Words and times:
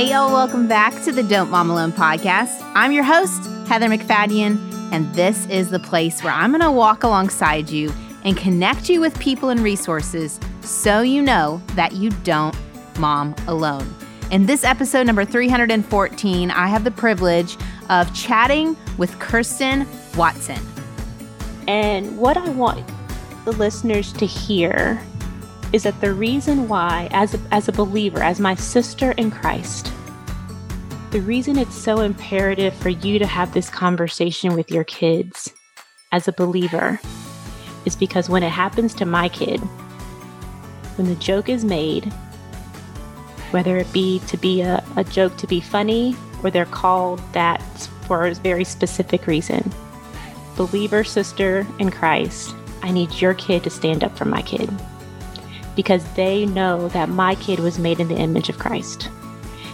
Hey, 0.00 0.12
y'all, 0.12 0.32
welcome 0.32 0.66
back 0.66 0.94
to 1.04 1.12
the 1.12 1.22
Don't 1.22 1.50
Mom 1.50 1.68
Alone 1.68 1.92
podcast. 1.92 2.62
I'm 2.74 2.90
your 2.90 3.04
host, 3.04 3.44
Heather 3.68 3.86
MacFadyen, 3.86 4.56
and 4.92 5.14
this 5.14 5.46
is 5.48 5.68
the 5.68 5.78
place 5.78 6.24
where 6.24 6.32
I'm 6.32 6.52
going 6.52 6.62
to 6.62 6.72
walk 6.72 7.02
alongside 7.02 7.68
you 7.68 7.92
and 8.24 8.34
connect 8.34 8.88
you 8.88 8.98
with 8.98 9.18
people 9.18 9.50
and 9.50 9.60
resources 9.60 10.40
so 10.62 11.02
you 11.02 11.20
know 11.20 11.60
that 11.74 11.92
you 11.92 12.08
don't 12.24 12.56
mom 12.98 13.34
alone. 13.46 13.94
In 14.30 14.46
this 14.46 14.64
episode 14.64 15.06
number 15.06 15.26
314, 15.26 16.50
I 16.50 16.66
have 16.66 16.84
the 16.84 16.90
privilege 16.90 17.58
of 17.90 18.10
chatting 18.14 18.78
with 18.96 19.18
Kirsten 19.18 19.86
Watson. 20.16 20.66
And 21.68 22.16
what 22.16 22.38
I 22.38 22.48
want 22.48 22.88
the 23.44 23.52
listeners 23.52 24.14
to 24.14 24.24
hear 24.24 24.98
is 25.72 25.84
that 25.84 26.00
the 26.00 26.12
reason 26.12 26.68
why, 26.68 27.08
as 27.12 27.34
a, 27.34 27.40
as 27.52 27.68
a 27.68 27.72
believer, 27.72 28.22
as 28.22 28.40
my 28.40 28.54
sister 28.54 29.12
in 29.12 29.30
Christ, 29.30 29.92
the 31.10 31.20
reason 31.20 31.58
it's 31.58 31.74
so 31.74 32.00
imperative 32.00 32.74
for 32.74 32.88
you 32.88 33.18
to 33.18 33.26
have 33.26 33.52
this 33.52 33.70
conversation 33.70 34.54
with 34.54 34.70
your 34.70 34.84
kids 34.84 35.52
as 36.12 36.26
a 36.26 36.32
believer 36.32 37.00
is 37.84 37.96
because 37.96 38.28
when 38.28 38.42
it 38.42 38.50
happens 38.50 38.94
to 38.94 39.06
my 39.06 39.28
kid, 39.28 39.58
when 40.96 41.08
the 41.08 41.14
joke 41.16 41.48
is 41.48 41.64
made, 41.64 42.04
whether 43.52 43.76
it 43.76 43.92
be 43.92 44.20
to 44.26 44.36
be 44.36 44.60
a, 44.60 44.84
a 44.96 45.04
joke 45.04 45.36
to 45.36 45.46
be 45.46 45.60
funny 45.60 46.16
or 46.42 46.50
they're 46.50 46.64
called 46.64 47.20
that 47.32 47.62
for 48.06 48.26
a 48.26 48.34
very 48.34 48.64
specific 48.64 49.26
reason, 49.26 49.72
believer 50.56 51.04
sister 51.04 51.66
in 51.78 51.90
Christ, 51.90 52.54
I 52.82 52.90
need 52.90 53.20
your 53.20 53.34
kid 53.34 53.64
to 53.64 53.70
stand 53.70 54.02
up 54.02 54.16
for 54.16 54.24
my 54.24 54.42
kid 54.42 54.68
because 55.76 56.04
they 56.14 56.46
know 56.46 56.88
that 56.88 57.08
my 57.08 57.34
kid 57.36 57.58
was 57.58 57.78
made 57.78 58.00
in 58.00 58.08
the 58.08 58.16
image 58.16 58.48
of 58.48 58.58
Christ, 58.58 59.08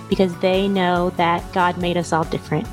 because 0.08 0.36
they 0.38 0.68
know 0.68 1.10
that 1.10 1.52
God 1.52 1.78
made 1.78 1.96
us 1.96 2.12
all 2.12 2.24
different. 2.24 2.66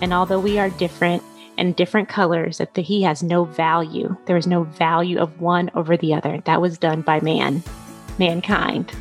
And 0.00 0.12
although 0.12 0.40
we 0.40 0.58
are 0.58 0.70
different 0.70 1.22
and 1.58 1.76
different 1.76 2.08
colors, 2.08 2.58
that 2.58 2.74
the, 2.74 2.82
He 2.82 3.02
has 3.02 3.22
no 3.22 3.44
value. 3.44 4.16
There 4.26 4.36
is 4.36 4.46
no 4.46 4.64
value 4.64 5.18
of 5.18 5.40
one 5.40 5.70
over 5.74 5.96
the 5.96 6.14
other. 6.14 6.40
That 6.44 6.60
was 6.60 6.78
done 6.78 7.02
by 7.02 7.20
man, 7.20 7.62
mankind. 8.18 8.92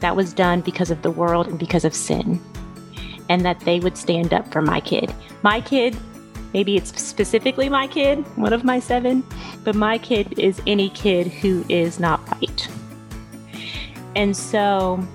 That 0.00 0.16
was 0.16 0.32
done 0.32 0.60
because 0.60 0.90
of 0.90 1.02
the 1.02 1.10
world 1.10 1.46
and 1.46 1.58
because 1.58 1.84
of 1.84 1.94
sin. 1.94 2.40
And 3.28 3.44
that 3.44 3.60
they 3.60 3.80
would 3.80 3.96
stand 3.96 4.32
up 4.32 4.50
for 4.52 4.62
my 4.62 4.80
kid. 4.80 5.12
My 5.42 5.60
kid 5.60 5.96
Maybe 6.56 6.76
it's 6.76 6.98
specifically 6.98 7.68
my 7.68 7.86
kid, 7.86 8.20
one 8.38 8.54
of 8.54 8.64
my 8.64 8.80
seven, 8.80 9.24
but 9.62 9.74
my 9.74 9.98
kid 9.98 10.38
is 10.38 10.62
any 10.66 10.88
kid 10.88 11.26
who 11.26 11.62
is 11.68 12.00
not 12.00 12.20
white. 12.30 12.65
And 14.16 14.36
so, 14.36 15.06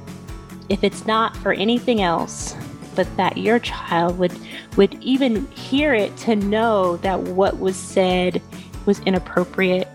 if 0.70 0.84
it's 0.84 1.06
not 1.06 1.36
for 1.36 1.52
anything 1.52 2.02
else, 2.02 2.56
but 2.96 3.08
that 3.18 3.38
your 3.38 3.60
child 3.60 4.18
would 4.20 4.32
would 4.78 4.94
even 5.02 5.48
hear 5.48 5.94
it 5.94 6.16
to 6.18 6.36
know 6.36 6.98
that 6.98 7.20
what 7.22 7.60
was 7.60 7.76
said 7.76 8.42
was 8.86 9.00
inappropriate, 9.02 9.88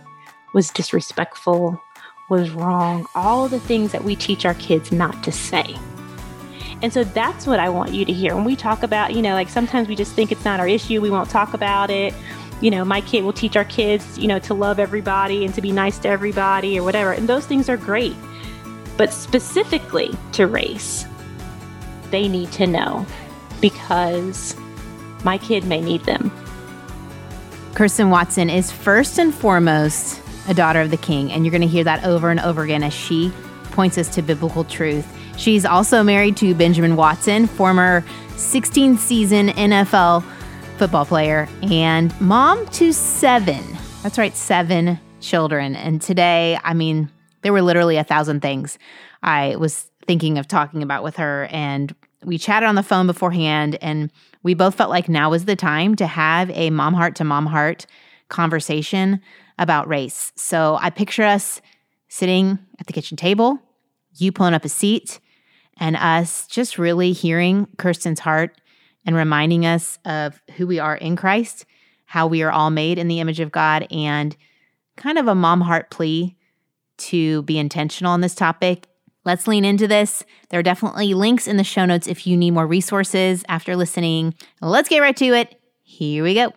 was 0.53 0.71
disrespectful, 0.71 1.81
was 2.29 2.51
wrong, 2.51 3.07
all 3.15 3.49
the 3.49 3.61
things 3.61 3.93
that 3.93 4.05
we 4.05 4.17
teach 4.17 4.45
our 4.45 4.55
kids 4.55 4.93
not 4.93 5.23
to 5.23 5.33
say. 5.33 5.77
And 6.83 6.93
so 6.93 7.05
that's 7.05 7.47
what 7.47 7.59
I 7.59 7.69
want 7.69 7.95
you 7.95 8.05
to 8.05 8.12
hear. 8.12 8.34
When 8.34 8.45
we 8.45 8.57
talk 8.57 8.83
about, 8.83 9.15
you 9.15 9.23
know, 9.23 9.33
like 9.33 9.49
sometimes 9.49 9.89
we 9.89 9.97
just 9.97 10.12
think 10.12 10.31
it's 10.31 10.45
not 10.45 10.61
our 10.61 10.69
issue, 10.69 11.01
we 11.01 11.11
won't 11.11 11.31
talk 11.31 11.55
about 11.55 11.91
it. 11.91 12.12
You 12.61 12.71
know, 12.71 12.84
my 12.84 13.03
kid 13.03 13.23
will 13.23 13.33
teach 13.33 13.57
our 13.57 13.65
kids, 13.65 14.19
you 14.19 14.29
know, 14.29 14.39
to 14.41 14.55
love 14.55 14.79
everybody 14.79 15.45
and 15.45 15.55
to 15.55 15.62
be 15.62 15.73
nice 15.73 15.99
to 16.01 16.09
everybody 16.09 16.79
or 16.79 16.83
whatever. 16.83 17.12
And 17.12 17.29
those 17.29 17.47
things 17.47 17.69
are 17.69 17.77
great. 17.77 18.17
But 18.97 19.13
specifically 19.13 20.15
to 20.33 20.47
race, 20.47 21.07
they 22.11 22.29
need 22.29 22.53
to 22.53 22.67
know 22.67 23.07
because 23.61 24.57
my 25.25 25.39
kid 25.39 25.65
may 25.65 25.81
need 25.81 26.05
them. 26.05 26.31
Kirsten 27.75 28.11
Watson 28.11 28.49
is 28.49 28.73
first 28.73 29.19
and 29.19 29.35
foremost 29.35 30.23
a 30.49 30.55
daughter 30.55 30.81
of 30.81 30.91
the 30.91 30.97
king, 30.97 31.31
and 31.31 31.45
you're 31.45 31.51
going 31.51 31.61
to 31.61 31.67
hear 31.67 31.85
that 31.85 32.05
over 32.05 32.31
and 32.31 32.41
over 32.41 32.62
again 32.62 32.83
as 32.83 32.95
she 32.95 33.33
points 33.73 33.99
us 33.99 34.09
to 34.15 34.23
biblical 34.23 34.65
truth. 34.65 35.06
She's 35.37 35.67
also 35.67 36.03
married 36.03 36.37
to 36.39 36.55
Benjamin 36.55 36.97
Watson, 36.97 37.47
former 37.47 38.05
16 38.37 38.97
season 38.97 39.49
NFL 39.49 40.25
football 40.79 41.05
player, 41.05 41.49
and 41.62 42.19
mom 42.21 42.67
to 42.69 42.93
seven. 42.93 43.62
That's 44.03 44.19
right, 44.19 44.35
seven 44.37 44.99
children. 45.21 45.75
And 45.77 46.01
today, 46.01 46.59
I 46.62 46.75
mean, 46.75 47.11
there 47.43 47.53
were 47.53 47.63
literally 47.63 47.97
a 47.97 48.05
thousand 48.05 48.41
things 48.41 48.79
I 49.23 49.57
was 49.57 49.91
thinking 50.07 50.39
of 50.39 50.49
talking 50.49 50.83
about 50.83 51.03
with 51.03 51.17
her. 51.17 51.49
And 51.51 51.95
we 52.25 52.39
chatted 52.39 52.69
on 52.69 52.75
the 52.75 52.83
phone 52.83 53.07
beforehand, 53.07 53.79
and 53.81 54.11
we 54.43 54.55
both 54.55 54.75
felt 54.75 54.91
like 54.91 55.09
now 55.09 55.31
was 55.31 55.45
the 55.45 55.57
time 55.57 55.97
to 55.97 56.07
have 56.07 56.51
a 56.51 56.71
mom 56.71 56.95
heart 56.95 57.15
to 57.17 57.25
mom 57.25 57.47
heart 57.47 57.87
conversation 58.29 59.21
about 59.59 59.89
race. 59.89 60.33
So 60.37 60.79
I 60.81 60.91
picture 60.91 61.23
us 61.23 61.61
sitting 62.09 62.59
at 62.79 62.87
the 62.87 62.93
kitchen 62.93 63.17
table, 63.17 63.59
you 64.17 64.33
pulling 64.33 64.55
up 64.55 64.65
a 64.65 64.69
seat, 64.69 65.21
and 65.79 65.97
us 65.97 66.47
just 66.47 66.79
really 66.79 67.13
hearing 67.13 67.69
Kirsten's 67.79 68.21
heart 68.21 68.61
and 69.05 69.15
reminding 69.15 69.67
us 69.67 69.99
of 70.05 70.43
who 70.57 70.67
we 70.67 70.79
are 70.79 70.97
in 70.97 71.17
Christ, 71.17 71.65
how 72.07 72.27
we 72.27 72.43
are 72.43 72.51
all 72.51 72.71
made 72.71 72.99
in 72.99 73.09
the 73.09 73.21
image 73.21 73.41
of 73.41 73.53
God, 73.53 73.87
and 73.91 74.37
kind 74.97 75.19
of 75.19 75.29
a 75.29 75.35
mom 75.35 75.61
heart 75.61 75.91
plea 75.91 76.37
to 76.99 77.43
be 77.43 77.59
intentional 77.59 78.12
on 78.12 78.21
this 78.21 78.34
topic. 78.34 78.87
Let's 79.25 79.49
lean 79.49 79.65
into 79.65 79.89
this. 79.89 80.25
There 80.51 80.61
are 80.61 80.62
definitely 80.62 81.15
links 81.15 81.49
in 81.49 81.57
the 81.57 81.65
show 81.65 81.84
notes 81.84 82.07
if 82.07 82.27
you 82.27 82.37
need 82.37 82.53
more 82.53 82.67
resources 82.67 83.45
after 83.49 83.75
listening. 83.75 84.34
Let's 84.61 84.89
get 84.89 85.01
right 85.01 85.17
to 85.17 85.35
it. 85.35 85.61
Here 85.83 86.23
we 86.23 86.35
go. 86.35 86.53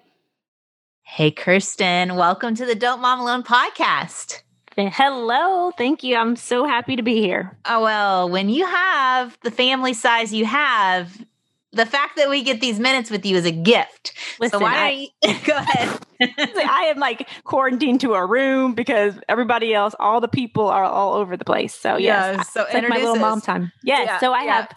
Hey, 1.02 1.32
Kirsten, 1.32 2.16
welcome 2.16 2.54
to 2.56 2.66
the 2.66 2.76
Don't 2.76 3.02
Mom 3.02 3.20
Alone 3.20 3.42
podcast. 3.44 4.44
Hello. 4.76 5.72
Thank 5.72 6.04
you. 6.04 6.16
I'm 6.16 6.36
so 6.36 6.66
happy 6.66 6.96
to 6.96 7.04
be 7.04 7.20
here. 7.20 7.58
Oh, 7.66 7.82
well, 7.84 8.30
when 8.30 8.48
you 8.48 8.66
have 8.66 9.38
the 9.42 9.52
family 9.52 9.94
size 9.94 10.34
you 10.34 10.46
have, 10.46 11.26
the 11.72 11.86
fact 11.86 12.18
that 12.18 12.30
we 12.30 12.44
get 12.44 12.62
these 12.62 12.80
minutes 12.80 13.12
with 13.12 13.26
you 13.26 13.36
is 13.36 13.46
a 13.46 13.52
gift. 13.52 14.14
Listen, 14.40 14.60
so 14.60 14.64
why 14.64 14.76
I, 14.76 15.08
don't 15.22 15.40
you 15.40 15.46
go 15.46 15.58
ahead? 15.58 16.00
I 16.22 16.92
am 16.94 17.00
like 17.00 17.30
quarantined 17.44 18.02
to 18.02 18.14
a 18.14 18.26
room 18.26 18.74
because 18.74 19.16
everybody 19.30 19.74
else, 19.74 19.94
all 20.00 20.20
the 20.20 20.28
people 20.28 20.68
are 20.68 20.84
all 20.84 21.14
over 21.14 21.38
the 21.38 21.46
place. 21.46 21.74
So 21.74 21.98
yes, 21.98 22.36
yeah, 22.38 22.44
so 22.44 22.64
it's 22.64 22.74
like 22.74 22.90
my 22.90 22.98
little 22.98 23.16
mom 23.16 23.42
time. 23.42 23.72
Yes. 23.84 24.08
Yeah, 24.08 24.20
so 24.20 24.34
I 24.34 24.44
yeah. 24.44 24.56
have 24.56 24.76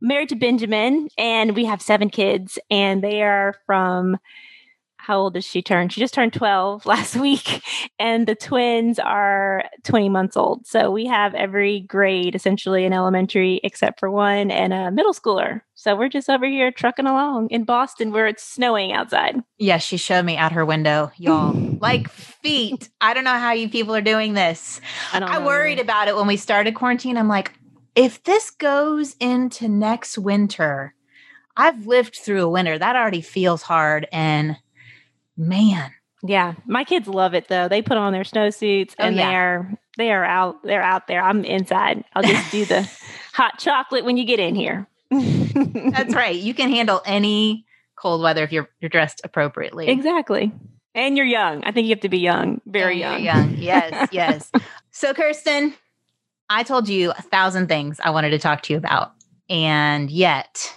married 0.00 0.30
to 0.30 0.36
Benjamin, 0.36 1.08
and 1.16 1.54
we 1.54 1.64
have 1.64 1.80
seven 1.80 2.10
kids, 2.10 2.58
and 2.70 3.02
they 3.02 3.22
are 3.22 3.54
from 3.66 4.18
how 5.02 5.18
old 5.18 5.34
does 5.34 5.44
she 5.44 5.62
turn? 5.62 5.88
She 5.88 6.00
just 6.00 6.14
turned 6.14 6.32
12 6.32 6.86
last 6.86 7.16
week, 7.16 7.62
and 7.98 8.26
the 8.26 8.36
twins 8.36 9.00
are 9.00 9.64
20 9.82 10.08
months 10.08 10.36
old. 10.36 10.64
So 10.64 10.92
we 10.92 11.06
have 11.06 11.34
every 11.34 11.80
grade 11.80 12.36
essentially 12.36 12.84
in 12.84 12.92
elementary 12.92 13.60
except 13.64 13.98
for 13.98 14.10
one 14.10 14.52
and 14.52 14.72
a 14.72 14.92
middle 14.92 15.12
schooler. 15.12 15.62
So 15.74 15.96
we're 15.96 16.08
just 16.08 16.30
over 16.30 16.46
here 16.46 16.70
trucking 16.70 17.06
along 17.06 17.48
in 17.50 17.64
Boston 17.64 18.12
where 18.12 18.28
it's 18.28 18.44
snowing 18.44 18.92
outside. 18.92 19.34
Yes, 19.34 19.44
yeah, 19.58 19.78
she 19.78 19.96
showed 19.96 20.24
me 20.24 20.36
out 20.36 20.52
her 20.52 20.64
window, 20.64 21.10
y'all. 21.16 21.52
like 21.80 22.08
feet. 22.08 22.88
I 23.00 23.12
don't 23.12 23.24
know 23.24 23.38
how 23.38 23.52
you 23.52 23.68
people 23.68 23.96
are 23.96 24.00
doing 24.00 24.34
this. 24.34 24.80
I, 25.12 25.18
I 25.18 25.44
worried 25.44 25.80
about 25.80 26.06
it 26.06 26.14
when 26.14 26.28
we 26.28 26.36
started 26.36 26.76
quarantine. 26.76 27.16
I'm 27.16 27.26
like, 27.26 27.52
if 27.96 28.22
this 28.22 28.50
goes 28.50 29.16
into 29.18 29.68
next 29.68 30.16
winter, 30.16 30.94
I've 31.56 31.86
lived 31.86 32.16
through 32.16 32.44
a 32.44 32.48
winter 32.48 32.78
that 32.78 32.94
already 32.94 33.20
feels 33.20 33.62
hard 33.62 34.06
and 34.12 34.56
Man. 35.42 35.90
Yeah. 36.22 36.54
My 36.66 36.84
kids 36.84 37.08
love 37.08 37.34
it 37.34 37.48
though. 37.48 37.68
They 37.68 37.82
put 37.82 37.96
on 37.96 38.12
their 38.12 38.22
snowsuits 38.22 38.94
oh, 38.98 39.04
and 39.04 39.16
yeah. 39.16 39.30
they're 39.30 39.78
they 39.98 40.12
are 40.12 40.24
out 40.24 40.62
they're 40.62 40.82
out 40.82 41.08
there. 41.08 41.22
I'm 41.22 41.44
inside. 41.44 42.04
I'll 42.14 42.22
just 42.22 42.50
do 42.50 42.64
the 42.64 42.88
hot 43.32 43.58
chocolate 43.58 44.04
when 44.04 44.16
you 44.16 44.24
get 44.24 44.38
in 44.38 44.54
here. 44.54 44.86
That's 45.10 46.14
right. 46.14 46.36
You 46.36 46.54
can 46.54 46.70
handle 46.70 47.02
any 47.04 47.66
cold 47.96 48.22
weather 48.22 48.44
if 48.44 48.52
you're 48.52 48.68
you're 48.80 48.88
dressed 48.88 49.20
appropriately. 49.24 49.88
Exactly. 49.88 50.52
And 50.94 51.16
you're 51.16 51.26
young. 51.26 51.64
I 51.64 51.72
think 51.72 51.86
you 51.86 51.94
have 51.94 52.00
to 52.00 52.08
be 52.08 52.18
young, 52.18 52.60
very 52.66 53.02
and 53.02 53.24
young. 53.24 53.50
Young. 53.50 53.56
Yes, 53.56 54.08
yes. 54.12 54.52
so 54.90 55.14
Kirsten, 55.14 55.74
I 56.50 56.64
told 56.64 56.88
you 56.88 57.10
a 57.10 57.22
thousand 57.22 57.68
things 57.68 57.98
I 58.04 58.10
wanted 58.10 58.30
to 58.30 58.38
talk 58.38 58.62
to 58.62 58.74
you 58.74 58.76
about. 58.78 59.12
And 59.48 60.10
yet, 60.10 60.76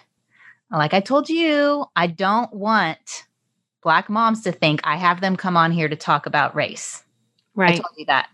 like 0.72 0.94
I 0.94 1.02
told 1.02 1.30
you, 1.30 1.86
I 1.96 2.08
don't 2.08 2.52
want 2.54 3.26
black 3.86 4.10
moms 4.10 4.42
to 4.42 4.52
think 4.52 4.82
I 4.84 4.98
have 4.98 5.22
them 5.22 5.38
come 5.38 5.56
on 5.56 5.72
here 5.72 5.88
to 5.88 5.96
talk 5.96 6.26
about 6.26 6.56
race. 6.56 7.04
Right. 7.54 7.76
I 7.76 7.76
told 7.76 7.96
you 7.96 8.06
that. 8.08 8.28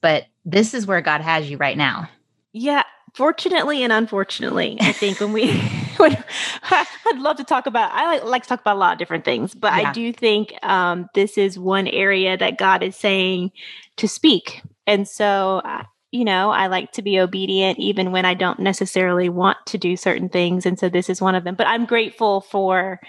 But 0.00 0.26
this 0.46 0.72
is 0.72 0.86
where 0.86 1.00
God 1.02 1.20
has 1.20 1.50
you 1.50 1.58
right 1.58 1.76
now. 1.76 2.08
Yeah. 2.52 2.84
Fortunately 3.12 3.82
and 3.82 3.92
unfortunately, 3.92 4.78
I 4.80 4.92
think 4.92 5.20
when 5.20 5.32
we, 5.32 5.58
when, 5.96 6.16
I'd 6.70 7.18
love 7.18 7.36
to 7.38 7.44
talk 7.44 7.66
about, 7.66 7.90
I 7.92 8.06
like, 8.06 8.24
like, 8.24 8.42
to 8.44 8.48
talk 8.48 8.60
about 8.60 8.76
a 8.76 8.78
lot 8.78 8.92
of 8.92 8.98
different 8.98 9.24
things, 9.24 9.54
but 9.54 9.72
yeah. 9.74 9.90
I 9.90 9.92
do 9.92 10.12
think 10.12 10.54
um, 10.62 11.08
this 11.14 11.36
is 11.36 11.58
one 11.58 11.88
area 11.88 12.36
that 12.36 12.56
God 12.56 12.82
is 12.82 12.94
saying 12.94 13.50
to 13.96 14.06
speak. 14.06 14.62
And 14.86 15.08
so, 15.08 15.62
uh, 15.64 15.82
you 16.12 16.24
know, 16.24 16.50
I 16.50 16.68
like 16.68 16.92
to 16.92 17.02
be 17.02 17.18
obedient 17.18 17.78
even 17.80 18.12
when 18.12 18.24
I 18.24 18.34
don't 18.34 18.60
necessarily 18.60 19.28
want 19.28 19.58
to 19.66 19.78
do 19.78 19.96
certain 19.96 20.28
things. 20.28 20.64
And 20.64 20.78
so 20.78 20.88
this 20.88 21.10
is 21.10 21.20
one 21.20 21.34
of 21.34 21.42
them. 21.42 21.56
But 21.56 21.66
I'm 21.66 21.86
grateful 21.86 22.42
for 22.42 23.00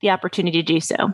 the 0.00 0.10
opportunity 0.10 0.62
to 0.62 0.72
do 0.72 0.80
so. 0.80 1.12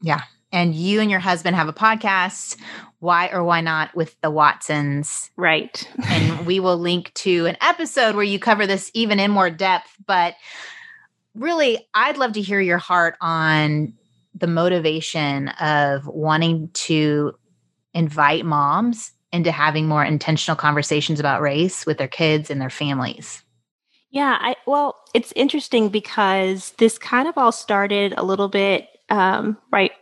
Yeah. 0.00 0.22
And 0.52 0.74
you 0.74 1.00
and 1.00 1.10
your 1.10 1.20
husband 1.20 1.56
have 1.56 1.68
a 1.68 1.72
podcast, 1.72 2.56
Why 3.00 3.28
or 3.28 3.42
Why 3.42 3.60
Not 3.60 3.94
with 3.94 4.18
the 4.20 4.30
Watsons. 4.30 5.30
Right. 5.36 5.88
and 6.08 6.46
we 6.46 6.60
will 6.60 6.78
link 6.78 7.12
to 7.14 7.46
an 7.46 7.56
episode 7.60 8.14
where 8.14 8.24
you 8.24 8.38
cover 8.38 8.66
this 8.66 8.90
even 8.94 9.18
in 9.20 9.30
more 9.30 9.50
depth. 9.50 9.90
But 10.06 10.34
really, 11.34 11.86
I'd 11.94 12.16
love 12.16 12.34
to 12.34 12.42
hear 12.42 12.60
your 12.60 12.78
heart 12.78 13.16
on 13.20 13.94
the 14.34 14.46
motivation 14.46 15.48
of 15.48 16.06
wanting 16.06 16.70
to 16.74 17.34
invite 17.94 18.44
moms 18.44 19.12
into 19.32 19.50
having 19.50 19.88
more 19.88 20.04
intentional 20.04 20.56
conversations 20.56 21.18
about 21.18 21.40
race 21.40 21.86
with 21.86 21.98
their 21.98 22.08
kids 22.08 22.50
and 22.50 22.60
their 22.60 22.70
families? 22.70 23.42
Yeah, 24.10 24.38
I 24.40 24.56
well, 24.66 24.96
it's 25.14 25.32
interesting 25.36 25.88
because 25.88 26.72
this 26.78 26.96
kind 26.98 27.28
of 27.28 27.36
all 27.36 27.52
started 27.52 28.14
a 28.16 28.22
little 28.22 28.48
bit 28.48 28.88
um, 29.08 29.56
right 29.70 29.92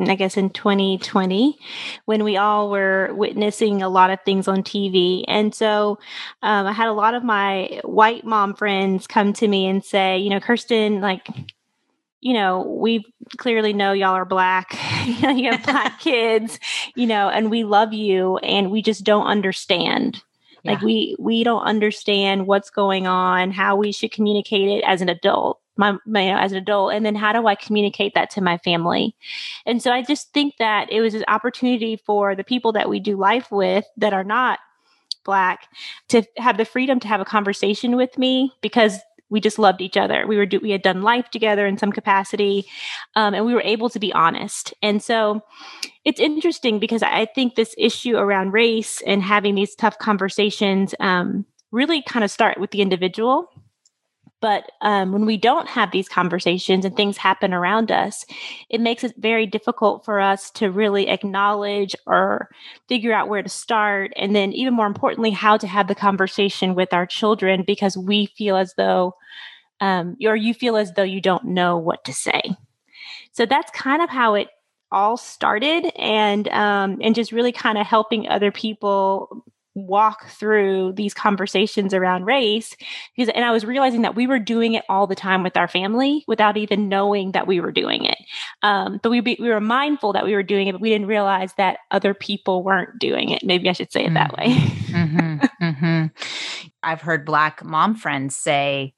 I 0.00 0.14
guess 0.14 0.36
in 0.36 0.50
2020 0.50 1.58
when 2.04 2.24
we 2.24 2.36
all 2.36 2.70
were 2.70 3.12
witnessing 3.14 3.82
a 3.82 3.88
lot 3.88 4.10
of 4.10 4.18
things 4.24 4.48
on 4.48 4.62
TV. 4.62 5.24
And 5.28 5.54
so 5.54 5.98
um, 6.42 6.66
I 6.66 6.72
had 6.72 6.88
a 6.88 6.92
lot 6.92 7.14
of 7.14 7.24
my 7.24 7.80
white 7.84 8.24
mom 8.24 8.54
friends 8.54 9.06
come 9.06 9.32
to 9.34 9.48
me 9.48 9.66
and 9.66 9.84
say, 9.84 10.18
you 10.18 10.30
know, 10.30 10.40
Kirsten, 10.40 11.00
like, 11.00 11.28
you 12.20 12.32
know, 12.32 12.62
we 12.62 13.04
clearly 13.36 13.72
know 13.72 13.92
y'all 13.92 14.14
are 14.14 14.24
black. 14.24 14.72
you 15.06 15.50
have 15.50 15.62
black 15.62 16.00
kids, 16.00 16.58
you 16.94 17.06
know, 17.06 17.28
and 17.28 17.50
we 17.50 17.64
love 17.64 17.92
you 17.92 18.38
and 18.38 18.70
we 18.70 18.82
just 18.82 19.04
don't 19.04 19.26
understand. 19.26 20.22
Yeah. 20.62 20.72
Like 20.72 20.80
we 20.80 21.14
we 21.18 21.44
don't 21.44 21.62
understand 21.62 22.46
what's 22.46 22.70
going 22.70 23.06
on, 23.06 23.50
how 23.50 23.76
we 23.76 23.92
should 23.92 24.12
communicate 24.12 24.68
it 24.68 24.82
as 24.86 25.02
an 25.02 25.10
adult. 25.10 25.60
My, 25.76 25.90
you 25.90 26.30
know, 26.30 26.38
as 26.38 26.52
an 26.52 26.58
adult 26.58 26.92
and 26.92 27.04
then 27.04 27.14
how 27.14 27.32
do 27.32 27.46
i 27.46 27.54
communicate 27.54 28.14
that 28.14 28.30
to 28.30 28.40
my 28.40 28.58
family 28.58 29.16
and 29.66 29.82
so 29.82 29.90
i 29.90 30.02
just 30.02 30.32
think 30.32 30.54
that 30.58 30.90
it 30.92 31.00
was 31.00 31.14
an 31.14 31.24
opportunity 31.26 31.96
for 31.96 32.36
the 32.36 32.44
people 32.44 32.72
that 32.72 32.88
we 32.88 33.00
do 33.00 33.16
life 33.16 33.50
with 33.50 33.84
that 33.96 34.12
are 34.12 34.24
not 34.24 34.60
black 35.24 35.68
to 36.08 36.22
have 36.36 36.58
the 36.58 36.64
freedom 36.64 37.00
to 37.00 37.08
have 37.08 37.20
a 37.20 37.24
conversation 37.24 37.96
with 37.96 38.16
me 38.18 38.52
because 38.60 38.98
we 39.30 39.40
just 39.40 39.58
loved 39.58 39.80
each 39.80 39.96
other. 39.96 40.26
We 40.26 40.36
were 40.36 40.46
do, 40.46 40.60
we 40.60 40.70
had 40.70 40.82
done 40.82 41.02
life 41.02 41.30
together 41.30 41.66
in 41.66 41.78
some 41.78 41.92
capacity, 41.92 42.66
um, 43.16 43.34
and 43.34 43.44
we 43.44 43.54
were 43.54 43.62
able 43.62 43.88
to 43.90 43.98
be 43.98 44.12
honest. 44.12 44.74
And 44.82 45.02
so 45.02 45.42
it's 46.04 46.20
interesting 46.20 46.78
because 46.78 47.02
I 47.02 47.26
think 47.26 47.54
this 47.54 47.74
issue 47.78 48.16
around 48.16 48.52
race 48.52 49.02
and 49.06 49.22
having 49.22 49.54
these 49.54 49.74
tough 49.74 49.98
conversations 49.98 50.94
um, 51.00 51.46
really 51.72 52.02
kind 52.02 52.24
of 52.24 52.30
start 52.30 52.60
with 52.60 52.70
the 52.70 52.80
individual 52.80 53.48
but 54.44 54.70
um, 54.82 55.12
when 55.12 55.24
we 55.24 55.38
don't 55.38 55.70
have 55.70 55.90
these 55.90 56.06
conversations 56.06 56.84
and 56.84 56.94
things 56.94 57.16
happen 57.16 57.54
around 57.54 57.90
us, 57.90 58.26
it 58.68 58.78
makes 58.78 59.02
it 59.02 59.14
very 59.16 59.46
difficult 59.46 60.04
for 60.04 60.20
us 60.20 60.50
to 60.50 60.70
really 60.70 61.08
acknowledge 61.08 61.96
or 62.06 62.50
figure 62.86 63.14
out 63.14 63.30
where 63.30 63.42
to 63.42 63.48
start. 63.48 64.12
And 64.16 64.36
then, 64.36 64.52
even 64.52 64.74
more 64.74 64.86
importantly, 64.86 65.30
how 65.30 65.56
to 65.56 65.66
have 65.66 65.88
the 65.88 65.94
conversation 65.94 66.74
with 66.74 66.92
our 66.92 67.06
children 67.06 67.64
because 67.66 67.96
we 67.96 68.26
feel 68.36 68.58
as 68.58 68.74
though, 68.76 69.14
um, 69.80 70.14
or 70.22 70.36
you 70.36 70.52
feel 70.52 70.76
as 70.76 70.92
though 70.92 71.02
you 71.04 71.22
don't 71.22 71.46
know 71.46 71.78
what 71.78 72.04
to 72.04 72.12
say. 72.12 72.42
So 73.32 73.46
that's 73.46 73.70
kind 73.70 74.02
of 74.02 74.10
how 74.10 74.34
it 74.34 74.48
all 74.92 75.16
started 75.16 75.90
and 75.96 76.48
um, 76.48 76.98
and 77.00 77.14
just 77.14 77.32
really 77.32 77.52
kind 77.52 77.78
of 77.78 77.86
helping 77.86 78.28
other 78.28 78.52
people 78.52 79.42
walk 79.74 80.28
through 80.28 80.92
these 80.92 81.12
conversations 81.12 81.92
around 81.92 82.24
race 82.24 82.76
because 83.16 83.32
and 83.34 83.44
I 83.44 83.50
was 83.50 83.64
realizing 83.64 84.02
that 84.02 84.14
we 84.14 84.26
were 84.26 84.38
doing 84.38 84.74
it 84.74 84.84
all 84.88 85.06
the 85.06 85.16
time 85.16 85.42
with 85.42 85.56
our 85.56 85.66
family 85.66 86.24
without 86.28 86.56
even 86.56 86.88
knowing 86.88 87.32
that 87.32 87.46
we 87.46 87.60
were 87.60 87.72
doing 87.72 88.04
it. 88.04 88.18
Um, 88.62 89.00
but 89.02 89.10
we 89.10 89.20
be, 89.20 89.36
we 89.40 89.48
were 89.48 89.60
mindful 89.60 90.12
that 90.12 90.24
we 90.24 90.34
were 90.34 90.44
doing 90.44 90.68
it, 90.68 90.72
but 90.72 90.80
we 90.80 90.90
didn't 90.90 91.08
realize 91.08 91.54
that 91.54 91.78
other 91.90 92.14
people 92.14 92.62
weren't 92.62 92.98
doing 92.98 93.30
it. 93.30 93.42
Maybe 93.44 93.68
I 93.68 93.72
should 93.72 93.92
say 93.92 94.04
it 94.04 94.12
mm-hmm. 94.12 94.14
that 94.14 94.36
way. 94.36 94.46
mm-hmm. 94.46 95.24
Mm-hmm. 95.64 96.06
I've 96.82 97.00
heard 97.00 97.24
black 97.24 97.64
mom 97.64 97.94
friends 97.94 98.36
say, 98.36 98.94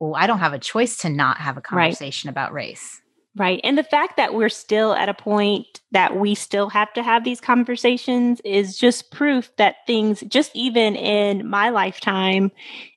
"Well, 0.00 0.14
I 0.14 0.26
don't 0.26 0.38
have 0.38 0.54
a 0.54 0.58
choice 0.58 0.98
to 0.98 1.10
not 1.10 1.38
have 1.38 1.56
a 1.56 1.60
conversation 1.60 2.28
right. 2.28 2.32
about 2.32 2.52
race." 2.52 3.02
Right. 3.36 3.60
And 3.64 3.76
the 3.76 3.82
fact 3.82 4.16
that 4.16 4.32
we're 4.32 4.48
still 4.48 4.94
at 4.94 5.08
a 5.08 5.14
point 5.14 5.80
that 5.90 6.16
we 6.16 6.36
still 6.36 6.68
have 6.68 6.92
to 6.92 7.02
have 7.02 7.24
these 7.24 7.40
conversations 7.40 8.40
is 8.44 8.78
just 8.78 9.10
proof 9.10 9.50
that 9.56 9.78
things, 9.88 10.20
just 10.28 10.52
even 10.54 10.94
in 10.94 11.48
my 11.48 11.70
lifetime 11.70 12.52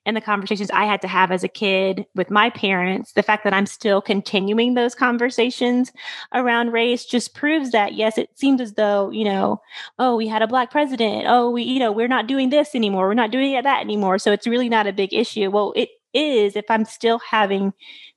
and 0.06 0.16
the 0.16 0.20
conversations 0.20 0.70
I 0.70 0.84
had 0.84 1.02
to 1.02 1.08
have 1.08 1.32
as 1.32 1.42
a 1.42 1.48
kid 1.48 2.06
with 2.14 2.30
my 2.30 2.50
parents, 2.50 3.14
the 3.14 3.22
fact 3.24 3.42
that 3.42 3.52
I'm 3.52 3.66
still 3.66 4.00
continuing 4.00 4.74
those 4.74 4.94
conversations 4.94 5.90
around 6.32 6.72
race 6.72 7.04
just 7.04 7.34
proves 7.34 7.72
that, 7.72 7.94
yes, 7.94 8.16
it 8.16 8.30
seems 8.38 8.60
as 8.60 8.74
though, 8.74 9.10
you 9.10 9.24
know, 9.24 9.60
oh, 9.98 10.14
we 10.14 10.28
had 10.28 10.42
a 10.42 10.46
black 10.46 10.70
president. 10.70 11.24
Oh, 11.26 11.50
we, 11.50 11.64
you 11.64 11.80
know, 11.80 11.90
we're 11.90 12.06
not 12.06 12.28
doing 12.28 12.50
this 12.50 12.76
anymore. 12.76 13.08
We're 13.08 13.14
not 13.14 13.32
doing 13.32 13.60
that 13.60 13.80
anymore. 13.80 14.20
So 14.20 14.30
it's 14.30 14.46
really 14.46 14.68
not 14.68 14.86
a 14.86 14.92
big 14.92 15.12
issue. 15.12 15.50
Well, 15.50 15.72
it 15.74 15.88
is 16.14 16.56
if 16.56 16.64
I'm 16.70 16.84
still 16.84 17.18
having 17.18 17.72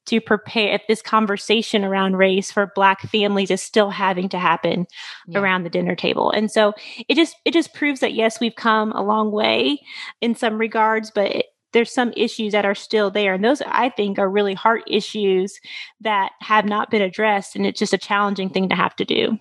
to 0.08 0.20
prepare 0.20 0.74
if 0.74 0.82
this 0.88 1.02
conversation 1.02 1.84
around 1.84 2.18
race 2.18 2.52
for 2.52 2.72
black 2.76 3.02
families 3.02 3.52
is 3.52 3.62
still 3.62 3.90
having 3.90 4.30
to 4.30 4.40
happen 4.40 4.88
yeah. 5.28 5.40
around 5.40 5.64
the 5.64 5.70
dinner 5.70 5.96
table. 5.96 6.32
And 6.32 6.52
so 6.52 6.74
it 7.08 7.16
just 7.16 7.36
it 7.46 7.54
just 7.54 7.74
proves 7.74 8.00
that 8.00 8.14
yes 8.14 8.40
we've 8.40 8.56
come 8.56 8.92
a 8.94 9.04
long 9.04 9.32
way 9.32 9.82
in 10.20 10.36
some 10.36 10.58
regards 10.58 11.12
but 11.12 11.32
it, 11.32 11.46
there's 11.74 11.94
some 11.94 12.12
issues 12.18 12.52
that 12.52 12.66
are 12.66 12.76
still 12.76 13.12
there. 13.12 13.34
And 13.34 13.44
those 13.44 13.62
i 13.68 13.90
think 13.90 14.20
are 14.20 14.30
really 14.30 14.54
heart 14.54 14.84
issues 14.88 15.60
that 16.02 16.32
have 16.42 16.66
not 16.66 16.90
been 16.90 17.02
addressed 17.02 17.56
and 17.56 17.66
it's 17.66 17.80
just 17.80 17.94
a 17.94 17.98
challenging 17.98 18.50
thing 18.50 18.70
to 18.70 18.76
have 18.76 18.96
to 18.98 19.06
do. 19.06 19.38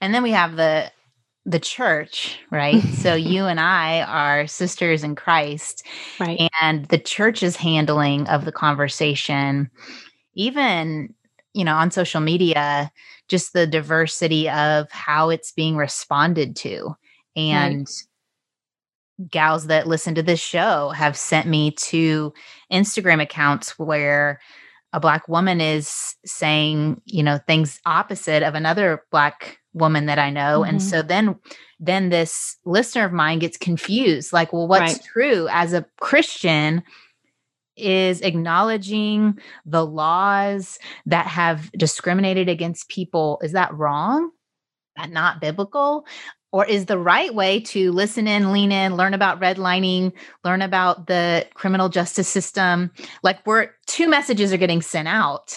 And 0.00 0.14
then 0.14 0.22
we 0.22 0.30
have 0.30 0.56
the 0.56 0.90
the 1.46 1.60
church, 1.60 2.38
right? 2.50 2.82
so 2.98 3.14
you 3.14 3.46
and 3.46 3.60
I 3.60 4.02
are 4.02 4.46
sisters 4.46 5.02
in 5.02 5.14
Christ. 5.14 5.86
Right. 6.20 6.50
And 6.60 6.84
the 6.86 6.98
church's 6.98 7.56
handling 7.56 8.26
of 8.26 8.44
the 8.44 8.52
conversation, 8.52 9.70
even, 10.34 11.14
you 11.54 11.64
know, 11.64 11.76
on 11.76 11.90
social 11.90 12.20
media, 12.20 12.90
just 13.28 13.52
the 13.52 13.66
diversity 13.66 14.50
of 14.50 14.90
how 14.90 15.30
it's 15.30 15.52
being 15.52 15.76
responded 15.76 16.56
to. 16.56 16.94
And 17.36 17.86
right. 19.18 19.30
gals 19.30 19.68
that 19.68 19.86
listen 19.86 20.14
to 20.16 20.22
this 20.22 20.40
show 20.40 20.90
have 20.90 21.16
sent 21.16 21.46
me 21.46 21.70
to 21.70 22.32
Instagram 22.72 23.22
accounts 23.22 23.78
where 23.78 24.40
a 24.92 25.00
black 25.00 25.28
woman 25.28 25.60
is 25.60 26.14
saying, 26.24 27.00
you 27.04 27.22
know, 27.22 27.38
things 27.46 27.80
opposite 27.84 28.42
of 28.42 28.54
another 28.54 29.02
black 29.10 29.58
woman 29.76 30.06
that 30.06 30.18
I 30.18 30.30
know. 30.30 30.60
Mm-hmm. 30.60 30.70
And 30.70 30.82
so 30.82 31.02
then 31.02 31.36
then 31.78 32.08
this 32.08 32.56
listener 32.64 33.04
of 33.04 33.12
mine 33.12 33.38
gets 33.38 33.58
confused 33.58 34.32
like, 34.32 34.52
well, 34.52 34.66
what's 34.66 34.94
right. 34.94 35.04
true 35.04 35.46
as 35.50 35.74
a 35.74 35.84
Christian 36.00 36.82
is 37.76 38.22
acknowledging 38.22 39.38
the 39.66 39.84
laws 39.84 40.78
that 41.04 41.26
have 41.26 41.70
discriminated 41.72 42.48
against 42.48 42.88
people. 42.88 43.38
Is 43.42 43.52
that 43.52 43.74
wrong? 43.74 44.30
That 44.96 45.10
not 45.10 45.42
biblical? 45.42 46.06
Or 46.52 46.64
is 46.64 46.86
the 46.86 46.98
right 46.98 47.34
way 47.34 47.60
to 47.60 47.92
listen 47.92 48.26
in, 48.26 48.50
lean 48.50 48.72
in, 48.72 48.96
learn 48.96 49.12
about 49.12 49.40
redlining, 49.40 50.12
learn 50.42 50.62
about 50.62 51.06
the 51.06 51.46
criminal 51.52 51.90
justice 51.90 52.28
system? 52.28 52.90
Like 53.22 53.46
we're 53.46 53.72
two 53.86 54.08
messages 54.08 54.54
are 54.54 54.56
getting 54.56 54.80
sent 54.80 55.08
out 55.08 55.48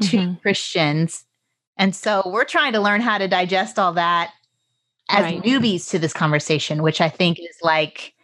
to 0.00 0.16
mm-hmm. 0.16 0.34
Christians 0.40 1.25
and 1.76 1.94
so 1.94 2.22
we're 2.26 2.44
trying 2.44 2.72
to 2.72 2.80
learn 2.80 3.00
how 3.00 3.18
to 3.18 3.28
digest 3.28 3.78
all 3.78 3.92
that 3.94 4.32
as 5.08 5.22
right. 5.22 5.42
newbies 5.42 5.90
to 5.90 5.98
this 5.98 6.12
conversation, 6.12 6.82
which 6.82 7.00
I 7.00 7.08
think 7.08 7.38
is 7.38 7.56
like, 7.62 8.14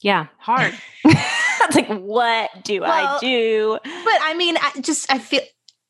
yeah, 0.00 0.26
hard. 0.38 0.74
it's 1.04 1.76
like, 1.76 1.88
what 1.88 2.50
do 2.64 2.80
well, 2.80 3.16
I 3.16 3.18
do? 3.20 3.78
But 3.82 4.18
I 4.22 4.34
mean, 4.34 4.56
I 4.56 4.80
just, 4.80 5.12
I 5.12 5.18
feel, 5.18 5.42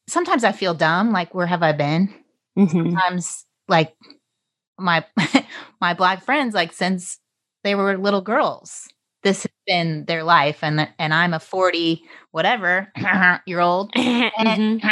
sometimes 0.09 0.45
I 0.45 0.53
feel 0.53 0.75
dumb. 0.75 1.13
Like, 1.13 1.35
where 1.35 1.47
have 1.47 1.63
I 1.63 1.73
been? 1.73 2.13
Mm-hmm. 2.59 2.69
Sometimes, 2.69 3.47
like, 3.69 3.95
my, 4.79 5.05
my 5.81 5.95
black 5.95 6.25
friends, 6.25 6.55
like, 6.55 6.73
since 6.73 7.19
they 7.63 7.75
were 7.75 7.97
little 7.97 8.21
girls, 8.21 8.89
this 9.23 9.43
has 9.43 9.53
been 9.67 10.05
their 10.07 10.25
life 10.25 10.63
and 10.63 10.89
and 10.99 11.13
I'm 11.13 11.35
a 11.35 11.41
40 11.41 12.03
whatever 12.31 12.91
year 13.47 13.61
old 13.61 13.91
and, 13.95 14.33
mm-hmm. 14.33 14.89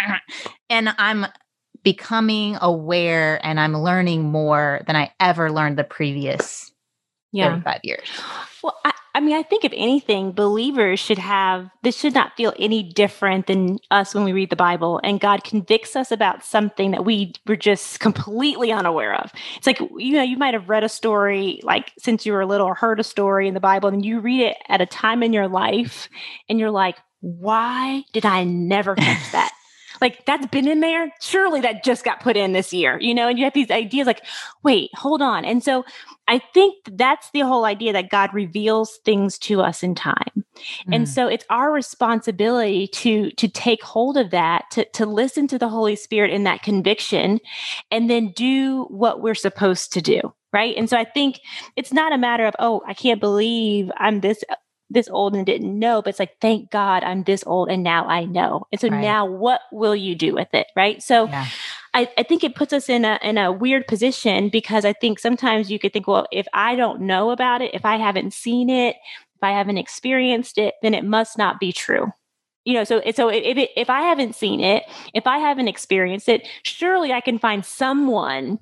and 0.69 0.89
I'm 0.99 1.27
becoming 1.89 2.55
aware 2.61 3.41
and 3.43 3.59
I'm 3.59 3.73
learning 3.73 4.23
more 4.23 4.83
than 4.87 4.95
I 4.95 5.11
ever 5.21 5.51
learned 5.51 5.79
the 5.79 5.85
previous 5.85 6.71
yeah. 7.33 7.49
35 7.49 7.81
years. 7.83 8.09
Well, 8.63 8.79
I, 8.85 8.93
I 9.15 9.21
mean, 9.21 9.35
I 9.35 9.43
think 9.43 9.65
if 9.65 9.73
anything, 9.75 10.33
believers 10.33 11.01
should 11.01 11.17
have 11.17 11.71
this 11.83 11.97
should 11.97 12.13
not 12.13 12.37
feel 12.37 12.53
any 12.59 12.83
different 12.83 13.47
than 13.47 13.79
us 13.91 14.15
when 14.15 14.25
we 14.25 14.35
read 14.35 14.51
the 14.51 14.57
Bible 14.57 15.01
and 15.03 15.19
God 15.19 15.45
convicts 15.45 15.97
us 15.97 16.13
about 16.13 16.45
something 16.45 16.91
that 16.91 17.07
we 17.07 17.33
were 17.47 17.57
just 17.57 18.01
completely 18.01 18.71
unaware 18.71 19.15
of. 19.15 19.33
It's 19.57 19.67
like, 19.67 19.79
you 19.79 20.13
know, 20.13 20.23
you 20.23 20.37
might 20.37 20.53
have 20.53 20.69
read 20.69 20.85
a 20.85 20.91
story 20.91 21.59
like 21.63 21.93
since 21.99 22.27
you 22.27 22.35
were 22.35 22.45
little 22.45 22.67
or 22.67 22.75
heard 22.75 23.01
a 23.01 23.05
story 23.05 23.49
in 23.49 23.55
the 23.55 23.61
Bible 23.61 23.89
and 23.89 24.05
you 24.05 24.21
read 24.21 24.43
it 24.43 24.59
at 24.69 24.83
a 24.83 24.87
time 24.87 25.23
in 25.23 25.33
your 25.33 25.49
life 25.49 26.11
and 26.51 26.61
you're 26.61 26.71
like, 26.71 26.99
why 27.21 28.05
did 28.13 28.27
I 28.27 28.45
never 28.45 28.95
catch 28.95 29.33
that? 29.33 29.53
Like 30.01 30.25
that's 30.27 30.47
been 30.47 30.69
in 30.69 30.81
there. 30.81 31.11
Surely 31.21 31.61
that 31.61 31.85
just 31.85 32.05
got 32.05 32.21
put 32.21 32.37
in 32.37 32.53
this 32.53 32.73
year, 32.73 32.99
you 33.01 33.15
know, 33.15 33.29
and 33.29 33.39
you 33.39 33.45
have 33.45 33.55
these 33.55 33.71
ideas 33.71 34.07
like, 34.07 34.25
wait, 34.63 34.91
hold 34.95 35.23
on. 35.23 35.45
And 35.45 35.63
so 35.63 35.85
I 36.27 36.39
think 36.39 36.77
that's 36.93 37.31
the 37.31 37.41
whole 37.41 37.65
idea 37.65 37.93
that 37.93 38.11
God 38.11 38.33
reveals 38.35 38.99
things 39.05 39.39
to 39.41 39.61
us 39.63 39.83
in 39.83 39.95
time. 39.95 40.45
Mm. 40.87 40.95
And 40.95 41.09
so 41.09 41.27
it's 41.27 41.45
our 41.51 41.73
responsibility 41.73 42.89
to 42.89 43.31
to 43.33 43.49
take 43.49 43.83
hold 43.83 44.17
of 44.17 44.31
that, 44.31 44.65
to 44.73 44.85
to 44.91 45.07
listen 45.07 45.49
to 45.49 45.59
the 45.59 45.69
Holy 45.69 45.97
Spirit 45.97 46.33
in 46.33 46.45
that 46.45 46.63
conviction 46.63 47.41
and 47.91 48.11
then 48.11 48.33
do 48.33 48.85
what 48.85 49.23
we're 49.23 49.35
supposed 49.35 49.93
to 49.93 50.03
do 50.03 50.21
right 50.53 50.77
and 50.77 50.89
so 50.89 50.97
i 50.97 51.05
think 51.05 51.41
it's 51.77 51.93
not 51.93 52.13
a 52.13 52.19
matter 52.19 52.47
of 52.47 52.55
oh 52.59 52.83
i 52.87 52.95
can't 52.95 53.21
believe 53.21 53.91
i'm 53.99 54.21
this 54.21 54.43
this 54.91 55.09
old 55.09 55.35
and 55.35 55.45
didn't 55.45 55.79
know, 55.79 56.01
but 56.01 56.11
it's 56.11 56.19
like, 56.19 56.41
thank 56.41 56.71
God 56.71 57.05
I'm 57.05 57.23
this 57.25 57.45
old 57.47 57.69
and 57.69 57.83
now 57.83 58.07
I 58.07 58.25
know. 58.25 58.67
And 58.73 58.81
so 58.81 58.89
right. 58.89 59.01
now 59.01 59.27
what 59.27 59.61
will 59.71 59.95
you 59.95 60.15
do 60.15 60.35
with 60.35 60.53
it? 60.55 60.67
Right. 60.75 61.03
So 61.03 61.27
yeah. 61.27 61.47
I, 61.95 62.09
I 62.17 62.23
think 62.23 62.45
it 62.45 62.55
puts 62.55 62.73
us 62.73 62.89
in 62.89 63.05
a 63.05 63.19
in 63.23 63.39
a 63.39 63.53
weird 63.53 63.87
position 63.87 64.49
because 64.49 64.85
I 64.85 64.93
think 64.93 65.19
sometimes 65.19 65.71
you 65.71 65.79
could 65.79 65.93
think, 65.93 66.07
well, 66.07 66.27
if 66.33 66.47
I 66.53 66.77
don't 66.77 67.03
know 67.03 67.31
about 67.31 67.63
it, 67.63 67.75
if 67.75 67.85
I 67.85 67.97
haven't 67.97 68.33
seen 68.33 68.71
it, 68.71 68.97
if 69.35 69.43
I 69.43 69.53
haven't 69.53 69.79
experienced 69.79 70.59
it, 70.59 70.75
then 70.83 70.95
it 70.95 71.05
must 71.05 71.39
not 71.39 71.61
be 71.61 71.73
true 71.73 72.13
you 72.65 72.75
know 72.75 72.85
so 72.85 73.01
so 73.15 73.29
if 73.29 73.57
it, 73.57 73.71
if 73.77 73.89
i 73.89 74.03
haven't 74.03 74.35
seen 74.35 74.61
it 74.61 74.83
if 75.15 75.27
i 75.27 75.39
haven't 75.39 75.69
experienced 75.69 76.29
it 76.29 76.47
surely 76.65 77.13
i 77.13 77.21
can 77.21 77.39
find 77.39 77.65
someone 77.65 78.59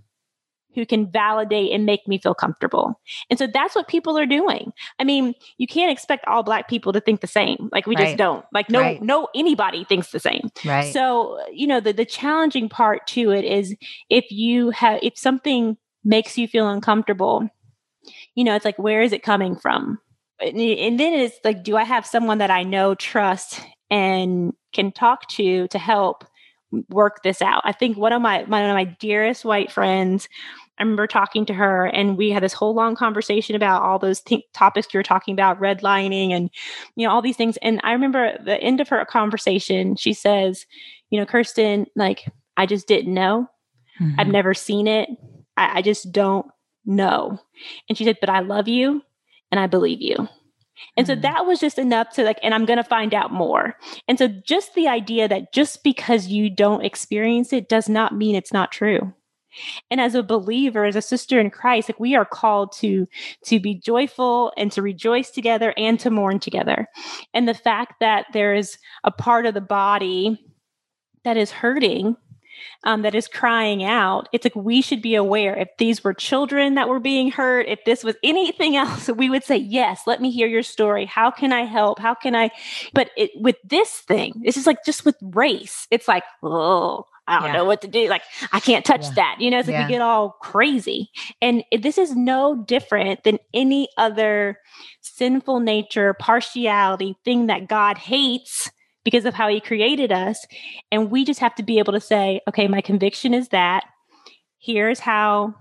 who 0.77 0.87
can 0.87 1.11
validate 1.11 1.73
and 1.73 1.85
make 1.87 2.07
me 2.07 2.19
feel 2.19 2.35
comfortable. 2.35 3.01
And 3.31 3.39
so 3.39 3.49
that's 3.49 3.75
what 3.75 3.89
people 3.89 4.17
are 4.17 4.27
doing. 4.27 4.73
I 5.01 5.05
mean, 5.05 5.35
you 5.57 5.67
can't 5.67 5.91
expect 5.91 6.27
all 6.27 6.43
black 6.43 6.69
people 6.69 6.93
to 6.93 7.01
think 7.01 7.23
the 7.23 7.27
same. 7.27 7.69
Like 7.73 7.87
we 7.87 7.97
right. 7.97 8.05
just 8.05 8.19
don't. 8.19 8.45
Like 8.53 8.71
no 8.71 8.81
right. 8.81 9.03
no 9.03 9.29
anybody 9.35 9.85
thinks 9.85 10.13
the 10.13 10.21
same. 10.21 10.51
Right. 10.65 10.93
So, 10.93 11.41
you 11.51 11.67
know, 11.67 11.81
the 11.81 11.93
the 11.93 12.05
challenging 12.05 12.69
part 12.69 13.07
to 13.09 13.33
it 13.33 13.45
is 13.45 13.75
if 14.11 14.31
you 14.31 14.71
have 14.71 15.01
if 15.03 15.19
something 15.19 15.79
makes 16.05 16.39
you 16.39 16.47
feel 16.47 16.69
uncomfortable, 16.69 17.49
you 18.35 18.45
know, 18.45 18.55
it's 18.55 18.65
like 18.65 18.79
where 18.79 19.01
is 19.01 19.13
it 19.13 19.23
coming 19.23 19.57
from? 19.57 19.99
And, 20.39 20.61
and 20.61 21.01
then 21.01 21.15
it's 21.15 21.39
like 21.43 21.65
do 21.65 21.77
I 21.77 21.85
have 21.85 22.07
someone 22.07 22.39
that 22.39 22.51
I 22.51 22.63
know, 22.63 22.95
trust 22.95 23.61
and 23.91 24.53
can 24.75 24.93
talk 24.93 25.27
to 25.31 25.67
to 25.69 25.79
help 25.79 26.25
work 26.89 27.23
this 27.23 27.43
out. 27.43 27.63
I 27.65 27.73
think 27.73 27.97
one 27.97 28.13
of 28.13 28.23
my 28.23 28.43
one 28.45 28.65
of 28.65 28.75
my 28.75 28.85
dearest 28.85 29.45
white 29.45 29.71
friends 29.71 30.29
I 30.79 30.83
remember 30.83 31.07
talking 31.07 31.47
to 31.47 31.55
her 31.55 31.87
and 31.87 32.17
we 32.17 32.31
had 32.31 32.43
this 32.43 32.53
whole 32.53 32.75
long 32.75 32.95
conversation 32.95 33.57
about 33.57 33.83
all 33.83 33.99
those 33.99 34.21
th- 34.21 34.45
topics 34.53 34.89
you 34.93 34.99
were 34.99 35.03
talking 35.03 35.33
about, 35.33 35.61
redlining 35.61 36.33
and, 36.33 36.51
you 36.97 37.07
know, 37.07 37.13
all 37.13 37.23
these 37.23 37.37
things. 37.37 37.57
And 37.63 37.81
I 37.83 37.93
remember 37.93 38.33
the 38.45 38.61
end 38.61 38.81
of 38.81 38.89
her 38.89 39.05
conversation, 39.07 39.97
she 39.97 40.13
says, 40.13 40.67
you 41.11 41.19
know, 41.19 41.27
Kirsten, 41.27 41.87
like, 41.97 42.27
I 42.57 42.67
just 42.67 42.87
didn't 42.87 43.15
know. 43.15 43.49
Mm-hmm. 44.01 44.21
I've 44.21 44.29
never 44.29 44.55
seen 44.55 44.87
it. 44.87 45.09
I, 45.57 45.79
I 45.79 45.83
just 45.83 46.13
don't 46.13 46.47
know. 46.85 47.39
And 47.89 47.97
she 47.97 48.05
said, 48.05 48.19
but 48.21 48.31
I 48.31 48.41
love 48.41 48.69
you 48.69 49.03
and 49.51 49.59
I 49.59 49.67
believe 49.67 50.03
you. 50.03 50.29
And 50.97 51.07
so 51.07 51.15
mm-hmm. 51.15 51.23
that 51.23 51.47
was 51.47 51.59
just 51.59 51.79
enough 51.79 52.11
to 52.15 52.23
like, 52.23 52.39
and 52.43 52.53
I'm 52.53 52.67
going 52.67 52.77
to 52.77 52.85
find 52.85 53.15
out 53.15 53.33
more. 53.33 53.77
And 54.09 54.19
so 54.19 54.29
just 54.29 54.75
the 54.75 54.89
idea 54.89 55.27
that 55.27 55.55
just 55.55 55.83
because 55.83 56.27
you 56.27 56.51
don't 56.51 56.85
experience 56.85 57.53
it 57.53 57.69
does 57.69 57.89
not 57.89 58.15
mean 58.15 58.35
it's 58.35 58.53
not 58.53 58.73
true 58.73 59.15
and 59.91 60.01
as 60.01 60.15
a 60.15 60.23
believer 60.23 60.85
as 60.85 60.97
a 60.97 61.03
sister 61.03 61.41
in 61.41 61.51
christ 61.51 61.89
like 61.89 62.01
we 62.01 62.15
are 62.15 62.25
called 62.25 62.73
to 62.73 63.07
to 63.45 63.61
be 63.61 63.75
joyful 63.75 64.53
and 64.57 64.73
to 64.73 64.83
rejoice 64.83 65.31
together 65.31 65.73
and 65.77 66.01
to 66.01 66.11
mourn 66.11 66.39
together 66.39 66.87
and 67.35 67.49
the 67.49 67.55
fact 67.55 67.95
that 68.01 68.27
there 68.33 68.55
is 68.55 68.79
a 69.05 69.11
part 69.11 69.47
of 69.47 69.55
the 69.55 69.61
body 69.61 70.39
that 71.25 71.37
is 71.37 71.51
hurting 71.51 72.17
um, 72.85 73.03
that 73.03 73.15
is 73.15 73.29
crying 73.29 73.85
out. 73.85 74.29
It's 74.33 74.45
like 74.45 74.57
we 74.57 74.83
should 74.83 75.03
be 75.03 75.15
aware 75.15 75.57
if 75.57 75.69
these 75.79 76.03
were 76.03 76.15
children 76.15 76.75
that 76.75 76.89
were 76.89 77.01
being 77.01 77.31
hurt, 77.31 77.67
if 77.69 77.85
this 77.85 78.05
was 78.05 78.17
anything 78.23 78.77
else, 78.77 79.09
we 79.09 79.31
would 79.31 79.45
say, 79.45 79.57
Yes, 79.57 80.03
let 80.07 80.21
me 80.21 80.31
hear 80.31 80.47
your 80.47 80.63
story. 80.63 81.07
How 81.07 81.31
can 81.31 81.53
I 81.53 81.65
help? 81.65 81.99
How 81.99 82.15
can 82.15 82.35
I? 82.35 82.51
But 82.93 83.11
it, 83.17 83.31
with 83.37 83.57
this 83.65 83.91
thing, 83.91 84.41
it's 84.45 84.55
just 84.55 84.67
like 84.67 84.85
just 84.85 85.05
with 85.05 85.17
race, 85.21 85.87
it's 85.91 86.09
like, 86.09 86.25
Oh, 86.43 87.07
I 87.29 87.41
don't 87.41 87.49
yeah. 87.49 87.53
know 87.55 87.65
what 87.65 87.83
to 87.83 87.89
do. 87.89 88.09
Like, 88.09 88.23
I 88.53 88.61
can't 88.61 88.85
touch 88.85 89.05
yeah. 89.05 89.13
that. 89.17 89.37
You 89.41 89.51
know, 89.51 89.59
it's 89.59 89.69
like 89.69 89.75
yeah. 89.75 89.87
we 89.87 89.93
get 89.93 90.01
all 90.01 90.31
crazy. 90.41 91.11
And 91.43 91.65
this 91.77 91.99
is 91.99 92.15
no 92.15 92.65
different 92.65 93.25
than 93.25 93.39
any 93.53 93.89
other 93.97 94.59
sinful 95.01 95.61
nature, 95.61 96.15
partiality 96.15 97.17
thing 97.25 97.47
that 97.47 97.69
God 97.69 97.99
hates 97.99 98.71
because 99.05 99.25
of 99.25 99.35
how 99.35 99.49
he 99.49 99.61
created 99.61 100.13
us. 100.13 100.45
And 100.91 101.11
we 101.11 101.25
just 101.25 101.41
have 101.41 101.55
to 101.57 101.63
be 101.63 101.79
able 101.79 101.93
to 101.93 102.01
say, 102.01 102.41
okay, 102.49 102.69
my 102.69 102.81
conviction 102.81 103.35
is 103.35 103.49
that. 103.49 103.85
Here's 104.59 105.01
how 105.01 105.55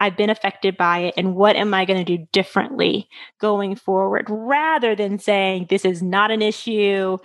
I've 0.00 0.16
been 0.16 0.30
affected 0.30 0.76
by 0.76 0.98
it 1.00 1.14
and 1.16 1.34
what 1.34 1.56
am 1.56 1.74
I 1.74 1.84
going 1.84 2.04
to 2.04 2.16
do 2.16 2.26
differently 2.32 3.08
going 3.40 3.74
forward 3.74 4.26
rather 4.28 4.94
than 4.94 5.18
saying 5.18 5.66
this 5.68 5.84
is 5.84 6.02
not 6.02 6.30
an 6.30 6.42
issue. 6.42 7.18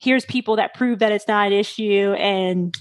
Here's 0.00 0.24
people 0.24 0.56
that 0.56 0.74
prove 0.74 1.00
that 1.00 1.12
it's 1.12 1.28
not 1.28 1.48
an 1.48 1.52
issue 1.52 2.14
and 2.18 2.76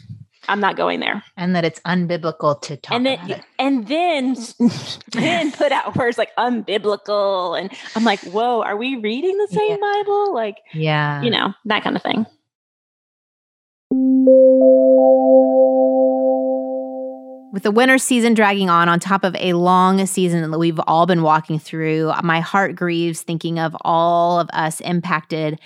I'm 0.47 0.59
not 0.59 0.77
going 0.77 0.99
there. 0.99 1.23
And 1.37 1.55
that 1.55 1.65
it's 1.65 1.79
unbiblical 1.81 2.61
to 2.63 2.77
talk 2.77 2.95
and 2.95 3.05
then, 3.05 3.19
about 3.19 3.29
it. 3.31 3.45
And 3.59 3.87
then, 3.87 4.35
then 5.11 5.51
put 5.51 5.71
out 5.71 5.95
words 5.95 6.17
like 6.17 6.35
unbiblical. 6.37 7.59
And 7.59 7.71
I'm 7.95 8.03
like, 8.03 8.21
whoa, 8.21 8.61
are 8.61 8.77
we 8.77 8.95
reading 8.95 9.37
the 9.37 9.47
same 9.47 9.71
yeah. 9.71 9.77
Bible? 9.77 10.33
Like, 10.33 10.57
yeah, 10.73 11.21
you 11.21 11.29
know, 11.29 11.53
that 11.65 11.83
kind 11.83 11.95
of 11.95 12.01
thing. 12.01 12.25
With 17.51 17.63
the 17.63 17.71
winter 17.71 17.97
season 17.97 18.35
dragging 18.35 18.69
on, 18.69 18.87
on 18.87 18.99
top 18.99 19.23
of 19.23 19.35
a 19.39 19.53
long 19.53 20.05
season 20.05 20.49
that 20.49 20.59
we've 20.59 20.79
all 20.85 21.07
been 21.07 21.23
walking 21.23 21.57
through, 21.57 22.13
my 22.23 22.39
heart 22.39 22.75
grieves 22.75 23.23
thinking 23.23 23.57
of 23.57 23.75
all 23.81 24.39
of 24.39 24.49
us 24.53 24.79
impacted 24.81 25.59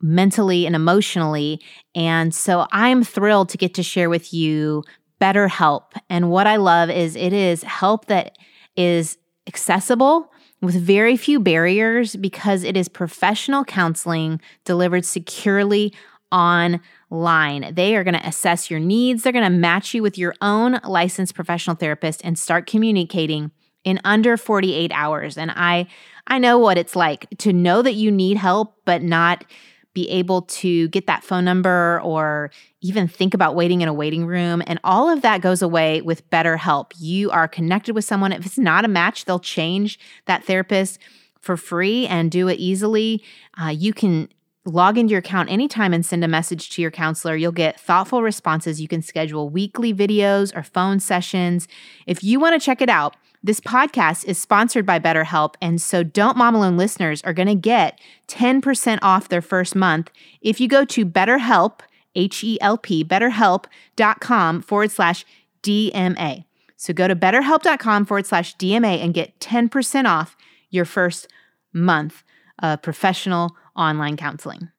mentally 0.00 0.66
and 0.66 0.74
emotionally. 0.74 1.60
And 1.94 2.34
so 2.34 2.66
I'm 2.72 3.02
thrilled 3.02 3.48
to 3.50 3.58
get 3.58 3.74
to 3.74 3.82
share 3.82 4.10
with 4.10 4.32
you 4.32 4.82
BetterHelp. 5.20 5.92
And 6.08 6.30
what 6.30 6.46
I 6.46 6.56
love 6.56 6.90
is 6.90 7.16
it 7.16 7.32
is 7.32 7.62
help 7.62 8.06
that 8.06 8.36
is 8.76 9.18
accessible 9.46 10.32
with 10.62 10.74
very 10.74 11.16
few 11.16 11.40
barriers 11.40 12.16
because 12.16 12.64
it 12.64 12.76
is 12.76 12.88
professional 12.88 13.64
counseling 13.64 14.40
delivered 14.64 15.04
securely 15.04 15.92
online. 16.32 17.74
They 17.74 17.96
are 17.96 18.04
going 18.04 18.14
to 18.14 18.26
assess 18.26 18.70
your 18.70 18.80
needs, 18.80 19.22
they're 19.22 19.32
going 19.32 19.50
to 19.50 19.50
match 19.50 19.94
you 19.94 20.02
with 20.02 20.16
your 20.16 20.34
own 20.40 20.78
licensed 20.84 21.34
professional 21.34 21.76
therapist 21.76 22.20
and 22.24 22.38
start 22.38 22.66
communicating 22.66 23.50
in 23.84 23.98
under 24.04 24.36
48 24.36 24.92
hours. 24.94 25.38
And 25.38 25.50
I 25.50 25.86
I 26.26 26.38
know 26.38 26.58
what 26.58 26.78
it's 26.78 26.94
like 26.94 27.26
to 27.38 27.52
know 27.52 27.82
that 27.82 27.94
you 27.94 28.10
need 28.10 28.36
help 28.36 28.76
but 28.84 29.02
not 29.02 29.44
be 29.92 30.08
able 30.08 30.42
to 30.42 30.88
get 30.88 31.06
that 31.06 31.24
phone 31.24 31.44
number 31.44 32.00
or 32.02 32.50
even 32.80 33.08
think 33.08 33.34
about 33.34 33.54
waiting 33.54 33.80
in 33.80 33.88
a 33.88 33.92
waiting 33.92 34.26
room. 34.26 34.62
And 34.66 34.78
all 34.84 35.08
of 35.08 35.22
that 35.22 35.40
goes 35.40 35.62
away 35.62 36.00
with 36.00 36.28
BetterHelp. 36.30 36.92
You 36.98 37.30
are 37.30 37.48
connected 37.48 37.94
with 37.94 38.04
someone. 38.04 38.32
If 38.32 38.46
it's 38.46 38.58
not 38.58 38.84
a 38.84 38.88
match, 38.88 39.24
they'll 39.24 39.40
change 39.40 39.98
that 40.26 40.44
therapist 40.44 40.98
for 41.40 41.56
free 41.56 42.06
and 42.06 42.30
do 42.30 42.48
it 42.48 42.58
easily. 42.58 43.22
Uh, 43.60 43.68
you 43.68 43.92
can 43.92 44.28
log 44.66 44.98
into 44.98 45.12
your 45.12 45.20
account 45.20 45.50
anytime 45.50 45.92
and 45.92 46.04
send 46.04 46.22
a 46.22 46.28
message 46.28 46.70
to 46.70 46.82
your 46.82 46.90
counselor. 46.90 47.34
You'll 47.34 47.52
get 47.52 47.80
thoughtful 47.80 48.22
responses. 48.22 48.80
You 48.80 48.88
can 48.88 49.02
schedule 49.02 49.48
weekly 49.48 49.94
videos 49.94 50.54
or 50.54 50.62
phone 50.62 51.00
sessions. 51.00 51.66
If 52.06 52.22
you 52.22 52.38
want 52.38 52.60
to 52.60 52.64
check 52.64 52.82
it 52.82 52.90
out, 52.90 53.16
this 53.42 53.60
podcast 53.60 54.24
is 54.26 54.38
sponsored 54.38 54.84
by 54.84 54.98
BetterHelp, 54.98 55.54
and 55.62 55.80
so 55.80 56.02
Don't 56.02 56.36
Mom 56.36 56.54
Alone 56.54 56.76
listeners 56.76 57.22
are 57.22 57.32
going 57.32 57.48
to 57.48 57.54
get 57.54 57.98
10% 58.28 58.98
off 59.00 59.28
their 59.28 59.40
first 59.40 59.74
month 59.74 60.10
if 60.42 60.60
you 60.60 60.68
go 60.68 60.84
to 60.84 61.06
BetterHelp, 61.06 61.80
H 62.14 62.44
E 62.44 62.58
L 62.60 62.76
P, 62.76 63.02
betterhelp.com 63.04 64.62
forward 64.62 64.90
slash 64.90 65.24
DMA. 65.62 66.44
So 66.76 66.92
go 66.92 67.08
to 67.08 67.16
betterhelp.com 67.16 68.04
forward 68.06 68.26
slash 68.26 68.56
DMA 68.56 69.02
and 69.02 69.14
get 69.14 69.38
10% 69.40 70.06
off 70.06 70.36
your 70.70 70.84
first 70.84 71.28
month 71.72 72.22
of 72.58 72.82
professional 72.82 73.56
online 73.76 74.16
counseling. 74.16 74.70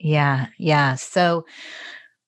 Yeah, 0.00 0.46
yeah. 0.58 0.94
So, 0.94 1.44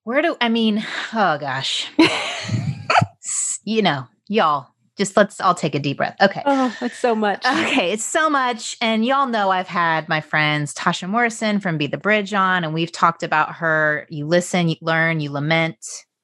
where 0.04 0.22
do 0.22 0.36
I 0.40 0.48
mean, 0.48 0.84
oh 1.12 1.38
gosh. 1.38 1.90
you 3.64 3.82
know, 3.82 4.06
y'all, 4.28 4.68
just 4.96 5.16
let's 5.16 5.40
all 5.40 5.54
take 5.54 5.74
a 5.74 5.78
deep 5.78 5.96
breath. 5.96 6.16
Okay. 6.20 6.42
Oh, 6.44 6.76
it's 6.80 6.98
so 6.98 7.14
much. 7.14 7.44
Okay, 7.46 7.92
it's 7.92 8.04
so 8.04 8.28
much. 8.28 8.76
And 8.80 9.04
y'all 9.04 9.26
know 9.26 9.50
I've 9.50 9.68
had 9.68 10.08
my 10.08 10.20
friends 10.20 10.74
Tasha 10.74 11.08
Morrison 11.08 11.60
from 11.60 11.78
Be 11.78 11.86
the 11.86 11.98
Bridge 11.98 12.34
on, 12.34 12.64
and 12.64 12.74
we've 12.74 12.92
talked 12.92 13.22
about 13.22 13.54
her. 13.56 14.06
You 14.10 14.26
listen, 14.26 14.68
you 14.68 14.76
learn, 14.82 15.20
you 15.20 15.30
lament, 15.30 15.78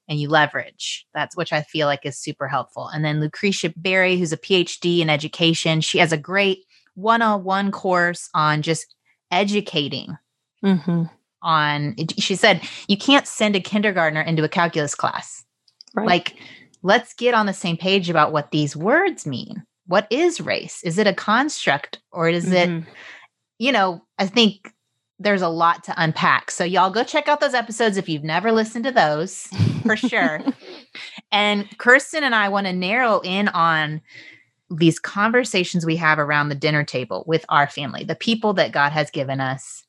and 0.08 0.20
you 0.20 0.28
leverage. 0.28 1.06
That's 1.14 1.36
which 1.36 1.52
I 1.52 1.62
feel 1.62 1.86
like 1.86 2.04
is 2.04 2.18
super 2.18 2.48
helpful. 2.48 2.88
And 2.88 3.04
then 3.04 3.20
Lucretia 3.20 3.72
Berry, 3.76 4.18
who's 4.18 4.32
a 4.32 4.38
PhD 4.38 5.00
in 5.00 5.10
education, 5.10 5.80
she 5.80 5.98
has 5.98 6.12
a 6.12 6.18
great 6.18 6.64
one 6.94 7.22
on 7.22 7.44
one 7.44 7.70
course 7.70 8.28
on 8.34 8.62
just 8.62 8.94
educating. 9.30 10.16
Mm-hmm. 10.64 11.04
On, 11.42 11.94
she 12.18 12.34
said, 12.34 12.60
you 12.88 12.96
can't 12.96 13.26
send 13.26 13.54
a 13.54 13.60
kindergartner 13.60 14.20
into 14.20 14.42
a 14.44 14.48
calculus 14.48 14.94
class. 14.94 15.44
Right. 15.94 16.06
Like, 16.06 16.34
let's 16.82 17.14
get 17.14 17.34
on 17.34 17.46
the 17.46 17.52
same 17.52 17.76
page 17.76 18.10
about 18.10 18.32
what 18.32 18.50
these 18.50 18.76
words 18.76 19.26
mean. 19.26 19.62
What 19.86 20.06
is 20.10 20.40
race? 20.40 20.82
Is 20.82 20.98
it 20.98 21.06
a 21.06 21.14
construct 21.14 22.00
or 22.12 22.28
is 22.28 22.46
Mhm. 22.46 22.80
it, 22.82 22.94
you 23.58 23.72
know, 23.72 24.02
I 24.18 24.26
think 24.26 24.72
there's 25.20 25.42
a 25.42 25.48
lot 25.48 25.84
to 25.84 25.94
unpack. 25.96 26.50
So, 26.50 26.64
y'all 26.64 26.90
go 26.90 27.02
check 27.04 27.28
out 27.28 27.40
those 27.40 27.54
episodes 27.54 27.96
if 27.96 28.08
you've 28.08 28.24
never 28.24 28.52
listened 28.52 28.84
to 28.84 28.92
those 28.92 29.48
for 29.84 29.96
sure. 29.96 30.40
and 31.32 31.68
Kirsten 31.78 32.22
and 32.24 32.34
I 32.34 32.48
want 32.48 32.66
to 32.66 32.72
narrow 32.72 33.20
in 33.20 33.48
on 33.48 34.00
these 34.70 34.98
conversations 34.98 35.86
we 35.86 35.96
have 35.96 36.18
around 36.18 36.50
the 36.50 36.54
dinner 36.54 36.84
table 36.84 37.24
with 37.26 37.44
our 37.48 37.66
family, 37.68 38.04
the 38.04 38.14
people 38.14 38.52
that 38.54 38.70
God 38.72 38.92
has 38.92 39.10
given 39.10 39.40
us 39.40 39.82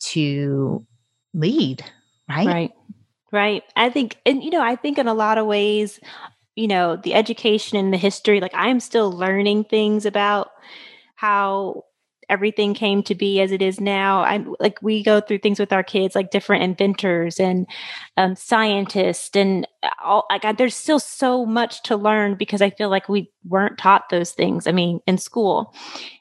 to 0.00 0.86
lead, 1.34 1.84
right? 2.28 2.46
Right. 2.46 2.72
Right. 3.32 3.62
I 3.74 3.90
think, 3.90 4.18
and 4.24 4.42
you 4.42 4.50
know, 4.50 4.62
I 4.62 4.76
think 4.76 4.98
in 4.98 5.08
a 5.08 5.14
lot 5.14 5.36
of 5.38 5.46
ways, 5.46 6.00
you 6.54 6.68
know, 6.68 6.96
the 6.96 7.14
education 7.14 7.76
and 7.76 7.92
the 7.92 7.98
history, 7.98 8.40
like 8.40 8.54
I'm 8.54 8.80
still 8.80 9.12
learning 9.12 9.64
things 9.64 10.06
about 10.06 10.50
how 11.16 11.84
everything 12.28 12.74
came 12.74 13.02
to 13.04 13.14
be 13.14 13.40
as 13.40 13.52
it 13.52 13.62
is 13.62 13.80
now. 13.80 14.22
I'm 14.22 14.54
like, 14.58 14.80
we 14.82 15.02
go 15.02 15.20
through 15.20 15.38
things 15.38 15.60
with 15.60 15.72
our 15.72 15.82
kids, 15.82 16.14
like 16.14 16.30
different 16.30 16.64
inventors 16.64 17.38
and 17.38 17.66
um, 18.16 18.36
scientists, 18.36 19.36
and 19.36 19.66
all. 20.02 20.26
Like, 20.30 20.44
I, 20.44 20.52
there's 20.52 20.74
still 20.74 21.00
so 21.00 21.44
much 21.44 21.82
to 21.84 21.96
learn 21.96 22.34
because 22.34 22.62
I 22.62 22.70
feel 22.70 22.88
like 22.88 23.08
we 23.08 23.30
weren't 23.44 23.78
taught 23.78 24.08
those 24.10 24.32
things. 24.32 24.66
I 24.66 24.72
mean, 24.72 25.00
in 25.06 25.18
school, 25.18 25.74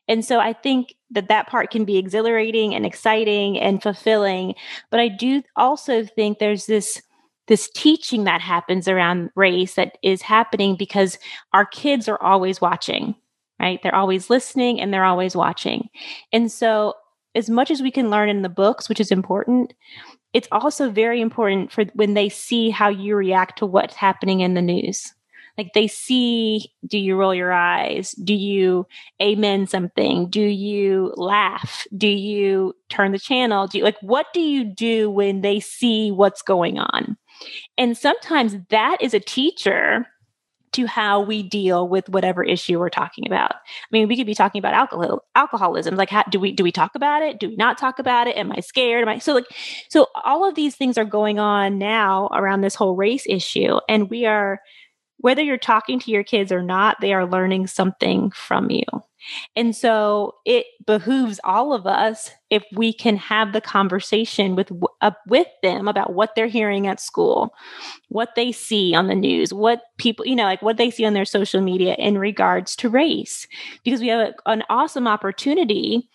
and 0.08 0.24
so 0.24 0.40
I 0.40 0.54
think 0.54 0.95
that 1.12 1.28
that 1.28 1.48
part 1.48 1.72
can 1.72 1.86
be 1.86 1.98
exhilarating 1.98 2.74
and 2.74 2.86
exciting 2.86 3.60
and 3.60 3.82
fulfilling. 3.82 4.56
But 4.90 5.00
I 5.00 5.08
do 5.08 5.44
also 5.56 6.04
think 6.06 6.40
there's 6.40 6.66
this 6.66 7.02
this 7.48 7.70
teaching 7.76 8.24
that 8.24 8.42
happens 8.42 8.88
around 8.88 9.30
race 9.36 9.76
that 9.76 9.98
is 10.02 10.24
happening 10.24 10.76
because 10.76 11.20
our 11.54 11.66
kids 11.66 12.10
are 12.10 12.22
always 12.22 12.60
watching, 12.60 13.14
right? 13.60 13.80
They're 13.84 13.94
always 13.94 14.32
listening 14.32 14.82
and 14.82 14.92
they're 14.92 15.06
always 15.06 15.36
watching. 15.36 15.90
And 16.34 16.52
so 16.52 16.96
as 17.36 17.50
much 17.50 17.70
as 17.70 17.82
we 17.82 17.92
can 17.92 18.10
learn 18.10 18.30
in 18.30 18.42
the 18.42 18.50
books, 18.50 18.90
which 18.90 19.00
is 19.00 19.12
important, 19.12 19.74
it's 20.34 20.48
also 20.52 20.90
very 20.90 21.22
important 21.22 21.72
for 21.72 21.86
when 21.94 22.14
they 22.16 22.30
see 22.30 22.70
how 22.72 22.90
you 22.90 23.16
react 23.16 23.60
to 23.60 23.66
what's 23.66 23.96
happening 23.96 24.40
in 24.40 24.54
the 24.54 24.62
news 24.62 25.14
like 25.58 25.74
they 25.74 25.88
see 25.88 26.72
do 26.88 26.98
you 26.98 27.16
roll 27.16 27.34
your 27.34 27.52
eyes 27.52 28.12
do 28.24 28.34
you 28.34 28.86
amen 29.22 29.68
something 29.68 30.30
do 30.30 30.42
you 30.42 31.14
laugh 31.16 31.86
do 31.98 32.08
you 32.08 32.74
turn 32.90 33.12
the 33.12 33.20
channel 33.20 33.68
do 33.68 33.78
you 33.78 33.84
like 33.84 33.98
what 34.02 34.28
do 34.34 34.42
you 34.42 34.64
do 34.64 35.10
when 35.10 35.42
they 35.42 35.60
see 35.60 36.12
what's 36.12 36.42
going 36.42 36.78
on 36.78 37.18
and 37.78 37.98
sometimes 37.98 38.56
that 38.70 38.98
is 39.02 39.14
a 39.14 39.20
teacher 39.20 40.06
to 40.76 40.86
how 40.86 41.22
we 41.22 41.42
deal 41.42 41.88
with 41.88 42.10
whatever 42.10 42.44
issue 42.44 42.78
we're 42.78 42.90
talking 42.90 43.26
about. 43.26 43.54
I 43.54 43.88
mean, 43.92 44.10
we 44.10 44.18
could 44.18 44.26
be 44.26 44.36
talking 44.36 44.60
about 44.60 44.74
alcohol, 44.74 45.24
alcoholism. 45.34 45.96
Like, 45.96 46.10
how, 46.10 46.24
do 46.24 46.38
we 46.38 46.52
do 46.52 46.66
we 46.66 46.72
talk 46.74 46.96
about 46.96 47.22
it? 47.22 47.40
Do 47.40 47.48
we 47.48 47.56
not 47.56 47.78
talk 47.78 47.98
about 47.98 48.28
it? 48.28 48.36
Am 48.36 48.52
I 48.52 48.60
scared? 48.60 49.02
Am 49.02 49.08
I 49.08 49.20
so 49.20 49.34
like? 49.34 49.46
So 49.90 50.08
all 50.26 50.46
of 50.46 50.56
these 50.56 50.76
things 50.76 50.98
are 50.98 51.06
going 51.06 51.40
on 51.40 51.78
now 51.78 52.28
around 52.34 52.60
this 52.60 52.76
whole 52.76 52.98
race 52.98 53.26
issue, 53.26 53.80
and 53.88 54.10
we 54.10 54.26
are 54.26 54.60
whether 55.18 55.42
you're 55.42 55.58
talking 55.58 56.00
to 56.00 56.12
your 56.12 56.24
kids 56.24 56.52
or 56.52 56.62
not, 56.62 56.98
they 57.02 57.14
are 57.14 57.26
learning 57.26 57.68
something 57.68 58.32
from 58.32 58.70
you. 58.70 58.84
And 59.56 59.76
so 59.76 60.36
it 60.46 60.68
behooves 60.86 61.40
all 61.44 61.74
of 61.74 61.88
us 61.88 62.30
if 62.50 62.64
we 62.74 62.94
can 62.94 63.18
have 63.18 63.54
the 63.54 63.62
conversation 63.62 64.56
with 64.56 64.72
uh, 65.02 65.12
with 65.28 65.48
them 65.64 65.88
about 65.88 66.14
what 66.14 66.36
they're 66.36 66.48
hearing 66.48 66.86
at 66.86 67.00
school, 67.00 67.54
what 68.10 68.36
they 68.36 68.52
see 68.52 68.94
on 68.94 69.08
the 69.08 69.16
news, 69.16 69.54
what 69.54 69.82
people, 69.98 70.28
you 70.28 70.36
know, 70.36 70.44
like 70.44 70.62
what 70.62 70.78
they 70.78 70.92
see 70.92 71.06
on 71.06 71.14
their 71.14 71.26
social 71.26 71.62
media 71.62 71.96
in 71.98 72.18
regards 72.18 72.76
to 72.78 72.90
race 72.90 73.48
because 73.84 74.00
we 74.00 74.10
have 74.10 74.30
a, 74.30 74.50
an 74.50 74.64
awesome 74.70 75.08
opportunity 75.08 76.08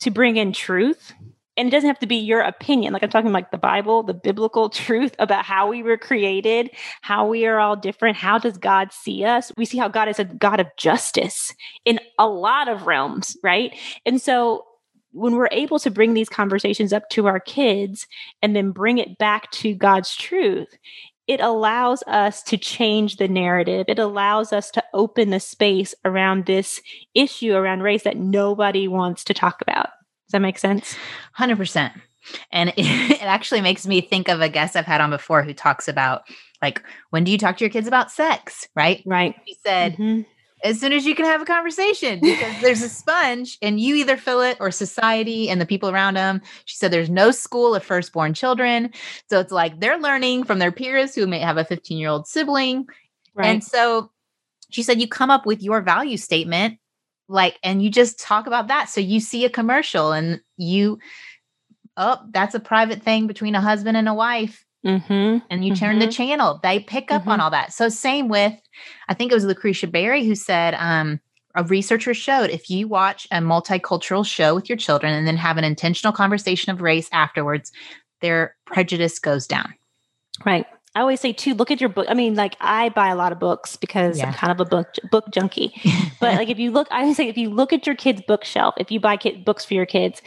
to 0.00 0.10
bring 0.10 0.36
in 0.36 0.52
truth 0.52 1.12
and 1.56 1.68
it 1.68 1.70
doesn't 1.70 1.88
have 1.88 1.98
to 1.98 2.06
be 2.06 2.16
your 2.16 2.40
opinion 2.40 2.92
like 2.92 3.02
i'm 3.02 3.10
talking 3.10 3.32
like 3.32 3.50
the 3.50 3.58
bible 3.58 4.02
the 4.02 4.14
biblical 4.14 4.68
truth 4.70 5.14
about 5.18 5.44
how 5.44 5.68
we 5.68 5.82
were 5.82 5.96
created 5.96 6.70
how 7.02 7.26
we 7.26 7.46
are 7.46 7.58
all 7.58 7.76
different 7.76 8.16
how 8.16 8.38
does 8.38 8.58
god 8.58 8.92
see 8.92 9.24
us 9.24 9.52
we 9.56 9.64
see 9.64 9.78
how 9.78 9.88
god 9.88 10.08
is 10.08 10.18
a 10.18 10.24
god 10.24 10.60
of 10.60 10.66
justice 10.76 11.54
in 11.84 11.98
a 12.18 12.26
lot 12.26 12.68
of 12.68 12.86
realms 12.86 13.36
right 13.42 13.74
and 14.04 14.20
so 14.20 14.64
when 15.12 15.36
we're 15.36 15.48
able 15.52 15.78
to 15.78 15.92
bring 15.92 16.14
these 16.14 16.28
conversations 16.28 16.92
up 16.92 17.08
to 17.08 17.28
our 17.28 17.38
kids 17.38 18.08
and 18.42 18.56
then 18.56 18.72
bring 18.72 18.98
it 18.98 19.18
back 19.18 19.50
to 19.50 19.74
god's 19.74 20.14
truth 20.16 20.76
it 21.26 21.40
allows 21.40 22.02
us 22.06 22.42
to 22.42 22.58
change 22.58 23.16
the 23.16 23.28
narrative. 23.28 23.86
It 23.88 23.98
allows 23.98 24.52
us 24.52 24.70
to 24.72 24.84
open 24.92 25.30
the 25.30 25.40
space 25.40 25.94
around 26.04 26.44
this 26.44 26.82
issue 27.14 27.54
around 27.54 27.82
race 27.82 28.02
that 28.02 28.18
nobody 28.18 28.88
wants 28.88 29.24
to 29.24 29.32
talk 29.32 29.62
about. 29.62 29.88
That 30.34 30.40
make 30.40 30.58
sense? 30.58 30.96
100%. 31.38 31.92
And 32.50 32.70
it, 32.70 32.74
it, 32.76 33.22
actually 33.22 33.60
makes 33.60 33.86
me 33.86 34.00
think 34.00 34.28
of 34.28 34.40
a 34.40 34.48
guest 34.48 34.74
I've 34.74 34.84
had 34.84 35.00
on 35.00 35.10
before 35.10 35.44
who 35.44 35.54
talks 35.54 35.86
about 35.86 36.24
like, 36.60 36.82
when 37.10 37.22
do 37.22 37.30
you 37.30 37.38
talk 37.38 37.56
to 37.58 37.64
your 37.64 37.70
kids 37.70 37.86
about 37.86 38.10
sex? 38.10 38.66
Right. 38.74 39.00
Right. 39.06 39.36
He 39.44 39.56
said, 39.64 39.92
mm-hmm. 39.92 40.22
as 40.64 40.80
soon 40.80 40.92
as 40.92 41.06
you 41.06 41.14
can 41.14 41.24
have 41.24 41.40
a 41.40 41.44
conversation, 41.44 42.18
because 42.20 42.60
there's 42.60 42.82
a 42.82 42.88
sponge 42.88 43.58
and 43.62 43.78
you 43.78 43.94
either 43.94 44.16
fill 44.16 44.40
it 44.40 44.56
or 44.58 44.72
society 44.72 45.48
and 45.48 45.60
the 45.60 45.66
people 45.66 45.88
around 45.88 46.14
them. 46.14 46.42
She 46.64 46.76
said, 46.76 46.90
there's 46.90 47.08
no 47.08 47.30
school 47.30 47.76
of 47.76 47.84
firstborn 47.84 48.34
children. 48.34 48.90
So 49.30 49.38
it's 49.38 49.52
like 49.52 49.78
they're 49.78 50.00
learning 50.00 50.42
from 50.42 50.58
their 50.58 50.72
peers 50.72 51.14
who 51.14 51.28
may 51.28 51.38
have 51.38 51.58
a 51.58 51.64
15 51.64 51.96
year 51.96 52.08
old 52.08 52.26
sibling. 52.26 52.88
Right. 53.36 53.46
And 53.46 53.62
so 53.62 54.10
she 54.70 54.82
said, 54.82 55.00
you 55.00 55.06
come 55.06 55.30
up 55.30 55.46
with 55.46 55.62
your 55.62 55.80
value 55.80 56.16
statement 56.16 56.80
like 57.28 57.58
and 57.62 57.82
you 57.82 57.90
just 57.90 58.18
talk 58.20 58.46
about 58.46 58.68
that 58.68 58.88
so 58.88 59.00
you 59.00 59.20
see 59.20 59.44
a 59.44 59.50
commercial 59.50 60.12
and 60.12 60.40
you 60.56 60.98
oh 61.96 62.18
that's 62.30 62.54
a 62.54 62.60
private 62.60 63.02
thing 63.02 63.26
between 63.26 63.54
a 63.54 63.60
husband 63.60 63.96
and 63.96 64.08
a 64.08 64.14
wife 64.14 64.64
mm-hmm. 64.84 65.38
and 65.50 65.64
you 65.64 65.72
mm-hmm. 65.72 65.84
turn 65.84 65.98
the 65.98 66.08
channel 66.08 66.60
they 66.62 66.80
pick 66.80 67.10
up 67.10 67.22
mm-hmm. 67.22 67.30
on 67.30 67.40
all 67.40 67.50
that 67.50 67.72
so 67.72 67.88
same 67.88 68.28
with 68.28 68.52
i 69.08 69.14
think 69.14 69.30
it 69.30 69.34
was 69.34 69.44
lucretia 69.44 69.86
berry 69.86 70.24
who 70.24 70.34
said 70.34 70.74
um 70.74 71.20
a 71.56 71.64
researcher 71.64 72.14
showed 72.14 72.50
if 72.50 72.68
you 72.68 72.88
watch 72.88 73.28
a 73.30 73.36
multicultural 73.36 74.26
show 74.26 74.54
with 74.54 74.68
your 74.68 74.76
children 74.76 75.14
and 75.14 75.26
then 75.26 75.36
have 75.36 75.56
an 75.56 75.64
intentional 75.64 76.12
conversation 76.12 76.72
of 76.72 76.82
race 76.82 77.08
afterwards 77.12 77.72
their 78.20 78.56
prejudice 78.66 79.18
goes 79.18 79.46
down 79.46 79.72
right 80.44 80.66
I 80.94 81.00
always 81.00 81.20
say 81.20 81.32
too, 81.32 81.54
look 81.54 81.70
at 81.70 81.80
your 81.80 81.88
book. 81.88 82.06
I 82.08 82.14
mean, 82.14 82.34
like 82.34 82.56
I 82.60 82.88
buy 82.90 83.08
a 83.08 83.16
lot 83.16 83.32
of 83.32 83.40
books 83.40 83.76
because 83.76 84.18
yeah. 84.18 84.28
I'm 84.28 84.34
kind 84.34 84.52
of 84.52 84.60
a 84.60 84.68
book 84.68 84.94
book 85.10 85.30
junkie. 85.30 85.74
but 86.20 86.36
like 86.36 86.48
if 86.48 86.58
you 86.58 86.70
look, 86.70 86.86
I 86.90 87.00
always 87.02 87.16
say 87.16 87.28
if 87.28 87.36
you 87.36 87.50
look 87.50 87.72
at 87.72 87.86
your 87.86 87.96
kid's 87.96 88.22
bookshelf, 88.22 88.74
if 88.78 88.92
you 88.92 89.00
buy 89.00 89.16
kid, 89.16 89.44
books 89.44 89.64
for 89.64 89.74
your 89.74 89.86
kids, 89.86 90.22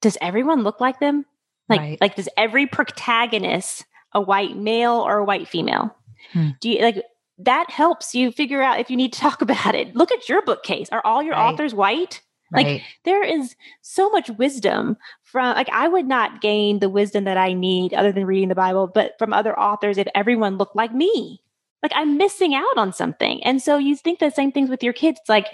does 0.00 0.16
everyone 0.22 0.62
look 0.62 0.80
like 0.80 1.00
them? 1.00 1.26
Like 1.68 1.80
right. 1.80 2.00
like 2.00 2.16
does 2.16 2.28
every 2.36 2.66
protagonist 2.66 3.84
a 4.12 4.20
white 4.20 4.56
male 4.56 4.92
or 4.92 5.18
a 5.18 5.24
white 5.24 5.48
female? 5.48 5.94
Hmm. 6.32 6.50
Do 6.60 6.70
you 6.70 6.80
like 6.80 7.02
that 7.38 7.70
helps 7.70 8.14
you 8.14 8.30
figure 8.30 8.62
out 8.62 8.80
if 8.80 8.90
you 8.90 8.96
need 8.96 9.12
to 9.12 9.20
talk 9.20 9.42
about 9.42 9.74
it. 9.74 9.94
Look 9.94 10.12
at 10.12 10.28
your 10.28 10.42
bookcase. 10.42 10.88
Are 10.92 11.02
all 11.04 11.22
your 11.22 11.34
right. 11.34 11.52
authors 11.52 11.74
white? 11.74 12.22
Like 12.52 12.66
right. 12.66 12.82
there 13.04 13.24
is 13.24 13.56
so 13.82 14.10
much 14.10 14.30
wisdom 14.30 14.96
from 15.34 15.56
like 15.56 15.68
I 15.72 15.88
would 15.88 16.06
not 16.06 16.40
gain 16.40 16.78
the 16.78 16.88
wisdom 16.88 17.24
that 17.24 17.36
I 17.36 17.54
need 17.54 17.92
other 17.92 18.12
than 18.12 18.24
reading 18.24 18.48
the 18.48 18.54
Bible, 18.54 18.86
but 18.86 19.14
from 19.18 19.32
other 19.32 19.58
authors 19.58 19.98
if 19.98 20.06
everyone 20.14 20.58
looked 20.58 20.76
like 20.76 20.94
me. 20.94 21.42
Like 21.82 21.90
I'm 21.92 22.16
missing 22.16 22.54
out 22.54 22.78
on 22.78 22.92
something. 22.92 23.42
And 23.42 23.60
so 23.60 23.76
you 23.76 23.96
think 23.96 24.20
the 24.20 24.30
same 24.30 24.52
things 24.52 24.70
with 24.70 24.84
your 24.84 24.92
kids. 24.92 25.18
It's 25.20 25.28
like 25.28 25.48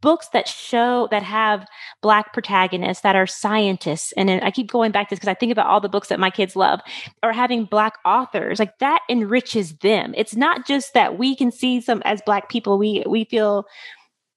books 0.00 0.28
that 0.32 0.48
show 0.48 1.08
that 1.10 1.22
have 1.22 1.66
black 2.00 2.32
protagonists 2.32 3.02
that 3.02 3.14
are 3.14 3.26
scientists 3.26 4.12
and 4.16 4.28
i 4.28 4.50
keep 4.50 4.68
going 4.68 4.90
back 4.90 5.08
to 5.08 5.12
this 5.12 5.20
because 5.20 5.30
i 5.30 5.34
think 5.34 5.52
about 5.52 5.66
all 5.66 5.80
the 5.80 5.88
books 5.88 6.08
that 6.08 6.18
my 6.18 6.28
kids 6.28 6.56
love 6.56 6.80
or 7.22 7.32
having 7.32 7.64
black 7.64 7.94
authors 8.04 8.58
like 8.58 8.76
that 8.78 9.00
enriches 9.08 9.76
them 9.78 10.12
it's 10.16 10.34
not 10.34 10.66
just 10.66 10.92
that 10.92 11.18
we 11.18 11.36
can 11.36 11.52
see 11.52 11.80
some 11.80 12.02
as 12.04 12.20
black 12.22 12.48
people 12.48 12.78
we 12.78 13.04
we 13.06 13.24
feel 13.26 13.64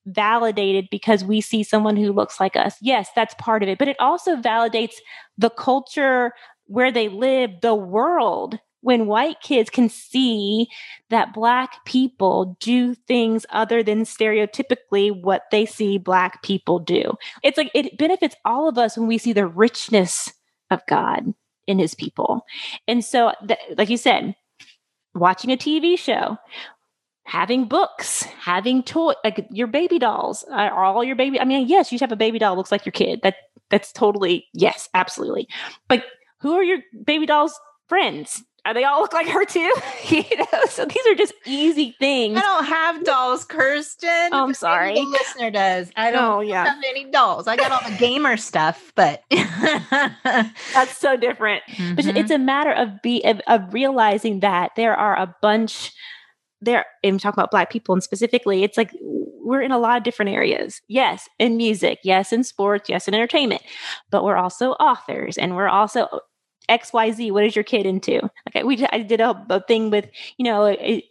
validated 0.05 0.87
because 0.89 1.23
we 1.23 1.41
see 1.41 1.63
someone 1.63 1.95
who 1.95 2.11
looks 2.11 2.39
like 2.39 2.55
us. 2.55 2.75
Yes, 2.81 3.09
that's 3.15 3.35
part 3.35 3.63
of 3.63 3.69
it, 3.69 3.77
but 3.77 3.87
it 3.87 3.97
also 3.99 4.35
validates 4.35 4.95
the 5.37 5.49
culture 5.49 6.33
where 6.65 6.91
they 6.91 7.09
live, 7.09 7.51
the 7.61 7.75
world 7.75 8.59
when 8.81 9.07
white 9.07 9.41
kids 9.41 9.69
can 9.69 9.89
see 9.89 10.67
that 11.09 11.33
black 11.33 11.83
people 11.85 12.57
do 12.59 12.93
things 12.93 13.45
other 13.49 13.83
than 13.83 14.03
stereotypically 14.03 15.21
what 15.21 15.43
they 15.51 15.65
see 15.65 15.97
black 15.97 16.41
people 16.43 16.79
do. 16.79 17.13
It's 17.43 17.57
like 17.57 17.71
it 17.73 17.97
benefits 17.97 18.35
all 18.45 18.69
of 18.69 18.77
us 18.77 18.97
when 18.97 19.07
we 19.07 19.17
see 19.17 19.33
the 19.33 19.47
richness 19.47 20.31
of 20.71 20.81
God 20.87 21.33
in 21.67 21.79
his 21.79 21.93
people. 21.93 22.45
And 22.87 23.03
so, 23.03 23.33
th- 23.45 23.59
like 23.77 23.89
you 23.89 23.97
said, 23.97 24.35
watching 25.13 25.51
a 25.51 25.57
TV 25.57 25.97
show, 25.97 26.37
having 27.29 27.65
books, 27.65 28.23
having 28.23 28.81
toy, 28.83 29.13
like 29.23 29.45
your 29.51 29.67
baby 29.67 29.99
dolls 29.99 30.43
are 30.51 30.83
all 30.83 31.03
your 31.03 31.15
baby. 31.15 31.39
I 31.39 31.45
mean, 31.45 31.67
yes, 31.67 31.91
you 31.91 31.99
have 32.01 32.11
a 32.11 32.15
baby 32.15 32.39
doll 32.39 32.55
looks 32.55 32.71
like 32.71 32.85
your 32.85 32.91
kid. 32.93 33.19
That 33.23 33.35
that's 33.69 33.91
totally 33.91 34.47
yes, 34.53 34.89
absolutely. 34.95 35.47
But 35.87 36.03
who 36.39 36.53
are 36.53 36.63
your 36.63 36.79
baby 37.05 37.25
dolls' 37.27 37.59
friends? 37.87 38.43
Are 38.65 38.73
they 38.73 38.83
all 38.83 38.99
look 39.01 39.13
like 39.13 39.27
her 39.27 39.45
too? 39.45 39.73
you 40.09 40.23
know, 40.37 40.59
so 40.69 40.85
these 40.85 41.05
are 41.07 41.15
just 41.15 41.33
easy 41.45 41.95
things. 41.99 42.37
I 42.37 42.41
don't 42.41 42.65
have 42.65 43.03
dolls, 43.05 43.45
Kirsten. 43.45 44.09
Oh, 44.33 44.43
I'm 44.43 44.53
sorry. 44.53 44.95
The 44.95 45.01
listener 45.01 45.49
does. 45.51 45.91
I 45.95 46.11
don't 46.11 46.23
Oh, 46.23 46.39
yeah. 46.41 46.65
have 46.65 46.83
any 46.85 47.05
dolls. 47.09 47.47
I 47.47 47.55
got 47.55 47.71
all 47.71 47.89
the 47.89 47.95
gamer 47.97 48.35
stuff, 48.37 48.91
but 48.95 49.23
That's 49.31 50.97
so 50.97 51.15
different. 51.15 51.63
But 51.95 52.05
Mhm. 52.05 52.17
it's 52.17 52.31
a 52.31 52.37
matter 52.37 52.71
of 52.71 53.01
be 53.01 53.23
of, 53.23 53.39
of 53.47 53.73
realizing 53.73 54.39
that 54.41 54.71
there 54.75 54.95
are 54.95 55.15
a 55.17 55.33
bunch 55.41 55.93
there 56.61 56.85
and 57.03 57.19
talking 57.19 57.39
about 57.39 57.51
black 57.51 57.69
people 57.69 57.93
and 57.93 58.03
specifically 58.03 58.63
it's 58.63 58.77
like 58.77 58.91
we're 59.01 59.61
in 59.61 59.71
a 59.71 59.79
lot 59.79 59.97
of 59.97 60.03
different 60.03 60.29
areas. 60.31 60.81
Yes 60.87 61.27
in 61.39 61.57
music 61.57 61.99
yes 62.03 62.31
in 62.33 62.43
sports 62.43 62.89
yes 62.89 63.07
in 63.07 63.13
entertainment 63.13 63.61
but 64.11 64.23
we're 64.23 64.37
also 64.37 64.71
authors 64.73 65.37
and 65.37 65.55
we're 65.55 65.69
also 65.69 66.01
uh, 66.11 66.19
xyz 66.69 67.31
what 67.31 67.43
is 67.43 67.55
your 67.55 67.63
kid 67.63 67.85
into? 67.85 68.19
Okay 68.49 68.63
we 68.63 68.85
i 68.91 68.99
did 69.01 69.21
a, 69.21 69.45
a 69.49 69.61
thing 69.61 69.89
with 69.89 70.07
you 70.37 70.43
know 70.43 70.65
it, 70.65 71.03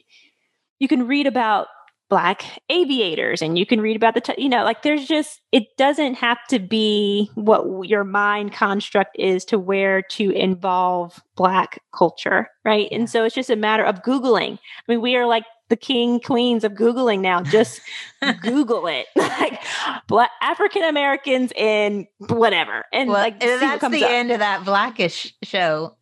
you 0.79 0.89
can 0.89 1.07
read 1.07 1.27
about 1.27 1.69
black 2.09 2.63
aviators 2.71 3.43
and 3.43 3.59
you 3.59 3.67
can 3.67 3.81
read 3.81 3.97
about 3.97 4.15
the 4.15 4.21
t- 4.21 4.35
you 4.39 4.49
know 4.49 4.65
like 4.65 4.83
there's 4.83 5.07
just 5.07 5.43
it 5.53 5.77
doesn't 5.77 6.15
have 6.15 6.39
to 6.49 6.59
be 6.59 7.31
what 7.35 7.87
your 7.87 8.03
mind 8.03 8.53
construct 8.53 9.15
is 9.19 9.45
to 9.45 9.59
where 9.59 10.01
to 10.03 10.31
involve 10.31 11.23
black 11.37 11.83
culture 11.93 12.49
right? 12.65 12.89
And 12.93 13.09
so 13.09 13.25
it's 13.25 13.35
just 13.35 13.49
a 13.49 13.57
matter 13.57 13.83
of 13.83 14.03
googling. 14.03 14.55
I 14.59 14.93
mean 14.93 15.01
we 15.01 15.17
are 15.17 15.27
like 15.27 15.45
the 15.69 15.77
king 15.77 16.19
queens 16.21 16.65
of 16.65 16.73
googling 16.73 17.21
now 17.21 17.43
just 17.43 17.81
google 18.43 18.87
it 18.87 19.07
like 19.17 19.61
black 20.07 20.31
african 20.41 20.83
americans 20.83 21.53
in 21.57 22.07
whatever 22.29 22.85
and 22.93 23.11
well, 23.11 23.19
like 23.21 23.39
that's 23.41 23.81
the 23.91 24.05
up. 24.05 24.11
end 24.11 24.31
of 24.31 24.39
that 24.39 24.65
Blackish 24.65 25.35
show. 25.43 25.95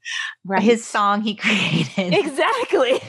right 0.45 0.63
His 0.63 0.85
song 0.85 1.21
he 1.23 1.35
created. 1.37 2.15
exactly 2.15 3.01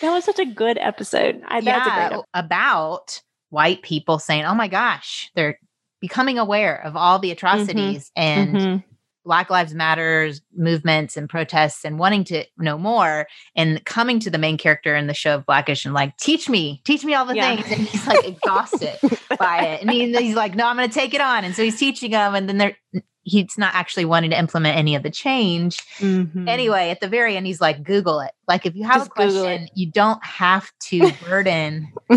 that 0.00 0.10
was 0.12 0.24
such 0.24 0.38
a 0.38 0.44
good 0.46 0.78
episode 0.78 1.42
I, 1.46 1.60
that's 1.60 1.86
a 1.86 1.90
great 1.90 2.10
yeah, 2.12 2.20
about 2.34 3.20
white 3.50 3.82
people 3.82 4.18
saying, 4.18 4.44
"Oh 4.44 4.54
my 4.54 4.66
gosh, 4.68 5.30
they're 5.34 5.58
becoming 6.00 6.38
aware 6.38 6.74
of 6.84 6.96
all 6.96 7.18
the 7.18 7.30
atrocities 7.30 8.10
and 8.16 8.56
Mhm. 8.56 8.84
Black 9.24 9.50
Lives 9.50 9.72
Matters 9.74 10.40
movements 10.56 11.16
and 11.16 11.28
protests 11.28 11.84
and 11.84 11.98
wanting 11.98 12.24
to 12.24 12.44
know 12.58 12.76
more 12.78 13.26
and 13.54 13.84
coming 13.84 14.18
to 14.20 14.30
the 14.30 14.38
main 14.38 14.58
character 14.58 14.96
in 14.96 15.06
the 15.06 15.14
show 15.14 15.34
of 15.36 15.46
Blackish 15.46 15.84
and 15.84 15.94
like, 15.94 16.16
teach 16.16 16.48
me, 16.48 16.80
teach 16.84 17.04
me 17.04 17.14
all 17.14 17.24
the 17.24 17.36
Yeah. 17.36 17.56
things. 17.56 17.70
And 17.70 17.86
he's 17.88 18.06
like 18.06 18.26
exhausted 18.26 18.98
by 19.38 19.64
it. 19.66 19.82
And 19.82 19.90
he, 19.90 20.12
he's 20.16 20.34
like, 20.36 20.54
no, 20.54 20.66
I'm 20.66 20.76
going 20.76 20.88
to 20.88 20.94
take 20.94 21.14
it 21.14 21.20
on. 21.20 21.44
And 21.44 21.54
so 21.54 21.62
he's 21.62 21.78
teaching 21.78 22.10
them. 22.10 22.34
And 22.34 22.48
then 22.48 22.58
they're, 22.58 22.76
he's 23.24 23.56
not 23.56 23.74
actually 23.74 24.04
wanting 24.04 24.30
to 24.30 24.38
implement 24.38 24.76
any 24.76 24.96
of 24.96 25.02
the 25.04 25.10
change. 25.10 25.78
Mhm. 25.98 26.48
Anyway, 26.48 26.90
at 26.90 27.00
the 27.00 27.08
very 27.08 27.36
end, 27.36 27.46
he's 27.46 27.60
like, 27.60 27.84
Google 27.84 28.18
it. 28.20 28.32
Like, 28.48 28.66
if 28.66 28.74
you 28.74 28.82
have 28.84 28.96
Just 29.02 29.06
a 29.08 29.14
question, 29.14 29.68
you 29.74 29.90
don't 29.92 30.24
have 30.24 30.68
to 30.88 31.12
burden 31.28 31.92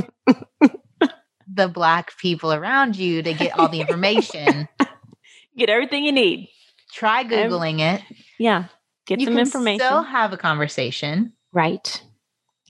the 1.54 1.68
Black 1.68 2.18
people 2.18 2.52
around 2.52 2.96
you 2.96 3.22
to 3.22 3.34
get 3.34 3.58
all 3.58 3.70
the 3.70 3.82
information. 3.82 4.68
get 5.58 5.70
everything 5.70 6.04
you 6.04 6.12
need 6.12 6.50
Try 6.96 7.24
Googling 7.26 7.80
it. 7.80 8.02
yeah 8.40 8.66
get 9.06 9.20
you 9.20 9.26
some 9.26 9.38
information. 9.38 9.86
still 9.86 10.04
have 10.04 10.34
a 10.34 10.38
conversation. 10.38 11.34
right. 11.54 12.02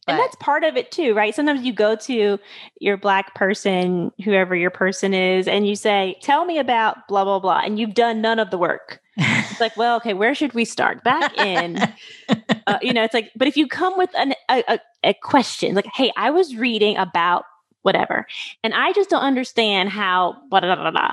And 0.07 0.19
that's 0.19 0.35
part 0.35 0.63
of 0.63 0.77
it 0.77 0.91
too 0.91 1.15
right? 1.15 1.33
Sometimes 1.33 1.63
you 1.63 1.73
go 1.73 1.95
to 1.95 2.38
your 2.79 2.97
black 2.97 3.33
person 3.33 4.11
whoever 4.23 4.55
your 4.55 4.69
person 4.69 5.13
is 5.13 5.47
and 5.47 5.67
you 5.67 5.75
say 5.75 6.15
tell 6.21 6.45
me 6.45 6.59
about 6.59 7.07
blah 7.07 7.23
blah 7.23 7.39
blah 7.39 7.61
and 7.63 7.79
you've 7.79 7.95
done 7.95 8.21
none 8.21 8.38
of 8.38 8.51
the 8.51 8.57
work. 8.57 8.99
It's 9.17 9.59
like 9.59 9.75
well 9.77 9.95
okay 9.97 10.13
where 10.13 10.35
should 10.35 10.53
we 10.53 10.65
start? 10.65 11.03
Back 11.03 11.35
in 11.39 11.77
uh, 12.67 12.77
you 12.81 12.93
know 12.93 13.03
it's 13.03 13.13
like 13.13 13.31
but 13.35 13.47
if 13.47 13.57
you 13.57 13.67
come 13.67 13.97
with 13.97 14.11
an, 14.15 14.33
a, 14.49 14.63
a, 14.67 14.79
a 15.03 15.13
question 15.15 15.73
like 15.75 15.88
hey 15.93 16.11
i 16.17 16.29
was 16.29 16.55
reading 16.55 16.97
about 16.97 17.45
whatever 17.86 18.26
and 18.63 18.74
i 18.74 18.91
just 18.93 19.10
don't 19.10 19.21
understand 19.21 19.89
how 19.89 20.36
blah, 20.50 20.60
blah, 20.60 20.76
blah, 20.76 20.91
blah. 20.91 21.12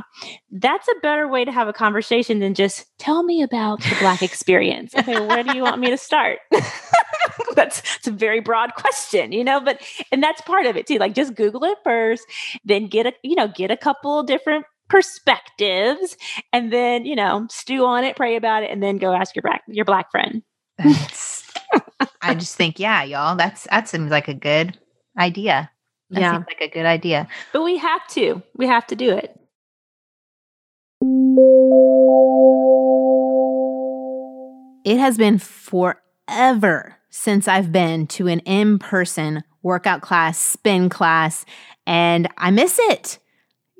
that's 0.50 0.88
a 0.88 1.00
better 1.02 1.28
way 1.28 1.44
to 1.44 1.52
have 1.52 1.68
a 1.68 1.72
conversation 1.72 2.38
than 2.38 2.54
just 2.54 2.86
tell 2.98 3.22
me 3.22 3.42
about 3.42 3.80
the 3.82 3.96
black 4.00 4.22
experience 4.22 4.94
okay 4.94 5.20
where 5.26 5.42
do 5.42 5.54
you 5.54 5.62
want 5.62 5.80
me 5.80 5.90
to 5.90 5.98
start 5.98 6.38
that's 7.54 7.82
it's 7.96 8.08
a 8.08 8.12
very 8.12 8.40
broad 8.40 8.74
question 8.74 9.32
you 9.32 9.44
know 9.44 9.60
but 9.60 9.80
and 10.10 10.22
that's 10.22 10.40
part 10.42 10.66
of 10.66 10.76
it 10.76 10.86
too 10.86 10.98
like 10.98 11.14
just 11.14 11.34
google 11.34 11.64
it 11.64 11.78
first 11.84 12.24
then 12.64 12.86
get 12.86 13.06
a 13.06 13.12
you 13.22 13.34
know 13.34 13.48
get 13.48 13.70
a 13.70 13.76
couple 13.76 14.22
different 14.22 14.64
perspectives 14.88 16.16
and 16.52 16.72
then 16.72 17.04
you 17.04 17.14
know 17.14 17.46
stew 17.50 17.84
on 17.84 18.04
it 18.04 18.16
pray 18.16 18.36
about 18.36 18.62
it 18.62 18.70
and 18.70 18.82
then 18.82 18.96
go 18.96 19.12
ask 19.12 19.36
your 19.36 19.42
black 19.42 19.62
your 19.68 19.84
black 19.84 20.10
friend 20.10 20.42
I 22.22 22.34
just 22.34 22.56
think, 22.56 22.78
yeah, 22.78 23.02
y'all, 23.02 23.36
that's 23.36 23.64
that 23.64 23.88
seems 23.88 24.10
like 24.10 24.28
a 24.28 24.34
good 24.34 24.78
idea. 25.18 25.70
That 26.12 26.20
Yeah. 26.20 26.32
seems 26.32 26.46
like 26.46 26.60
a 26.60 26.68
good 26.72 26.86
idea. 26.86 27.26
But 27.52 27.62
we 27.62 27.78
have 27.78 28.06
to. 28.08 28.42
We 28.56 28.66
have 28.66 28.86
to 28.88 28.96
do 28.96 29.10
it. 29.10 29.38
It 34.84 34.98
has 34.98 35.16
been 35.16 35.38
forever 35.38 36.96
since 37.08 37.46
I've 37.48 37.70
been 37.72 38.06
to 38.08 38.26
an 38.26 38.40
in 38.40 38.78
person 38.78 39.44
workout 39.62 40.02
class, 40.02 40.38
spin 40.38 40.88
class, 40.88 41.44
and 41.86 42.28
I 42.36 42.50
miss 42.50 42.78
it. 42.80 43.18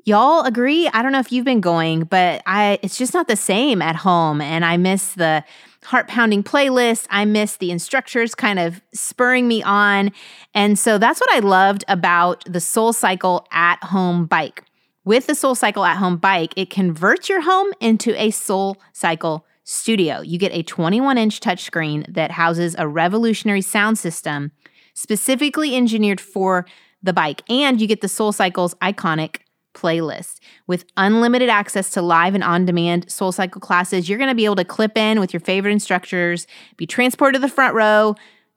Y'all 0.05 0.43
agree? 0.43 0.89
I 0.89 1.01
don't 1.01 1.13
know 1.13 1.19
if 1.19 1.31
you've 1.31 1.45
been 1.45 1.61
going, 1.61 2.03
but 2.03 2.41
I 2.45 2.77
it's 2.81 2.97
just 2.97 3.13
not 3.13 3.29
the 3.29 3.37
same 3.37 3.81
at 3.81 3.95
home 3.95 4.41
and 4.41 4.65
I 4.65 4.75
miss 4.75 5.13
the 5.13 5.45
heart 5.85 6.09
pounding 6.09 6.43
playlist. 6.43 7.07
I 7.09 7.23
miss 7.23 7.57
the 7.57 7.71
instructors 7.71 8.35
kind 8.35 8.59
of 8.59 8.81
spurring 8.93 9.47
me 9.47 9.63
on. 9.63 10.11
And 10.53 10.77
so 10.77 10.97
that's 10.97 11.21
what 11.21 11.31
I 11.31 11.39
loved 11.39 11.85
about 11.87 12.43
the 12.45 12.59
Soul 12.59 12.91
Cycle 12.91 13.47
at 13.51 13.81
home 13.81 14.25
bike. 14.25 14.63
With 15.05 15.27
the 15.27 15.35
Soul 15.35 15.55
Cycle 15.55 15.85
at 15.85 15.97
home 15.97 16.17
bike, 16.17 16.53
it 16.57 16.69
converts 16.69 17.29
your 17.29 17.41
home 17.41 17.71
into 17.79 18.13
a 18.21 18.31
Soul 18.31 18.77
Cycle 18.91 19.45
studio. 19.63 20.21
You 20.21 20.37
get 20.37 20.51
a 20.51 20.63
21 20.63 21.17
inch 21.17 21.39
touchscreen 21.39 22.13
that 22.13 22.31
houses 22.31 22.75
a 22.77 22.87
revolutionary 22.87 23.61
sound 23.61 23.97
system 23.97 24.51
specifically 24.93 25.75
engineered 25.75 26.21
for 26.21 26.65
the 27.01 27.13
bike, 27.13 27.41
and 27.49 27.81
you 27.81 27.87
get 27.87 28.01
the 28.01 28.07
Soul 28.07 28.31
Cycle's 28.31 28.75
iconic 28.75 29.37
playlist. 29.73 30.39
With 30.67 30.85
unlimited 30.97 31.49
access 31.49 31.89
to 31.91 32.01
live 32.01 32.35
and 32.35 32.43
on 32.43 32.65
demand 32.65 33.11
Soul 33.11 33.31
Cycle 33.31 33.61
classes, 33.61 34.07
you're 34.07 34.17
going 34.17 34.29
to 34.29 34.35
be 34.35 34.45
able 34.45 34.55
to 34.57 34.65
clip 34.65 34.97
in 34.97 35.19
with 35.19 35.33
your 35.33 35.39
favorite 35.39 35.71
instructors, 35.71 36.47
be 36.77 36.85
transported 36.85 37.41
to 37.41 37.47
the 37.47 37.53
front 37.53 37.75
row 37.75 38.15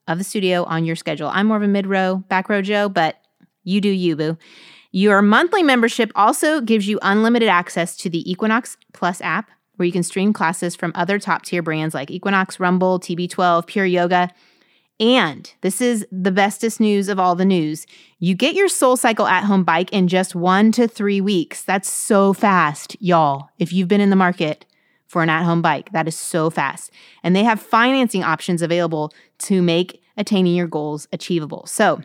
of 0.08 0.18
the 0.18 0.24
studio 0.24 0.64
on 0.64 0.84
your 0.84 0.96
schedule. 0.96 1.28
I'm 1.32 1.46
more 1.46 1.56
of 1.56 1.62
a 1.62 1.68
mid 1.68 1.86
row, 1.86 2.16
back 2.28 2.48
row 2.48 2.62
Joe, 2.62 2.88
but 2.88 3.20
you 3.64 3.80
do 3.80 3.88
you, 3.88 4.16
boo. 4.16 4.38
Your 4.92 5.20
monthly 5.20 5.62
membership 5.62 6.10
also 6.14 6.60
gives 6.60 6.88
you 6.88 6.98
unlimited 7.02 7.48
access 7.48 7.96
to 7.98 8.08
the 8.08 8.30
Equinox 8.30 8.76
Plus 8.92 9.20
app, 9.20 9.50
where 9.74 9.84
you 9.84 9.92
can 9.92 10.02
stream 10.02 10.32
classes 10.32 10.74
from 10.74 10.92
other 10.94 11.18
top 11.18 11.44
tier 11.44 11.62
brands 11.62 11.94
like 11.94 12.10
Equinox, 12.10 12.58
Rumble, 12.58 12.98
TB12, 13.00 13.66
Pure 13.66 13.86
Yoga. 13.86 14.30
And 14.98 15.52
this 15.60 15.80
is 15.80 16.06
the 16.10 16.32
bestest 16.32 16.80
news 16.80 17.08
of 17.08 17.18
all 17.18 17.34
the 17.34 17.44
news. 17.44 17.86
You 18.18 18.34
get 18.34 18.54
your 18.54 18.68
Soul 18.68 18.96
Cycle 18.96 19.26
at 19.26 19.44
home 19.44 19.62
bike 19.62 19.92
in 19.92 20.08
just 20.08 20.34
one 20.34 20.72
to 20.72 20.88
three 20.88 21.20
weeks. 21.20 21.62
That's 21.62 21.90
so 21.90 22.32
fast, 22.32 22.96
y'all. 23.00 23.50
If 23.58 23.72
you've 23.74 23.88
been 23.88 24.00
in 24.00 24.10
the 24.10 24.16
market 24.16 24.64
for 25.06 25.22
an 25.22 25.28
at 25.28 25.44
home 25.44 25.60
bike, 25.60 25.92
that 25.92 26.08
is 26.08 26.16
so 26.16 26.48
fast. 26.48 26.90
And 27.22 27.36
they 27.36 27.44
have 27.44 27.60
financing 27.60 28.24
options 28.24 28.62
available 28.62 29.12
to 29.40 29.60
make 29.60 30.02
attaining 30.16 30.54
your 30.54 30.66
goals 30.66 31.08
achievable. 31.12 31.66
So, 31.66 32.00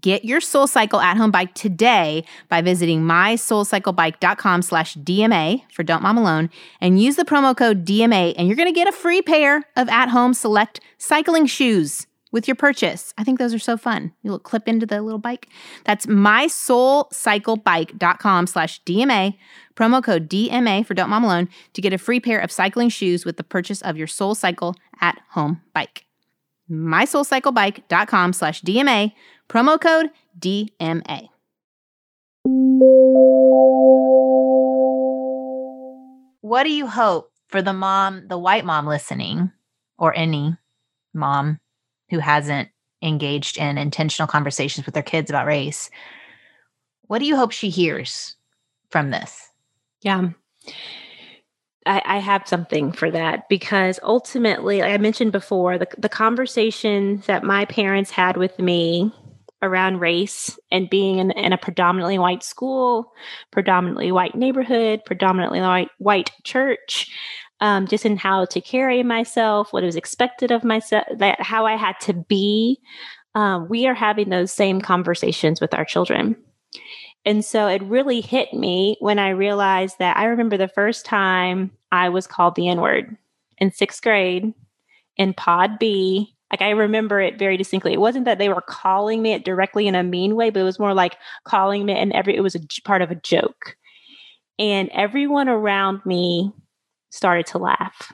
Get 0.00 0.24
your 0.24 0.40
Soul 0.40 0.68
Cycle 0.68 1.00
at 1.00 1.16
home 1.16 1.32
bike 1.32 1.54
today 1.54 2.24
by 2.48 2.60
visiting 2.62 3.02
mysoulcyclebike.com 3.02 4.62
slash 4.62 4.94
DMA 4.96 5.62
for 5.72 5.82
Don't 5.82 6.02
Mom 6.02 6.16
Alone 6.16 6.50
and 6.80 7.02
use 7.02 7.16
the 7.16 7.24
promo 7.24 7.56
code 7.56 7.84
DMA 7.84 8.32
and 8.38 8.46
you're 8.46 8.56
going 8.56 8.72
to 8.72 8.72
get 8.72 8.86
a 8.86 8.92
free 8.92 9.22
pair 9.22 9.64
of 9.76 9.88
at 9.88 10.08
home 10.08 10.34
select 10.34 10.80
cycling 10.98 11.46
shoes 11.46 12.06
with 12.32 12.48
your 12.48 12.54
purchase. 12.54 13.12
I 13.16 13.24
think 13.24 13.38
those 13.38 13.54
are 13.54 13.58
so 13.58 13.76
fun. 13.76 14.12
You'll 14.22 14.38
clip 14.38 14.68
into 14.68 14.86
the 14.86 15.02
little 15.02 15.18
bike. 15.18 15.48
That's 15.84 16.06
mysoulcyclebike.com 16.06 18.46
slash 18.46 18.82
DMA, 18.84 19.36
promo 19.74 20.02
code 20.02 20.28
DMA 20.28 20.86
for 20.86 20.94
Don't 20.94 21.10
Mom 21.10 21.24
Alone 21.24 21.48
to 21.72 21.80
get 21.80 21.92
a 21.92 21.98
free 21.98 22.20
pair 22.20 22.38
of 22.38 22.52
cycling 22.52 22.88
shoes 22.88 23.24
with 23.24 23.36
the 23.36 23.44
purchase 23.44 23.82
of 23.82 23.96
your 23.96 24.06
Soul 24.06 24.34
Cycle 24.34 24.76
at 25.00 25.20
home 25.30 25.60
bike. 25.74 26.04
mysoulcyclebike.com 26.70 28.32
slash 28.32 28.62
DMA, 28.62 29.12
promo 29.48 29.80
code 29.80 30.10
DMA. 30.38 31.28
What 36.40 36.62
do 36.62 36.70
you 36.70 36.86
hope 36.86 37.32
for 37.48 37.60
the 37.60 37.72
mom, 37.72 38.28
the 38.28 38.38
white 38.38 38.64
mom 38.64 38.86
listening, 38.86 39.50
or 39.98 40.16
any 40.16 40.56
mom 41.12 41.58
who 42.10 42.18
hasn't 42.18 42.68
engaged 43.02 43.58
in 43.58 43.78
intentional 43.78 44.26
conversations 44.26 44.86
with 44.86 44.94
their 44.94 45.02
kids 45.02 45.30
about 45.30 45.46
race? 45.46 45.90
What 47.02 47.20
do 47.20 47.26
you 47.26 47.36
hope 47.36 47.52
she 47.52 47.70
hears 47.70 48.36
from 48.90 49.10
this? 49.10 49.50
Yeah. 50.02 50.30
I, 51.86 52.02
I, 52.04 52.18
have 52.18 52.46
something 52.46 52.92
for 52.92 53.10
that 53.10 53.48
because 53.48 53.98
ultimately, 54.02 54.80
like 54.80 54.92
I 54.92 54.98
mentioned 54.98 55.32
before, 55.32 55.78
the, 55.78 55.88
the 55.96 56.08
conversations 56.08 57.26
that 57.26 57.44
my 57.44 57.64
parents 57.64 58.10
had 58.10 58.36
with 58.36 58.58
me 58.58 59.12
around 59.62 59.98
race 59.98 60.58
and 60.70 60.90
being 60.90 61.18
in, 61.18 61.30
in 61.32 61.52
a 61.52 61.58
predominantly 61.58 62.18
white 62.18 62.42
school, 62.42 63.12
predominantly 63.50 64.12
white 64.12 64.34
neighborhood, 64.34 65.00
predominantly 65.04 65.60
white, 65.60 65.90
white 65.98 66.30
church, 66.44 67.10
um, 67.60 67.86
just 67.86 68.06
in 68.06 68.16
how 68.16 68.44
to 68.46 68.60
carry 68.60 69.02
myself, 69.02 69.72
what 69.72 69.82
was 69.82 69.96
expected 69.96 70.50
of 70.50 70.64
myself, 70.64 71.06
that 71.16 71.40
how 71.40 71.66
I 71.66 71.76
had 71.76 71.98
to 72.02 72.12
be. 72.12 72.80
Um, 73.34 73.68
we 73.68 73.86
are 73.86 73.94
having 73.94 74.30
those 74.30 74.52
same 74.52 74.80
conversations 74.80 75.60
with 75.60 75.74
our 75.74 75.84
children. 75.84 76.36
And 77.24 77.44
so 77.44 77.66
it 77.66 77.82
really 77.82 78.20
hit 78.20 78.54
me 78.54 78.96
when 79.00 79.18
I 79.18 79.30
realized 79.30 79.98
that 79.98 80.16
I 80.16 80.24
remember 80.24 80.56
the 80.56 80.68
first 80.68 81.04
time 81.04 81.72
I 81.92 82.08
was 82.08 82.26
called 82.26 82.54
the 82.54 82.68
N 82.68 82.80
word 82.80 83.16
in 83.58 83.72
sixth 83.72 84.02
grade 84.02 84.54
in 85.16 85.34
Pod 85.34 85.78
B. 85.78 86.34
Like 86.50 86.62
I 86.62 86.70
remember 86.70 87.20
it 87.20 87.38
very 87.38 87.56
distinctly. 87.56 87.92
It 87.92 88.00
wasn't 88.00 88.24
that 88.24 88.38
they 88.38 88.48
were 88.48 88.62
calling 88.62 89.20
me 89.20 89.32
it 89.32 89.44
directly 89.44 89.86
in 89.86 89.94
a 89.94 90.02
mean 90.02 90.36
way, 90.36 90.48
but 90.50 90.60
it 90.60 90.64
was 90.64 90.78
more 90.78 90.94
like 90.94 91.16
calling 91.44 91.84
me 91.84 91.92
and 91.92 92.12
every 92.12 92.36
it 92.36 92.40
was 92.40 92.54
a 92.54 92.60
part 92.84 93.02
of 93.02 93.10
a 93.10 93.16
joke. 93.16 93.76
And 94.58 94.88
everyone 94.92 95.48
around 95.48 96.00
me 96.06 96.52
started 97.10 97.46
to 97.46 97.58
laugh. 97.58 98.12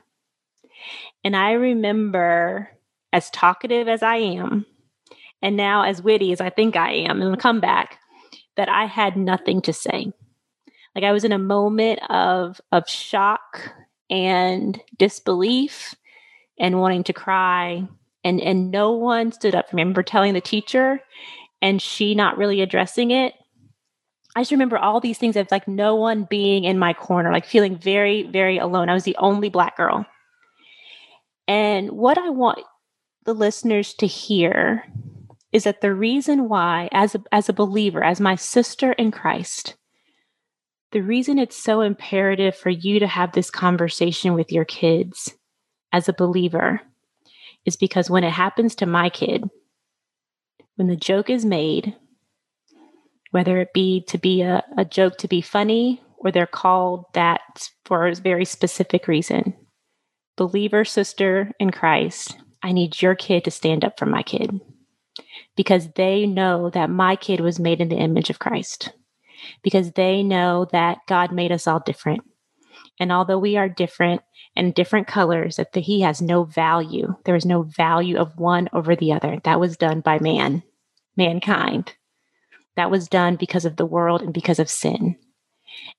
And 1.22 1.37
I 1.37 1.52
remember 1.52 2.70
as 3.12 3.30
talkative 3.30 3.88
as 3.88 4.02
I 4.02 4.16
am, 4.16 4.66
and 5.40 5.57
now 5.57 5.83
as 5.83 6.02
witty 6.02 6.33
as 6.33 6.40
I 6.40 6.50
think 6.50 6.76
I 6.76 6.92
am 6.92 7.22
in 7.22 7.30
the 7.30 7.37
comeback, 7.37 7.98
that 8.57 8.68
I 8.68 8.87
had 8.87 9.16
nothing 9.16 9.62
to 9.62 9.72
say. 9.72 10.12
Like 10.94 11.04
I 11.04 11.12
was 11.12 11.24
in 11.24 11.33
a 11.33 11.38
moment 11.38 12.00
of 12.11 12.61
of 12.70 12.88
shock 12.88 13.72
and 14.11 14.80
disbelief 14.98 15.94
and 16.59 16.78
wanting 16.78 17.04
to 17.04 17.12
cry 17.12 17.87
and 18.22 18.40
and 18.40 18.70
no 18.70 18.92
one 18.92 19.33
stood 19.33 19.54
up. 19.54 19.66
I 19.66 19.72
remember 19.72 20.02
telling 20.02 20.35
the 20.35 20.40
teacher 20.40 21.00
and 21.61 21.80
she 21.83 22.14
not 22.14 22.38
really 22.38 22.61
addressing 22.61 23.11
it. 23.11 23.35
I 24.37 24.40
just 24.40 24.53
remember 24.53 24.79
all 24.79 25.01
these 25.01 25.18
things 25.18 25.37
of 25.37 25.49
like 25.51 25.68
no 25.68 25.94
one 25.94 26.25
being 26.25 26.64
in 26.64 26.79
my 26.79 26.92
corner, 26.92 27.31
like 27.33 27.47
feeling 27.47 27.79
very, 27.79 28.25
very 28.25 28.59
alone. 28.59 28.88
I 28.88 28.94
was 28.94 29.05
the 29.05 29.16
only 29.18 29.49
black 29.49 29.77
girl. 29.77 30.07
And 31.47 31.92
what 31.92 32.18
I 32.18 32.31
want 32.31 32.61
the 33.25 33.35
listeners 33.35 33.94
to 33.94 34.07
hear 34.07 34.85
is 35.53 35.64
that 35.64 35.81
the 35.81 35.94
reason 35.94 36.49
why, 36.49 36.88
as 36.90 37.14
a, 37.14 37.23
as 37.31 37.49
a 37.49 37.53
believer, 37.53 38.03
as 38.03 38.20
my 38.20 38.35
sister 38.35 38.92
in 38.92 39.12
Christ, 39.12 39.77
the 40.90 41.01
reason 41.01 41.38
it's 41.38 41.57
so 41.57 41.81
imperative 41.81 42.57
for 42.57 42.70
you 42.70 42.99
to 42.99 43.07
have 43.07 43.33
this 43.33 43.51
conversation 43.51 44.35
with 44.35 44.51
your 44.51 44.64
kids 44.64 45.35
as 45.92 46.09
a 46.09 46.12
believer 46.12 46.81
is 47.64 47.77
because 47.77 48.11
when 48.11 48.25
it 48.25 48.33
happens 48.33 48.75
to 48.77 48.87
my 48.87 49.09
kid, 49.09 49.44
when 50.77 50.88
the 50.88 50.97
joke 50.97 51.31
is 51.31 51.44
made, 51.44 51.94
whether 53.35 53.59
it 53.59 53.73
be 53.75 54.01
to 54.07 54.16
be 54.16 54.42
a, 54.42 54.62
a 54.79 54.85
joke 54.85 55.16
to 55.18 55.27
be 55.27 55.40
funny 55.40 56.01
or 56.18 56.31
they're 56.31 56.47
called 56.47 57.05
that 57.14 57.68
for 57.85 58.07
a 58.07 58.14
very 58.14 58.44
specific 58.44 59.09
reason, 59.09 59.53
believer, 60.37 60.85
sister 60.85 61.51
in 61.59 61.73
Christ, 61.73 62.38
I 62.62 62.70
need 62.70 63.03
your 63.03 63.16
kid 63.16 63.42
to 63.42 63.51
stand 63.51 63.85
up 63.85 63.99
for 63.99 64.07
my 64.07 64.23
kid 64.23 64.61
because 65.57 65.90
they 65.94 66.29
know 66.29 66.70
that 66.70 66.90
my 66.90 67.16
kid 67.16 67.40
was 67.40 67.59
made 67.59 67.81
in 67.81 67.88
the 67.88 67.97
image 67.97 68.31
of 68.31 68.38
Christ, 68.38 68.92
because 69.64 69.90
they 69.90 70.23
know 70.23 70.68
that 70.70 70.99
God 71.09 71.33
made 71.33 71.51
us 71.51 71.66
all 71.66 71.81
different. 71.81 72.23
And 73.01 73.11
although 73.11 73.38
we 73.40 73.57
are 73.57 73.68
different 73.68 74.23
and 74.55 74.73
different 74.75 75.09
colors, 75.09 75.57
that 75.57 75.73
the, 75.73 75.81
He 75.81 76.03
has 76.03 76.23
no 76.23 76.44
value. 76.44 77.16
There 77.25 77.35
is 77.35 77.44
no 77.44 77.62
value 77.62 78.16
of 78.16 78.38
one 78.38 78.68
over 78.73 78.94
the 78.94 79.12
other. 79.12 79.40
That 79.42 79.59
was 79.59 79.77
done 79.77 80.03
by 80.03 80.20
man, 80.20 80.62
mankind. 81.16 81.94
That 82.77 82.91
was 82.91 83.09
done 83.09 83.37
because 83.37 83.65
of 83.65 83.77
the 83.77 83.87
world 83.87 84.23
and 84.23 84.33
because 84.33 84.59
of 84.59 84.71
sin. 84.71 85.17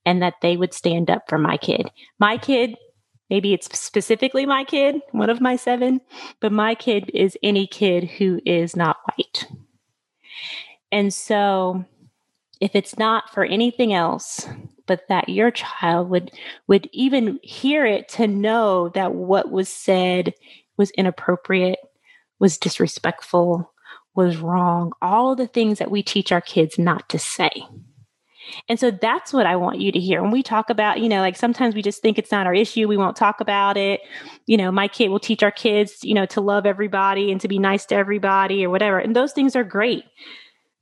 And 0.04 0.22
that 0.22 0.34
they 0.42 0.56
would 0.56 0.72
stand 0.72 1.10
up 1.10 1.28
for 1.28 1.38
my 1.38 1.56
kid. 1.56 1.90
My 2.18 2.38
kid 2.38 2.76
maybe 3.30 3.52
it's 3.52 3.66
specifically 3.74 4.46
my 4.46 4.64
kid, 4.64 5.00
one 5.12 5.30
of 5.30 5.40
my 5.40 5.56
seven, 5.56 6.00
but 6.40 6.52
my 6.52 6.74
kid 6.74 7.10
is 7.12 7.36
any 7.42 7.66
kid 7.66 8.04
who 8.04 8.40
is 8.46 8.76
not 8.76 8.98
white. 9.06 9.46
And 10.92 11.12
so 11.12 11.84
if 12.60 12.74
it's 12.74 12.98
not 12.98 13.32
for 13.32 13.44
anything 13.44 13.92
else 13.92 14.48
but 14.86 15.02
that 15.08 15.28
your 15.28 15.50
child 15.50 16.08
would 16.08 16.30
would 16.68 16.88
even 16.92 17.40
hear 17.42 17.84
it 17.84 18.08
to 18.08 18.26
know 18.28 18.88
that 18.90 19.14
what 19.14 19.50
was 19.50 19.68
said 19.68 20.32
was 20.76 20.90
inappropriate, 20.92 21.80
was 22.38 22.56
disrespectful, 22.56 23.72
was 24.16 24.38
wrong, 24.38 24.92
all 25.02 25.36
the 25.36 25.46
things 25.46 25.78
that 25.78 25.90
we 25.90 26.02
teach 26.02 26.32
our 26.32 26.40
kids 26.40 26.78
not 26.78 27.08
to 27.10 27.18
say. 27.18 27.50
And 28.68 28.78
so 28.78 28.90
that's 28.90 29.32
what 29.32 29.46
I 29.46 29.56
want 29.56 29.80
you 29.80 29.92
to 29.92 29.98
hear. 29.98 30.22
When 30.22 30.30
we 30.30 30.42
talk 30.42 30.70
about, 30.70 31.00
you 31.00 31.08
know, 31.08 31.20
like 31.20 31.36
sometimes 31.36 31.74
we 31.74 31.82
just 31.82 32.00
think 32.00 32.18
it's 32.18 32.30
not 32.30 32.46
our 32.46 32.54
issue, 32.54 32.88
we 32.88 32.96
won't 32.96 33.16
talk 33.16 33.40
about 33.40 33.76
it. 33.76 34.00
You 34.46 34.56
know, 34.56 34.70
my 34.70 34.88
kid 34.88 35.08
will 35.08 35.20
teach 35.20 35.42
our 35.42 35.50
kids, 35.50 35.98
you 36.02 36.14
know, 36.14 36.26
to 36.26 36.40
love 36.40 36.64
everybody 36.64 37.32
and 37.32 37.40
to 37.40 37.48
be 37.48 37.58
nice 37.58 37.86
to 37.86 37.96
everybody 37.96 38.64
or 38.64 38.70
whatever. 38.70 38.98
And 38.98 39.14
those 39.14 39.32
things 39.32 39.56
are 39.56 39.64
great. 39.64 40.04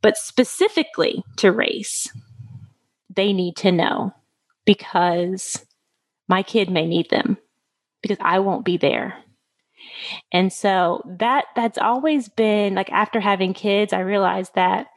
But 0.02 0.16
specifically 0.18 1.24
to 1.36 1.50
race, 1.50 2.06
they 3.14 3.32
need 3.32 3.56
to 3.56 3.72
know 3.72 4.12
because 4.66 5.64
my 6.28 6.42
kid 6.42 6.70
may 6.70 6.86
need 6.86 7.10
them 7.10 7.38
because 8.02 8.18
I 8.20 8.40
won't 8.40 8.64
be 8.64 8.76
there. 8.76 9.14
And 10.32 10.52
so 10.52 11.02
that 11.18 11.46
that's 11.56 11.78
always 11.78 12.28
been 12.28 12.74
like 12.74 12.90
after 12.90 13.20
having 13.20 13.54
kids, 13.54 13.92
I 13.92 14.00
realized 14.00 14.54
that 14.54 14.88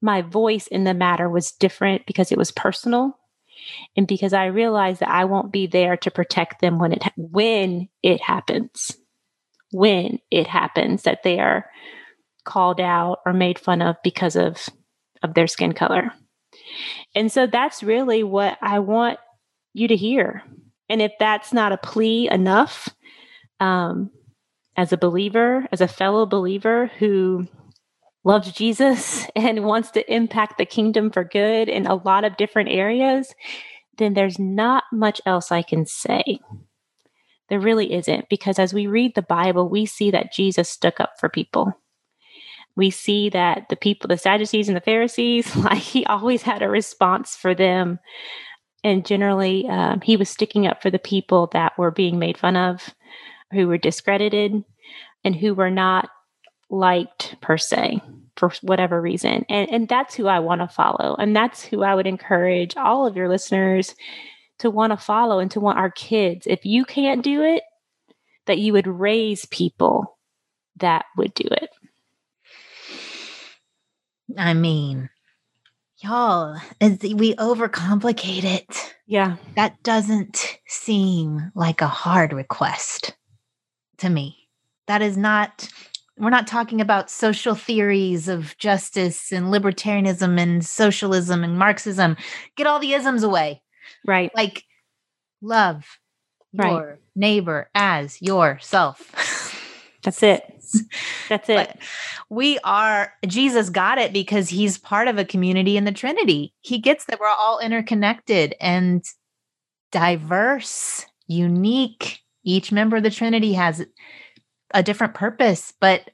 my 0.00 0.22
voice 0.22 0.66
in 0.66 0.84
the 0.84 0.94
matter 0.94 1.28
was 1.28 1.52
different 1.52 2.06
because 2.06 2.32
it 2.32 2.38
was 2.38 2.50
personal 2.50 3.18
and 3.96 4.06
because 4.06 4.32
I 4.32 4.46
realized 4.46 5.00
that 5.00 5.10
I 5.10 5.24
won't 5.24 5.52
be 5.52 5.66
there 5.66 5.96
to 5.98 6.10
protect 6.10 6.60
them 6.60 6.78
when 6.78 6.92
it 6.92 7.02
when 7.16 7.88
it 8.02 8.20
happens. 8.20 8.96
When 9.72 10.20
it 10.30 10.46
happens 10.46 11.02
that 11.02 11.22
they 11.24 11.40
are 11.40 11.68
called 12.44 12.80
out 12.80 13.18
or 13.26 13.32
made 13.32 13.58
fun 13.58 13.82
of 13.82 13.96
because 14.02 14.36
of 14.36 14.68
of 15.22 15.34
their 15.34 15.46
skin 15.46 15.72
color. 15.72 16.12
And 17.14 17.30
so 17.30 17.46
that's 17.46 17.82
really 17.82 18.22
what 18.22 18.58
I 18.62 18.78
want 18.78 19.18
you 19.74 19.88
to 19.88 19.96
hear. 19.96 20.42
And 20.88 21.02
if 21.02 21.12
that's 21.18 21.52
not 21.52 21.72
a 21.72 21.76
plea 21.76 22.28
enough, 22.30 22.88
um, 23.60 24.10
as 24.76 24.92
a 24.92 24.98
believer, 24.98 25.66
as 25.72 25.80
a 25.80 25.88
fellow 25.88 26.26
believer 26.26 26.90
who 26.98 27.48
loves 28.24 28.52
Jesus 28.52 29.26
and 29.36 29.64
wants 29.64 29.90
to 29.92 30.12
impact 30.12 30.58
the 30.58 30.66
kingdom 30.66 31.10
for 31.10 31.24
good 31.24 31.68
in 31.68 31.86
a 31.86 31.94
lot 31.94 32.24
of 32.24 32.36
different 32.36 32.68
areas, 32.68 33.34
then 33.98 34.14
there's 34.14 34.38
not 34.38 34.84
much 34.92 35.20
else 35.24 35.50
I 35.50 35.62
can 35.62 35.86
say. 35.86 36.40
There 37.48 37.60
really 37.60 37.92
isn't, 37.92 38.28
because 38.28 38.58
as 38.58 38.74
we 38.74 38.88
read 38.88 39.14
the 39.14 39.22
Bible, 39.22 39.68
we 39.68 39.86
see 39.86 40.10
that 40.10 40.32
Jesus 40.32 40.68
stuck 40.68 40.98
up 40.98 41.12
for 41.18 41.28
people. 41.28 41.72
We 42.74 42.90
see 42.90 43.30
that 43.30 43.68
the 43.70 43.76
people, 43.76 44.08
the 44.08 44.18
Sadducees 44.18 44.68
and 44.68 44.76
the 44.76 44.82
Pharisees, 44.82 45.54
like 45.56 45.78
he 45.78 46.04
always 46.06 46.42
had 46.42 46.62
a 46.62 46.68
response 46.68 47.36
for 47.36 47.54
them. 47.54 48.00
And 48.84 49.06
generally, 49.06 49.66
um, 49.68 50.00
he 50.00 50.16
was 50.16 50.28
sticking 50.28 50.66
up 50.66 50.82
for 50.82 50.90
the 50.90 50.98
people 50.98 51.48
that 51.52 51.78
were 51.78 51.90
being 51.90 52.18
made 52.18 52.36
fun 52.36 52.56
of 52.56 52.94
who 53.52 53.68
were 53.68 53.78
discredited 53.78 54.64
and 55.24 55.34
who 55.36 55.54
were 55.54 55.70
not 55.70 56.08
liked 56.70 57.36
per 57.40 57.56
se 57.56 58.00
for 58.36 58.52
whatever 58.62 59.00
reason. 59.00 59.44
And, 59.48 59.70
and 59.70 59.88
that's 59.88 60.14
who 60.14 60.26
I 60.26 60.40
want 60.40 60.60
to 60.60 60.68
follow. 60.68 61.16
And 61.18 61.34
that's 61.34 61.64
who 61.64 61.82
I 61.82 61.94
would 61.94 62.06
encourage 62.06 62.76
all 62.76 63.06
of 63.06 63.16
your 63.16 63.28
listeners 63.28 63.94
to 64.58 64.70
want 64.70 64.92
to 64.92 64.96
follow 64.96 65.38
and 65.38 65.50
to 65.52 65.60
want 65.60 65.78
our 65.78 65.90
kids. 65.90 66.46
If 66.46 66.64
you 66.64 66.84
can't 66.84 67.22
do 67.22 67.42
it, 67.42 67.62
that 68.46 68.58
you 68.58 68.72
would 68.72 68.86
raise 68.86 69.44
people 69.46 70.18
that 70.76 71.04
would 71.16 71.34
do 71.34 71.48
it. 71.50 71.70
I 74.36 74.54
mean, 74.54 75.08
y'all, 75.98 76.56
we 76.80 77.34
overcomplicate 77.34 78.44
it. 78.44 78.94
Yeah. 79.06 79.36
That 79.54 79.82
doesn't 79.82 80.58
seem 80.66 81.52
like 81.54 81.80
a 81.80 81.86
hard 81.86 82.32
request 82.32 83.14
to 83.98 84.08
me. 84.08 84.48
That 84.86 85.02
is 85.02 85.16
not 85.16 85.68
we're 86.18 86.30
not 86.30 86.46
talking 86.46 86.80
about 86.80 87.10
social 87.10 87.54
theories 87.54 88.26
of 88.26 88.56
justice 88.56 89.32
and 89.32 89.46
libertarianism 89.46 90.40
and 90.40 90.64
socialism 90.64 91.44
and 91.44 91.58
Marxism. 91.58 92.16
Get 92.56 92.66
all 92.66 92.78
the 92.78 92.94
isms 92.94 93.22
away. 93.22 93.62
Right. 94.06 94.30
Like 94.34 94.64
love 95.42 95.84
Right. 96.54 96.72
your 96.72 96.98
neighbor 97.14 97.68
as 97.74 98.20
yourself. 98.22 99.12
That's 100.02 100.22
it. 100.22 100.42
That's 101.28 101.48
it. 101.48 101.56
But 101.56 101.76
we 102.30 102.58
are 102.60 103.12
Jesus 103.26 103.68
got 103.68 103.98
it 103.98 104.12
because 104.12 104.48
he's 104.48 104.78
part 104.78 105.08
of 105.08 105.18
a 105.18 105.24
community 105.24 105.76
in 105.76 105.84
the 105.84 105.92
Trinity. 105.92 106.54
He 106.60 106.78
gets 106.78 107.04
that 107.06 107.20
we're 107.20 107.28
all 107.28 107.58
interconnected 107.58 108.54
and 108.60 109.04
diverse, 109.92 111.04
unique. 111.26 112.20
Each 112.46 112.70
member 112.70 112.96
of 112.96 113.02
the 113.02 113.10
Trinity 113.10 113.54
has 113.54 113.84
a 114.72 114.82
different 114.82 115.14
purpose, 115.14 115.74
but 115.80 116.10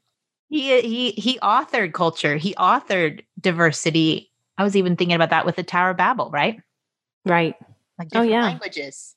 he 0.48 0.80
he 0.80 1.10
he 1.12 1.38
authored 1.40 1.92
culture. 1.92 2.36
He 2.38 2.54
authored 2.54 3.24
diversity. 3.38 4.32
I 4.56 4.64
was 4.64 4.74
even 4.74 4.96
thinking 4.96 5.14
about 5.14 5.30
that 5.30 5.44
with 5.46 5.56
the 5.56 5.62
Tower 5.62 5.90
of 5.90 5.98
Babel, 5.98 6.30
right? 6.30 6.60
right. 7.26 7.54
Like 7.98 8.08
Oh, 8.14 8.22
yeah. 8.22 8.42
languages. 8.44 9.14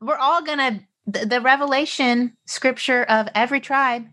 We're 0.00 0.16
all 0.16 0.42
gonna 0.42 0.80
the, 1.06 1.26
the 1.26 1.40
revelation 1.42 2.36
scripture 2.46 3.04
of 3.04 3.28
every 3.34 3.60
tribe, 3.60 4.06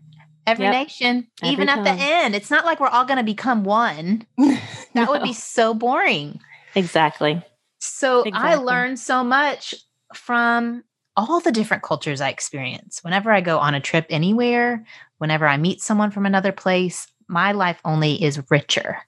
every 0.46 0.64
Yep. 0.66 0.72
nation, 0.72 1.28
Every 1.42 1.52
even 1.52 1.68
at 1.70 1.82
the 1.82 1.90
end. 1.98 2.34
It's 2.34 2.50
not 2.50 2.66
like 2.66 2.78
we're 2.78 2.88
all 2.88 3.06
gonna 3.06 3.24
become 3.24 3.64
one. 3.64 4.26
That 4.94 5.08
would 5.08 5.22
be 5.22 5.32
so 5.32 5.74
boring. 5.74 6.38
exactly. 6.76 7.42
So 7.80 8.24
I 8.32 8.54
learned 8.54 9.00
so 9.00 9.24
much 9.24 9.74
from 10.14 10.84
all 11.16 11.40
the 11.40 11.52
different 11.52 11.82
cultures 11.82 12.20
I 12.20 12.28
experience. 12.30 13.02
Whenever 13.02 13.30
I 13.32 13.40
go 13.40 13.58
on 13.58 13.74
a 13.74 13.80
trip 13.80 14.06
anywhere, 14.10 14.84
whenever 15.18 15.46
I 15.46 15.56
meet 15.56 15.80
someone 15.80 16.10
from 16.10 16.26
another 16.26 16.52
place, 16.52 17.06
my 17.28 17.52
life 17.52 17.80
only 17.84 18.22
is 18.22 18.42
richer 18.50 18.98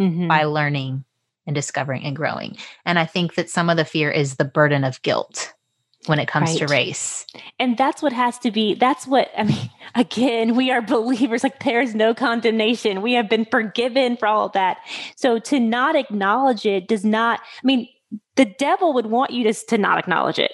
Mhm. 0.00 0.28
by 0.28 0.44
learning 0.44 1.04
and 1.46 1.54
discovering 1.54 2.04
and 2.04 2.14
growing. 2.14 2.56
And 2.84 2.98
I 2.98 3.04
think 3.06 3.34
that 3.34 3.50
some 3.50 3.70
of 3.70 3.76
the 3.76 3.84
fear 3.84 4.10
is 4.10 4.36
the 4.36 4.44
burden 4.44 4.84
of 4.84 5.02
guilt 5.02 5.52
when 6.06 6.18
it 6.18 6.28
comes 6.28 6.56
to 6.56 6.66
race. 6.66 7.26
And 7.58 7.76
that's 7.76 8.00
what 8.02 8.12
has 8.12 8.38
to 8.38 8.50
be, 8.50 8.74
that's 8.74 9.06
what, 9.06 9.30
I 9.36 9.42
mean, 9.42 9.70
again, 9.94 10.54
we 10.54 10.70
are 10.70 10.80
believers. 10.80 11.42
Like 11.42 11.62
there 11.64 11.80
is 11.80 11.94
no 11.94 12.14
condemnation. 12.14 13.02
We 13.02 13.14
have 13.14 13.28
been 13.28 13.46
forgiven 13.50 14.16
for 14.16 14.26
all 14.26 14.46
of 14.46 14.52
that. 14.52 14.78
So 15.16 15.38
to 15.40 15.58
not 15.58 15.96
acknowledge 15.96 16.64
it 16.64 16.86
does 16.86 17.04
not, 17.04 17.40
I 17.40 17.66
mean, 17.66 17.88
the 18.36 18.44
devil 18.46 18.92
would 18.94 19.06
want 19.06 19.32
you 19.32 19.44
to, 19.44 19.66
to 19.66 19.76
not 19.76 19.98
acknowledge 19.98 20.38
it 20.38 20.52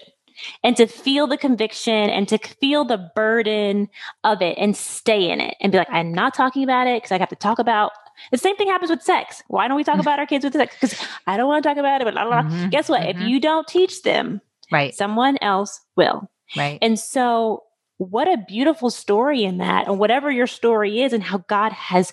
and 0.62 0.76
to 0.76 0.86
feel 0.86 1.26
the 1.26 1.36
conviction 1.36 2.10
and 2.10 2.28
to 2.28 2.38
feel 2.38 2.84
the 2.84 3.10
burden 3.14 3.88
of 4.24 4.42
it 4.42 4.56
and 4.58 4.76
stay 4.76 5.30
in 5.30 5.40
it 5.40 5.56
and 5.60 5.72
be 5.72 5.78
like, 5.78 5.90
I'm 5.90 6.12
not 6.12 6.34
talking 6.34 6.62
about 6.64 6.86
it 6.86 7.02
because 7.02 7.12
I 7.12 7.18
have 7.18 7.28
to 7.30 7.36
talk 7.36 7.58
about. 7.58 7.92
The 8.30 8.38
same 8.38 8.56
thing 8.56 8.68
happens 8.68 8.90
with 8.90 9.02
sex. 9.02 9.42
Why 9.48 9.66
don't 9.66 9.76
we 9.76 9.84
talk 9.84 9.98
about 9.98 10.18
our 10.18 10.26
kids 10.26 10.44
with 10.44 10.54
sex? 10.54 10.76
Because 10.80 10.98
I 11.26 11.36
don't 11.36 11.48
want 11.48 11.62
to 11.64 11.68
talk 11.68 11.78
about 11.78 12.00
it. 12.00 12.04
But 12.04 12.14
blah, 12.14 12.24
blah, 12.28 12.42
blah. 12.42 12.50
Mhm, 12.50 12.70
guess 12.70 12.88
what? 12.88 13.06
If 13.08 13.16
mhm. 13.16 13.28
you 13.28 13.40
don't 13.40 13.66
teach 13.66 14.02
them, 14.02 14.40
Right. 14.70 14.94
someone 14.94 15.36
else 15.42 15.80
will. 15.96 16.30
Right. 16.56 16.78
And 16.80 16.98
so, 16.98 17.64
what 17.98 18.28
a 18.28 18.36
beautiful 18.48 18.90
story 18.90 19.44
in 19.44 19.58
that, 19.58 19.86
and 19.88 19.98
whatever 19.98 20.30
your 20.30 20.46
story 20.46 21.02
is, 21.02 21.12
and 21.12 21.22
how 21.22 21.38
God 21.48 21.72
has 21.72 22.12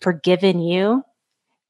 forgiven 0.00 0.60
you, 0.60 1.04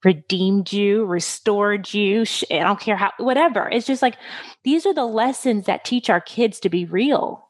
redeemed 0.05 0.73
you, 0.73 1.05
restored 1.05 1.93
you. 1.93 2.25
I 2.51 2.59
don't 2.59 2.81
care 2.81 2.97
how, 2.97 3.13
whatever. 3.19 3.69
It's 3.69 3.87
just 3.87 4.03
like 4.03 4.17
these 4.65 4.87
are 4.87 4.95
the 4.95 5.07
lessons 5.07 5.67
that 5.67 5.85
teach 5.85 6.09
our 6.09 6.21
kids 6.21 6.61
to 6.61 6.69
be 6.69 6.85
real 6.85 7.45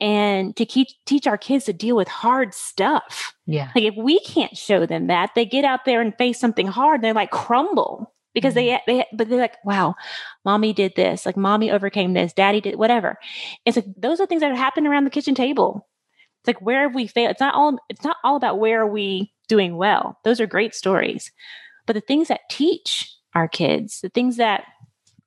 and 0.00 0.56
to 0.56 0.64
keep, 0.64 0.88
teach 1.06 1.26
our 1.26 1.38
kids 1.38 1.64
to 1.64 1.72
deal 1.72 1.96
with 1.96 2.08
hard 2.08 2.54
stuff. 2.54 3.34
Yeah. 3.46 3.70
Like 3.74 3.84
if 3.84 3.94
we 3.96 4.20
can't 4.20 4.56
show 4.56 4.86
them 4.86 5.08
that, 5.08 5.30
they 5.34 5.44
get 5.44 5.64
out 5.64 5.84
there 5.84 6.00
and 6.00 6.16
face 6.16 6.38
something 6.38 6.66
hard, 6.66 6.96
and 6.96 7.04
they 7.04 7.12
like 7.12 7.30
crumble 7.30 8.14
because 8.34 8.54
they 8.54 8.68
mm-hmm. 8.68 8.90
they 8.90 9.04
but 9.12 9.28
they're 9.28 9.40
like, 9.40 9.56
wow, 9.64 9.94
mommy 10.44 10.72
did 10.72 10.94
this, 10.94 11.26
like 11.26 11.36
mommy 11.36 11.70
overcame 11.70 12.12
this, 12.12 12.32
daddy 12.32 12.60
did 12.60 12.76
whatever. 12.76 13.18
It's 13.64 13.76
like 13.76 13.86
those 13.96 14.20
are 14.20 14.26
things 14.26 14.42
that 14.42 14.54
happen 14.56 14.86
around 14.86 15.04
the 15.04 15.10
kitchen 15.10 15.34
table. 15.34 15.88
It's 16.40 16.46
like 16.46 16.60
where 16.60 16.82
have 16.82 16.94
we 16.94 17.06
failed? 17.06 17.32
It's 17.32 17.40
not 17.40 17.54
all 17.54 17.78
it's 17.88 18.04
not 18.04 18.16
all 18.22 18.36
about 18.36 18.58
where 18.58 18.82
are 18.82 18.86
we 18.86 19.32
doing 19.48 19.76
well. 19.76 20.18
Those 20.24 20.40
are 20.40 20.46
great 20.46 20.74
stories. 20.74 21.32
But 21.88 21.94
the 21.94 22.02
things 22.02 22.28
that 22.28 22.50
teach 22.50 23.16
our 23.34 23.48
kids, 23.48 24.02
the 24.02 24.10
things 24.10 24.36
that 24.36 24.64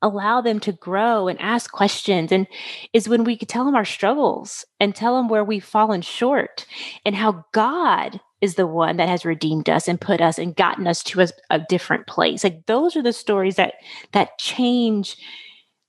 allow 0.03 0.41
them 0.41 0.59
to 0.59 0.71
grow 0.71 1.27
and 1.27 1.41
ask 1.41 1.71
questions 1.71 2.31
and 2.31 2.45
is 2.93 3.09
when 3.09 3.23
we 3.23 3.35
could 3.35 3.49
tell 3.49 3.65
them 3.65 3.75
our 3.75 3.83
struggles 3.83 4.63
and 4.79 4.95
tell 4.95 5.17
them 5.17 5.27
where 5.27 5.43
we've 5.43 5.65
fallen 5.65 6.03
short 6.03 6.67
and 7.03 7.15
how 7.15 7.45
God 7.51 8.19
is 8.41 8.55
the 8.55 8.67
one 8.67 8.97
that 8.97 9.09
has 9.09 9.25
redeemed 9.25 9.69
us 9.69 9.87
and 9.87 9.99
put 9.99 10.21
us 10.21 10.37
and 10.37 10.55
gotten 10.55 10.85
us 10.85 11.01
to 11.03 11.21
a, 11.21 11.27
a 11.49 11.59
different 11.67 12.05
place. 12.05 12.43
Like 12.43 12.67
those 12.67 12.95
are 12.95 13.03
the 13.03 13.11
stories 13.11 13.55
that 13.55 13.73
that 14.11 14.37
change 14.37 15.17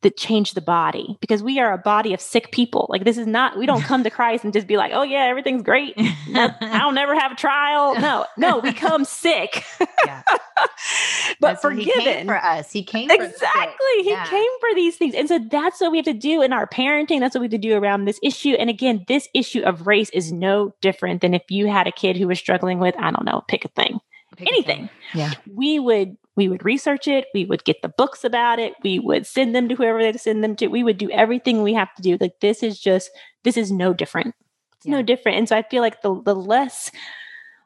that 0.02 0.16
change 0.16 0.52
the 0.54 0.60
body 0.60 1.16
because 1.20 1.42
we 1.42 1.58
are 1.58 1.72
a 1.72 1.78
body 1.78 2.12
of 2.14 2.20
sick 2.20 2.52
people. 2.52 2.86
Like 2.88 3.04
this 3.04 3.18
is 3.18 3.26
not 3.26 3.56
we 3.58 3.66
don't 3.66 3.82
come 3.82 4.04
to 4.04 4.10
Christ 4.18 4.44
and 4.44 4.52
just 4.52 4.66
be 4.66 4.76
like, 4.76 4.92
"Oh 4.94 5.02
yeah, 5.02 5.24
everything's 5.24 5.62
great. 5.62 5.94
I'll 6.34 6.92
never 6.92 7.14
have 7.18 7.32
a 7.32 7.36
trial." 7.36 7.94
No, 8.00 8.26
no, 8.36 8.58
we 8.58 8.72
come 8.72 9.04
sick. 9.04 9.64
Yeah. 10.04 10.22
but 11.40 11.52
That's 11.52 11.64
what 11.64 11.76
He 11.76 11.84
came 11.84 11.94
forgiven 11.94 12.26
for 12.26 12.36
us. 12.36 12.72
He 12.72 12.82
came 12.82 13.08
for 13.08 13.16
the 13.16 13.24
sick. 13.24 13.34
Exactly. 13.34 14.02
He 14.02 14.10
Yeah. 14.10 14.26
came 14.26 14.50
for 14.60 14.74
these 14.74 14.96
things. 14.96 15.14
And 15.14 15.28
so 15.28 15.38
that's 15.38 15.80
what 15.80 15.92
we 15.92 15.98
have 15.98 16.06
to 16.06 16.12
do 16.12 16.42
in 16.42 16.52
our 16.52 16.66
parenting. 16.66 17.20
That's 17.20 17.34
what 17.36 17.40
we 17.40 17.44
have 17.46 17.52
to 17.52 17.58
do 17.58 17.74
around 17.76 18.04
this 18.04 18.18
issue. 18.22 18.54
And 18.54 18.68
again, 18.68 19.04
this 19.06 19.28
issue 19.32 19.62
of 19.62 19.86
race 19.86 20.10
is 20.10 20.32
no 20.32 20.74
different 20.80 21.20
than 21.20 21.34
if 21.34 21.42
you 21.50 21.68
had 21.68 21.86
a 21.86 21.92
kid 21.92 22.16
who 22.16 22.26
was 22.26 22.38
struggling 22.40 22.80
with, 22.80 22.96
I 22.98 23.10
don't 23.12 23.24
know, 23.24 23.44
pick 23.46 23.64
a 23.64 23.68
thing, 23.68 24.00
Pick 24.36 24.48
a 24.48 24.52
anything. 24.52 24.76
thing. 24.88 24.90
Yeah. 25.14 25.32
We 25.52 25.78
would 25.78 26.16
we 26.36 26.48
would 26.48 26.64
research 26.64 27.06
it, 27.06 27.26
we 27.34 27.44
would 27.44 27.64
get 27.64 27.82
the 27.82 27.88
books 27.88 28.24
about 28.24 28.58
it, 28.58 28.74
we 28.82 28.98
would 28.98 29.26
send 29.26 29.54
them 29.54 29.68
to 29.68 29.74
whoever 29.74 30.02
they 30.02 30.12
send 30.18 30.42
them 30.42 30.56
to. 30.56 30.68
We 30.68 30.82
would 30.82 30.98
do 30.98 31.10
everything 31.10 31.62
we 31.62 31.74
have 31.74 31.94
to 31.94 32.02
do. 32.02 32.16
Like 32.20 32.40
this 32.40 32.62
is 32.62 32.80
just 32.80 33.10
this 33.44 33.56
is 33.56 33.70
no 33.70 33.92
different. 33.92 34.34
It's 34.76 34.86
no 34.86 35.02
different. 35.02 35.38
And 35.38 35.48
so 35.48 35.56
I 35.56 35.62
feel 35.62 35.82
like 35.82 36.02
the 36.02 36.20
the 36.22 36.34
less 36.34 36.90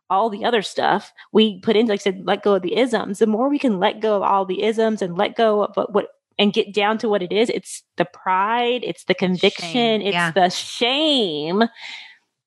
all 0.08 0.30
the 0.30 0.44
other 0.44 0.62
stuff 0.62 1.12
we 1.32 1.60
put 1.60 1.76
into, 1.76 1.92
like 1.92 2.00
I 2.00 2.02
said, 2.02 2.22
let 2.24 2.42
go 2.42 2.54
of 2.54 2.62
the 2.62 2.76
isms. 2.76 3.18
The 3.18 3.26
more 3.26 3.48
we 3.48 3.58
can 3.58 3.78
let 3.80 4.00
go 4.00 4.16
of 4.16 4.22
all 4.22 4.44
the 4.44 4.62
isms 4.62 5.02
and 5.02 5.16
let 5.16 5.36
go 5.36 5.64
of 5.64 5.76
what, 5.76 5.92
what 5.92 6.06
and 6.38 6.52
get 6.52 6.74
down 6.74 6.98
to 6.98 7.08
what 7.08 7.22
it 7.22 7.32
is, 7.32 7.48
it's 7.48 7.82
the 7.96 8.04
pride, 8.04 8.82
it's 8.84 9.04
the 9.04 9.14
conviction, 9.14 9.70
Shame, 9.70 10.02
it's 10.02 10.12
yeah. 10.12 10.30
the 10.32 10.50
shame 10.50 11.64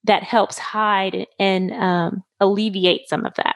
that 0.03 0.23
helps 0.23 0.57
hide 0.57 1.25
and 1.39 1.71
um, 1.71 2.23
alleviate 2.39 3.09
some 3.09 3.25
of 3.25 3.33
that. 3.35 3.55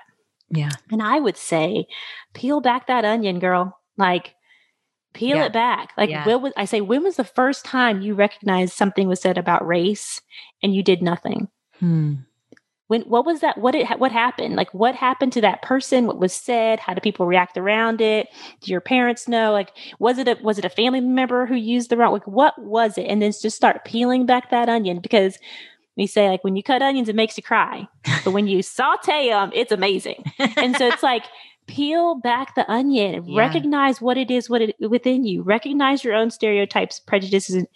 Yeah. 0.50 0.70
And 0.92 1.02
I 1.02 1.20
would 1.20 1.38
say, 1.38 1.86
peel 2.34 2.62
back 2.62 2.88
that 2.88 3.06
onion, 3.06 3.40
girl. 3.40 3.80
Like, 3.98 4.36
peel 5.14 5.38
Yeah. 5.38 5.46
it 5.46 5.54
back. 5.54 5.94
Like, 5.98 6.10
Yeah. 6.10 6.26
when 6.26 6.42
was, 6.42 6.54
I 6.58 6.66
say, 6.66 6.82
when 6.82 7.04
was 7.04 7.16
the 7.16 7.24
first 7.24 7.66
time 7.66 8.02
you 8.02 8.14
recognized 8.16 8.74
something 8.74 9.08
was 9.08 9.22
said 9.22 9.38
about 9.38 9.66
race 9.66 10.22
and 10.62 10.74
you 10.76 10.84
did 10.84 11.02
nothing? 11.02 11.48
Hmm. 11.80 12.14
when 12.88 13.02
what 13.04 13.26
was 13.26 13.40
that 13.40 13.58
what 13.58 13.74
it 13.74 13.88
what 13.98 14.12
happened 14.12 14.56
like 14.56 14.72
what 14.74 14.94
happened 14.94 15.32
to 15.34 15.42
that 15.42 15.62
person 15.64 16.06
what 16.06 16.20
was 16.20 16.34
said 16.34 16.80
how 16.80 16.94
do 16.94 17.00
people 17.02 17.26
react 17.26 17.58
around 17.58 18.02
it 18.02 18.28
do 18.62 18.72
your 18.72 18.82
parents 18.82 19.28
know 19.28 19.52
like 19.54 19.72
was 20.00 20.18
it 20.18 20.28
a 20.28 20.38
was 20.44 20.60
it 20.60 20.66
a 20.66 20.70
family 20.70 21.00
member 21.00 21.46
who 21.48 21.56
used 21.56 21.90
the 21.90 21.98
wrong 21.98 22.12
like 22.12 22.28
what 22.28 22.54
was 22.62 22.98
it 22.98 23.04
and 23.04 23.22
then 23.22 23.32
just 23.32 23.56
start 23.56 23.86
peeling 23.86 24.26
back 24.26 24.52
that 24.52 24.68
onion 24.70 25.00
because 25.00 25.40
we 25.98 26.08
say 26.08 26.30
like 26.30 26.44
when 26.44 26.56
you 26.56 26.64
cut 26.64 26.82
onions 26.82 27.10
it 27.10 27.16
makes 27.16 27.38
you 27.38 27.44
cry. 27.44 27.88
But 28.24 28.32
when 28.32 28.48
you 28.48 28.62
saute 28.78 29.30
them 29.30 29.52
it's 29.54 29.72
amazing. 29.72 30.24
And 30.58 30.76
so 30.78 30.88
it's 30.88 31.04
like 31.04 31.24
peel 31.68 32.16
back 32.16 32.56
the 32.56 32.70
onion. 32.72 33.16
And 33.16 33.28
Yeah. 33.28 33.40
recognize 33.40 34.02
what 34.02 34.18
it 34.18 34.30
is 34.32 34.50
what 34.50 34.62
it 34.62 34.76
within 34.80 35.24
you. 35.26 35.44
Recognize 35.44 36.04
your 36.04 36.16
own 36.16 36.30
stereotypes 36.32 37.00
prejudices 37.00 37.56
and, 37.56 37.68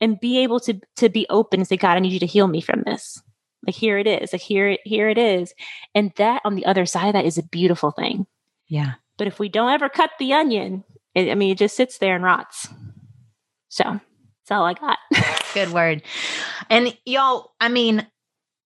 and 0.00 0.18
be 0.20 0.38
able 0.38 0.60
to 0.60 0.80
to 0.96 1.08
be 1.08 1.26
open 1.30 1.60
and 1.60 1.68
say 1.68 1.76
god 1.76 1.96
i 1.96 2.00
need 2.00 2.12
you 2.12 2.20
to 2.20 2.26
heal 2.26 2.48
me 2.48 2.60
from 2.60 2.82
this. 2.86 3.22
Like 3.66 3.74
here 3.76 3.98
it 3.98 4.06
is. 4.06 4.32
Like 4.32 4.42
here 4.42 4.68
it 4.70 4.80
here 4.84 5.08
it 5.08 5.18
is. 5.18 5.52
And 5.94 6.12
that 6.16 6.42
on 6.44 6.54
the 6.54 6.64
other 6.66 6.86
side 6.86 7.08
of 7.08 7.12
that 7.14 7.24
is 7.26 7.38
a 7.38 7.42
beautiful 7.42 7.90
thing. 7.90 8.26
Yeah. 8.68 8.94
but 9.16 9.26
if 9.26 9.38
we 9.38 9.48
don't 9.48 9.70
ever 9.72 9.88
cut 9.88 10.10
the 10.18 10.32
onion 10.32 10.84
it, 11.14 11.30
i 11.30 11.34
mean 11.34 11.50
it 11.52 11.58
just 11.58 11.76
sits 11.76 11.98
there 11.98 12.14
and 12.14 12.24
rots. 12.24 12.68
So 13.68 14.00
all 14.50 14.64
i 14.64 14.74
got 14.74 14.98
Good 15.54 15.72
word. 15.72 16.02
And 16.68 16.96
y'all, 17.06 17.52
I 17.58 17.68
mean, 17.70 18.06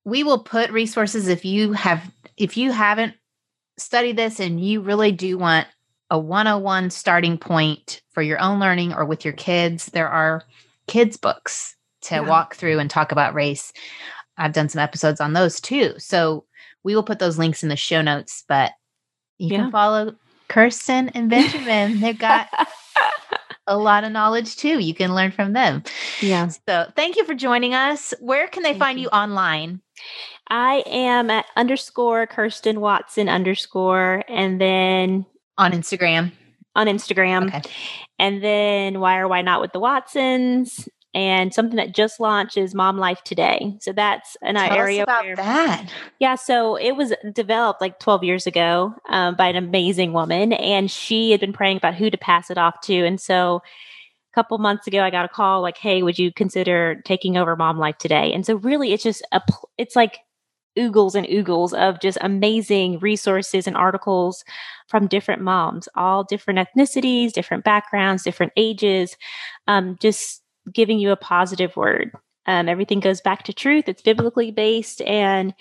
we 0.05 0.24
will 0.24 0.41
put 0.41 0.70
resources 0.72 1.28
if 1.28 1.45
you 1.45 1.72
have 1.72 2.11
if 2.37 2.57
you 2.57 2.72
haven't 2.72 3.14
studied 3.78 4.16
this 4.16 4.41
and 4.41 4.61
you 4.61 4.80
really 4.80 5.12
do 5.12 5.39
want 5.39 5.68
a 6.11 6.18
101 6.18 6.91
starting 6.91 7.39
point 7.39 8.03
for 8.11 8.20
your 8.20 8.41
own 8.41 8.59
learning 8.59 8.93
or 8.93 9.05
with 9.05 9.24
your 9.24 9.33
kids, 9.33 9.87
there 9.87 10.09
are 10.09 10.43
kids 10.89 11.16
books 11.16 11.76
to 12.03 12.16
Yeah. 12.16 12.20
walk 12.22 12.57
through 12.57 12.80
and 12.80 12.91
talk 12.91 13.12
about 13.12 13.33
race. 13.35 13.72
I've 14.37 14.53
done 14.53 14.68
some 14.68 14.83
episodes 14.83 15.20
on 15.20 15.35
those 15.35 15.61
too. 15.61 15.95
So 15.99 16.45
we 16.83 16.97
will 16.97 17.05
put 17.05 17.20
those 17.20 17.39
links 17.39 17.62
in 17.62 17.68
the 17.68 17.76
show 17.76 18.03
notes, 18.03 18.45
but 18.49 18.72
you 19.39 19.51
Yeah. 19.51 19.62
can 19.62 19.70
follow 19.70 20.16
Kirsten 20.49 21.11
and 21.11 21.30
Benjamin. 21.30 22.01
They've 22.01 22.18
got 22.18 22.49
a 23.66 23.76
lot 23.76 24.04
of 24.04 24.12
knowledge 24.12 24.56
too. 24.56 24.78
You 24.78 24.94
can 24.94 25.14
learn 25.14 25.30
from 25.30 25.52
them. 25.52 25.82
yeah 26.20 26.48
So 26.48 26.90
thank 26.96 27.16
you 27.16 27.24
for 27.24 27.34
joining 27.34 27.74
us. 27.74 28.12
Where 28.20 28.48
can 28.48 28.62
they 28.62 28.70
Thank 28.70 28.82
find 28.82 28.98
you. 28.98 29.04
you 29.04 29.08
online? 29.10 29.80
I 30.48 30.82
am 30.86 31.30
at 31.30 31.46
underscore 31.56 32.26
Kirsten 32.26 32.80
Watson 32.80 33.28
underscore, 33.28 34.24
and 34.28 34.60
then 34.60 35.24
on 35.56 35.72
Instagram. 35.72 36.32
On 36.74 36.86
Instagram. 36.86 37.48
Okay. 37.48 37.62
And 38.18 38.42
then 38.42 39.00
why 39.00 39.18
or 39.18 39.28
why 39.28 39.42
not 39.42 39.60
with 39.60 39.72
the 39.72 39.80
Watsons 39.80 40.88
and 41.14 41.52
something 41.52 41.76
that 41.76 41.94
just 41.94 42.20
launched 42.20 42.56
is 42.56 42.74
Mom 42.74 42.96
Life 42.96 43.22
Today. 43.22 43.76
So 43.80 43.92
that's 43.92 44.36
an 44.42 44.54
Tell 44.54 44.72
area 44.72 45.02
about 45.02 45.24
where, 45.24 45.36
that. 45.36 45.90
Yeah, 46.18 46.36
so 46.36 46.76
it 46.76 46.92
was 46.92 47.12
developed 47.32 47.80
like 47.80 47.98
12 47.98 48.24
years 48.24 48.46
ago 48.46 48.94
um, 49.08 49.34
by 49.36 49.48
an 49.48 49.56
amazing 49.56 50.12
woman, 50.12 50.52
and 50.54 50.90
she 50.90 51.30
had 51.30 51.40
been 51.40 51.52
praying 51.52 51.76
about 51.76 51.94
who 51.94 52.10
to 52.10 52.18
pass 52.18 52.50
it 52.50 52.58
off 52.58 52.80
to, 52.82 53.04
and 53.04 53.20
so 53.20 53.62
a 54.32 54.34
couple 54.34 54.56
months 54.58 54.86
ago, 54.86 55.02
I 55.02 55.10
got 55.10 55.26
a 55.26 55.28
call 55.28 55.60
like, 55.60 55.76
"Hey, 55.76 56.02
would 56.02 56.18
you 56.18 56.32
consider 56.32 57.02
taking 57.04 57.36
over 57.36 57.54
Mom 57.56 57.78
Life 57.78 57.98
Today?" 57.98 58.32
And 58.32 58.46
so 58.46 58.56
really, 58.56 58.92
it's 58.92 59.02
just 59.02 59.26
a 59.32 59.42
it's 59.76 59.96
like 59.96 60.20
oogles 60.78 61.14
and 61.14 61.26
oogles 61.26 61.74
of 61.74 62.00
just 62.00 62.18
amazing 62.20 62.98
resources 63.00 63.66
and 63.66 63.76
articles 63.76 64.44
from 64.88 65.06
different 65.06 65.42
moms, 65.42 65.88
all 65.96 66.24
different 66.24 66.58
ethnicities, 66.58 67.32
different 67.32 67.64
backgrounds, 67.64 68.22
different 68.22 68.52
ages, 68.56 69.16
um, 69.66 69.96
just 70.00 70.41
giving 70.72 70.98
you 70.98 71.10
a 71.10 71.16
positive 71.16 71.76
word. 71.76 72.12
Um, 72.46 72.68
everything 72.68 73.00
goes 73.00 73.20
back 73.20 73.44
to 73.44 73.52
truth. 73.52 73.88
It's 73.88 74.02
biblically 74.02 74.50
based, 74.50 75.00
and 75.02 75.54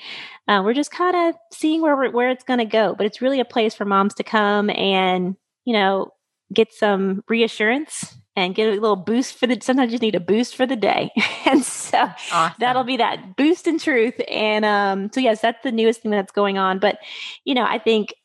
uh, 0.48 0.62
we're 0.66 0.74
just 0.74 0.92
kind 0.92 1.16
of 1.16 1.36
seeing 1.54 1.82
where 1.82 2.10
where 2.10 2.32
it's 2.32 2.44
going 2.44 2.60
to 2.60 2.66
go. 2.66 2.96
But 2.96 3.06
it's 3.06 3.22
really 3.22 3.40
a 3.40 3.46
place 3.46 3.76
for 3.76 3.86
moms 3.86 4.16
to 4.16 4.24
come 4.24 4.70
and 4.72 5.36
you 5.64 5.74
know 5.74 6.12
get 6.52 6.74
some 6.74 7.24
reassurance 7.30 8.16
and 8.36 8.56
get 8.56 8.68
a 8.68 8.72
little 8.72 8.96
boost 8.96 9.36
for 9.38 9.46
the. 9.46 9.60
Sometimes 9.62 9.94
you 9.94 10.00
need 10.00 10.16
a 10.16 10.20
boost 10.20 10.56
for 10.56 10.66
the 10.66 10.76
day, 10.76 11.12
and 11.46 11.64
so 11.64 12.10
awesome. 12.32 12.56
that'll 12.60 12.84
be 12.84 12.98
that 12.98 13.36
boost 13.36 13.68
in 13.68 13.78
truth. 13.78 14.20
And 14.28 14.66
um, 14.66 15.12
so 15.14 15.20
yes, 15.20 15.42
that's 15.42 15.62
the 15.64 15.72
newest 15.72 16.02
thing 16.02 16.12
that's 16.12 16.32
going 16.32 16.58
on. 16.58 16.80
But 16.80 16.98
you 17.46 17.54
know, 17.54 17.66
I 17.66 17.78
think 17.78 18.16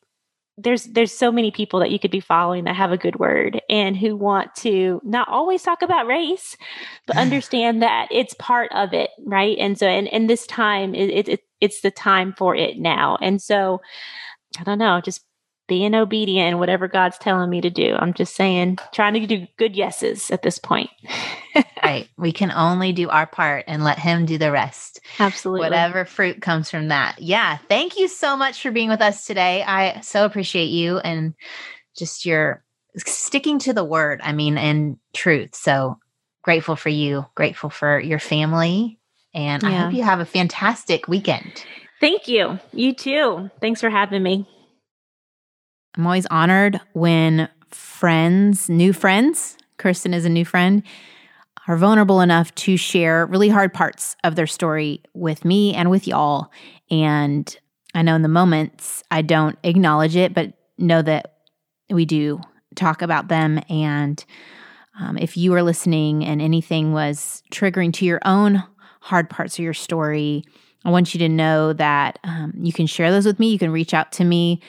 there's 0.57 0.85
there's 0.85 1.13
so 1.13 1.31
many 1.31 1.51
people 1.51 1.79
that 1.79 1.91
you 1.91 1.99
could 1.99 2.11
be 2.11 2.19
following 2.19 2.63
that 2.63 2.75
have 2.75 2.91
a 2.91 2.97
good 2.97 3.17
word 3.19 3.61
and 3.69 3.95
who 3.95 4.15
want 4.15 4.53
to 4.55 4.99
not 5.03 5.27
always 5.27 5.61
talk 5.61 5.81
about 5.81 6.07
race 6.07 6.57
but 7.05 7.17
understand 7.25 7.81
that 7.81 8.07
it's 8.11 8.33
part 8.35 8.71
of 8.73 8.93
it 8.93 9.11
right? 9.25 9.57
And 9.59 9.77
so 9.77 9.87
and, 9.87 10.07
and 10.07 10.29
this 10.29 10.47
time 10.47 10.95
it, 10.95 11.27
it, 11.29 11.41
it's 11.61 11.81
the 11.81 11.91
time 11.91 12.33
for 12.37 12.55
it 12.55 12.77
now. 12.79 13.17
And 13.21 13.41
so 13.41 13.81
i 14.59 14.63
don't 14.63 14.79
know 14.79 15.01
just 15.01 15.26
being 15.67 15.93
obedient 15.93 16.49
and 16.49 16.59
whatever 16.59 16.87
God's 16.87 17.17
telling 17.17 17.49
me 17.49 17.61
to 17.61 17.69
do. 17.69 17.95
I'm 17.99 18.13
just 18.13 18.35
saying, 18.35 18.79
trying 18.93 19.13
to 19.13 19.27
do 19.27 19.47
good 19.57 19.75
yeses 19.75 20.31
at 20.31 20.41
this 20.41 20.57
point. 20.57 20.89
right. 21.83 22.07
We 22.17 22.31
can 22.31 22.51
only 22.51 22.93
do 22.93 23.09
our 23.09 23.27
part 23.27 23.65
and 23.67 23.83
let 23.83 23.99
Him 23.99 24.25
do 24.25 24.37
the 24.37 24.51
rest. 24.51 25.01
Absolutely. 25.19 25.65
Whatever 25.65 26.05
fruit 26.05 26.41
comes 26.41 26.71
from 26.71 26.87
that. 26.87 27.21
Yeah. 27.21 27.57
Thank 27.67 27.97
you 27.97 28.07
so 28.07 28.37
much 28.37 28.61
for 28.61 28.71
being 28.71 28.89
with 28.89 29.01
us 29.01 29.25
today. 29.25 29.63
I 29.63 30.01
so 30.01 30.25
appreciate 30.25 30.69
you 30.69 30.99
and 30.99 31.33
just 31.97 32.25
your 32.25 32.63
sticking 32.95 33.59
to 33.59 33.73
the 33.73 33.83
word. 33.83 34.21
I 34.23 34.31
mean, 34.31 34.57
and 34.57 34.97
truth. 35.13 35.53
So 35.53 35.99
grateful 36.43 36.77
for 36.77 36.89
you, 36.89 37.25
grateful 37.35 37.69
for 37.69 37.99
your 37.99 38.19
family. 38.19 38.99
And 39.33 39.63
yeah. 39.63 39.69
I 39.69 39.71
hope 39.73 39.93
you 39.93 40.03
have 40.03 40.21
a 40.21 40.25
fantastic 40.25 41.07
weekend. 41.07 41.65
Thank 41.99 42.27
you. 42.27 42.59
You 42.71 42.93
too. 42.93 43.49
Thanks 43.59 43.81
for 43.81 43.89
having 43.89 44.23
me. 44.23 44.47
I'm 45.97 46.05
always 46.05 46.27
honored 46.27 46.79
when 46.93 47.49
friends, 47.71 48.69
new 48.69 48.93
friends, 48.93 49.57
Kirsten 49.77 50.13
is 50.13 50.25
a 50.25 50.29
new 50.29 50.45
friend, 50.45 50.83
are 51.67 51.75
vulnerable 51.75 52.21
enough 52.21 52.53
to 52.55 52.77
share 52.77 53.25
really 53.25 53.49
hard 53.49 53.73
parts 53.73 54.15
of 54.23 54.35
their 54.35 54.47
story 54.47 55.01
with 55.13 55.43
me 55.43 55.73
and 55.73 55.89
with 55.89 56.07
y'all. 56.07 56.51
And 56.91 57.57
I 57.95 58.03
know 58.03 58.15
in 58.15 58.21
the 58.21 58.27
moments 58.27 59.03
I 59.09 59.21
don't 59.23 59.57
acknowledge 59.63 60.15
it, 60.15 60.33
but 60.33 60.53
know 60.77 61.01
that 61.01 61.39
we 61.89 62.05
do 62.05 62.39
talk 62.75 63.01
about 63.01 63.27
them. 63.27 63.59
And 63.69 64.23
um, 64.99 65.17
if 65.17 65.35
you 65.35 65.53
are 65.55 65.63
listening 65.63 66.23
and 66.23 66.41
anything 66.41 66.93
was 66.93 67.41
triggering 67.51 67.91
to 67.93 68.05
your 68.05 68.19
own 68.23 68.63
hard 69.01 69.29
parts 69.29 69.57
of 69.57 69.63
your 69.63 69.73
story, 69.73 70.43
I 70.85 70.91
want 70.91 71.13
you 71.13 71.19
to 71.19 71.29
know 71.29 71.73
that 71.73 72.19
um, 72.23 72.53
you 72.55 72.71
can 72.71 72.85
share 72.85 73.11
those 73.11 73.25
with 73.25 73.39
me. 73.39 73.49
You 73.49 73.59
can 73.59 73.71
reach 73.71 73.93
out 73.93 74.11
to 74.13 74.23
me. 74.23 74.61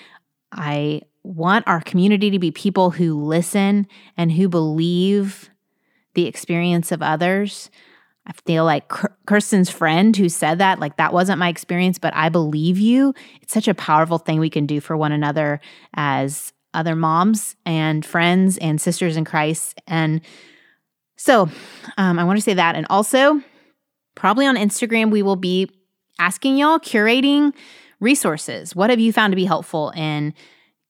I 0.51 1.03
want 1.29 1.69
our 1.69 1.81
community 1.83 2.31
to 2.31 2.39
be 2.39 2.51
people 2.51 2.91
who 2.91 3.23
listen 3.23 3.87
and 4.17 4.33
who 4.33 4.49
believe 4.49 5.51
the 6.15 6.27
experience 6.27 6.91
of 6.91 7.03
others. 7.03 7.71
I 8.27 8.33
feel 8.47 8.65
like 8.65 8.89
Kirsten's 9.27 9.71
friend 9.71 10.17
who 10.17 10.29
said 10.29 10.59
that, 10.59 10.81
like, 10.81 10.97
that 10.97 11.13
wasn't 11.13 11.39
my 11.39 11.49
experience, 11.49 11.99
but 11.99 12.15
I 12.15 12.31
believe 12.31 12.79
you. 12.79 13.15
It's 13.43 13.53
such 13.53 13.69
a 13.69 13.75
powerful 13.75 14.19
thing 14.19 14.41
we 14.41 14.51
can 14.51 14.67
do 14.67 14.81
for 14.81 14.97
one 14.97 15.13
another 15.13 15.61
as 15.95 16.53
other 16.73 16.97
moms 16.97 17.57
and 17.65 18.05
friends 18.05 18.57
and 18.59 18.81
sisters 18.81 19.17
in 19.17 19.25
Christ. 19.25 19.81
And 19.87 20.23
so 21.17 21.49
um, 21.99 22.19
I 22.19 22.25
want 22.25 22.39
to 22.39 22.43
say 22.43 22.55
that. 22.55 22.75
And 22.75 22.87
also, 22.89 23.43
probably 24.15 24.47
on 24.47 24.57
Instagram, 24.57 25.11
we 25.11 25.23
will 25.23 25.37
be 25.37 25.71
asking 26.19 26.57
y'all 26.57 26.79
curating 26.79 27.55
resources. 28.01 28.75
What 28.75 28.91
have 28.91 29.01
you 29.01 29.13
found 29.13 29.33
to 29.33 29.37
be 29.37 29.45
helpful 29.45 29.91
in 29.91 30.35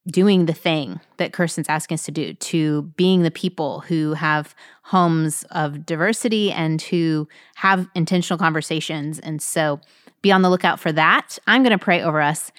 doing 0.06 0.46
the 0.46 0.54
thing 0.54 1.00
that 1.18 1.32
Kirsten's 1.32 1.68
asking 1.68 1.96
us 1.96 2.04
to 2.04 2.12
do, 2.12 2.32
to 2.32 2.82
being 2.96 3.22
the 3.22 3.30
people 3.30 3.80
who 3.80 4.14
have 4.14 4.54
homes 4.84 5.44
of 5.50 5.84
diversity 5.84 6.50
and 6.50 6.80
who 6.80 7.28
have 7.56 7.88
intentional 7.94 8.38
conversations. 8.38 9.18
And 9.18 9.42
so 9.42 9.80
be 10.22 10.32
on 10.32 10.42
the 10.42 10.50
lookout 10.50 10.80
for 10.80 10.92
that. 10.92 11.38
I'm 11.46 11.62
going 11.62 11.76
to 11.76 11.84
pray 11.84 12.02
over 12.02 12.22
us. 12.22 12.50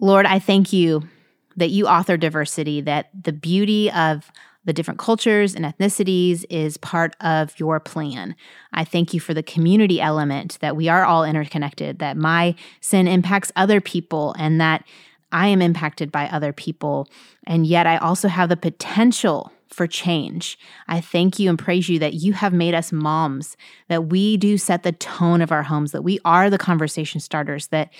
Lord, 0.00 0.26
I 0.26 0.38
thank 0.38 0.72
you 0.72 1.02
that 1.56 1.70
you 1.70 1.86
author 1.86 2.16
diversity, 2.16 2.80
that 2.80 3.10
the 3.22 3.32
beauty 3.32 3.90
of 3.92 4.32
the 4.64 4.72
different 4.72 4.98
cultures 4.98 5.54
and 5.54 5.64
ethnicities 5.64 6.44
is 6.48 6.76
part 6.76 7.16
of 7.20 7.58
your 7.58 7.80
plan. 7.80 8.34
I 8.72 8.84
thank 8.84 9.12
you 9.12 9.20
for 9.20 9.34
the 9.34 9.42
community 9.42 10.00
element 10.00 10.58
that 10.60 10.76
we 10.76 10.88
are 10.88 11.04
all 11.04 11.24
interconnected, 11.24 11.98
that 11.98 12.16
my 12.16 12.54
sin 12.80 13.08
impacts 13.08 13.50
other 13.56 13.80
people, 13.80 14.34
and 14.38 14.60
that 14.60 14.84
I 15.32 15.48
am 15.48 15.62
impacted 15.62 16.12
by 16.12 16.28
other 16.28 16.52
people, 16.52 17.08
and 17.46 17.66
yet 17.66 17.86
I 17.86 17.96
also 17.96 18.28
have 18.28 18.48
the 18.48 18.56
potential 18.56 19.50
for 19.68 19.86
change. 19.86 20.58
I 20.86 21.00
thank 21.00 21.38
you 21.38 21.48
and 21.48 21.58
praise 21.58 21.88
you 21.88 21.98
that 21.98 22.14
you 22.14 22.34
have 22.34 22.52
made 22.52 22.74
us 22.74 22.92
moms, 22.92 23.56
that 23.88 24.08
we 24.08 24.36
do 24.36 24.58
set 24.58 24.82
the 24.82 24.92
tone 24.92 25.40
of 25.40 25.50
our 25.50 25.62
homes, 25.62 25.92
that 25.92 26.02
we 26.02 26.18
are 26.24 26.50
the 26.50 26.58
conversation 26.58 27.20
starters, 27.20 27.68
that 27.68 27.90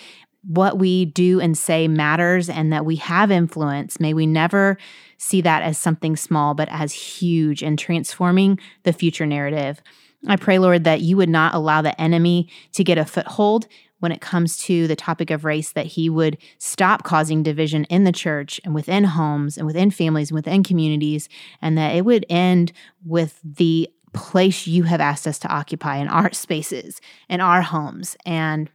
what 0.43 0.79
we 0.79 1.05
do 1.05 1.41
and 1.41 1.57
say 1.57 1.89
matters 1.89 2.49
and 2.49 2.73
that 2.73 2.85
we 2.85 2.97
have 2.97 3.31
influence. 3.31 4.01
May 4.01 4.13
we 4.13 4.27
never 4.27 4.77
see 5.17 5.41
that 5.41 5.63
as 5.63 5.79
something 5.79 6.17
small, 6.17 6.55
but 6.55 6.69
as 6.71 6.93
huge 6.93 7.63
and 7.63 7.79
transforming 7.79 8.59
the 8.83 8.93
future 8.93 9.27
narrative. 9.27 9.81
I 10.27 10.37
pray, 10.37 10.59
Lord, 10.59 10.85
that 10.85 11.01
you 11.01 11.17
would 11.17 11.29
not 11.29 11.55
allow 11.55 11.83
the 11.83 11.99
enemy 12.01 12.49
to 12.73 12.85
get 12.85 12.99
a 12.99 13.05
foothold 13.05 13.67
when 14.03 14.11
it 14.11 14.21
comes 14.21 14.57
to 14.57 14.89
the 14.89 14.97
topic 14.97 15.31
of 15.31 15.45
race 15.45 15.71
that 15.71 15.87
he 15.87 16.11
would 16.11 16.37
stop 16.59 17.05
causing 17.05 17.45
division 17.45 17.85
in 17.85 18.03
the 18.03 18.11
church 18.11 18.61
and 18.65 18.75
within 18.75 19.05
homes 19.05 19.57
and 19.57 19.65
within 19.65 19.93
families 19.93 20.31
and 20.31 20.35
within 20.35 20.65
communities, 20.65 21.29
and 21.61 21.79
that 21.79 21.95
it 21.95 22.05
would 22.05 22.27
end 22.29 22.73
with 23.05 23.39
the 23.45 23.89
place 24.13 24.67
you 24.67 24.83
have 24.83 25.01
asked 25.01 25.29
us 25.29 25.39
to 25.39 25.49
occupy 25.49 25.99
in 25.99 26.09
our 26.09 26.33
spaces, 26.33 27.01
in 27.29 27.41
our 27.41 27.63
homes. 27.63 28.17
And 28.27 28.69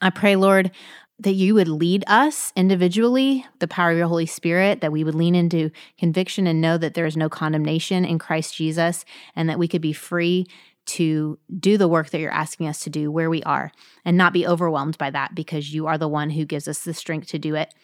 I 0.00 0.10
pray, 0.10 0.34
Lord, 0.34 0.72
that 1.20 1.32
you 1.32 1.54
would 1.54 1.68
lead 1.68 2.02
us 2.08 2.52
individually, 2.56 3.46
the 3.60 3.68
power 3.68 3.92
of 3.92 3.96
your 3.96 4.08
Holy 4.08 4.26
Spirit, 4.26 4.80
that 4.80 4.90
we 4.90 5.04
would 5.04 5.14
lean 5.14 5.36
into 5.36 5.70
conviction 5.96 6.48
and 6.48 6.60
know 6.60 6.76
that 6.76 6.94
there 6.94 7.06
is 7.06 7.16
no 7.16 7.28
condemnation 7.28 8.04
in 8.04 8.18
Christ 8.18 8.56
Jesus, 8.56 9.04
and 9.36 9.48
that 9.48 9.60
we 9.60 9.68
could 9.68 9.80
be 9.80 9.92
free 9.92 10.44
to 10.86 11.38
do 11.58 11.76
the 11.76 11.88
work 11.88 12.10
that 12.10 12.20
you're 12.20 12.30
asking 12.30 12.68
us 12.68 12.80
to 12.80 12.90
do 12.90 13.10
where 13.10 13.28
we 13.28 13.42
are 13.42 13.72
and 14.04 14.16
not 14.16 14.32
be 14.32 14.46
overwhelmed 14.46 14.96
by 14.98 15.10
that 15.10 15.34
because 15.34 15.72
you 15.72 15.86
are 15.86 15.98
the 15.98 16.08
one 16.08 16.30
who 16.30 16.44
gives 16.44 16.68
us 16.68 16.80
the 16.80 16.94
strength 16.94 17.28
to 17.28 17.38
do 17.38 17.54
it. 17.54 17.74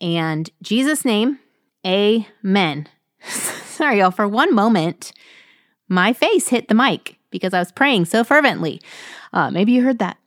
And 0.00 0.50
Jesus' 0.62 1.04
name, 1.04 1.38
amen. 1.86 2.88
Sorry, 3.28 4.00
y'all, 4.00 4.10
for 4.10 4.28
one 4.28 4.54
moment, 4.54 5.12
my 5.88 6.12
face 6.12 6.48
hit 6.48 6.68
the 6.68 6.74
mic 6.74 7.18
because 7.30 7.54
I 7.54 7.58
was 7.58 7.72
praying 7.72 8.06
so 8.06 8.24
fervently. 8.24 8.80
Uh, 9.32 9.50
maybe 9.50 9.72
you 9.72 9.82
heard 9.82 9.98
that. 9.98 10.18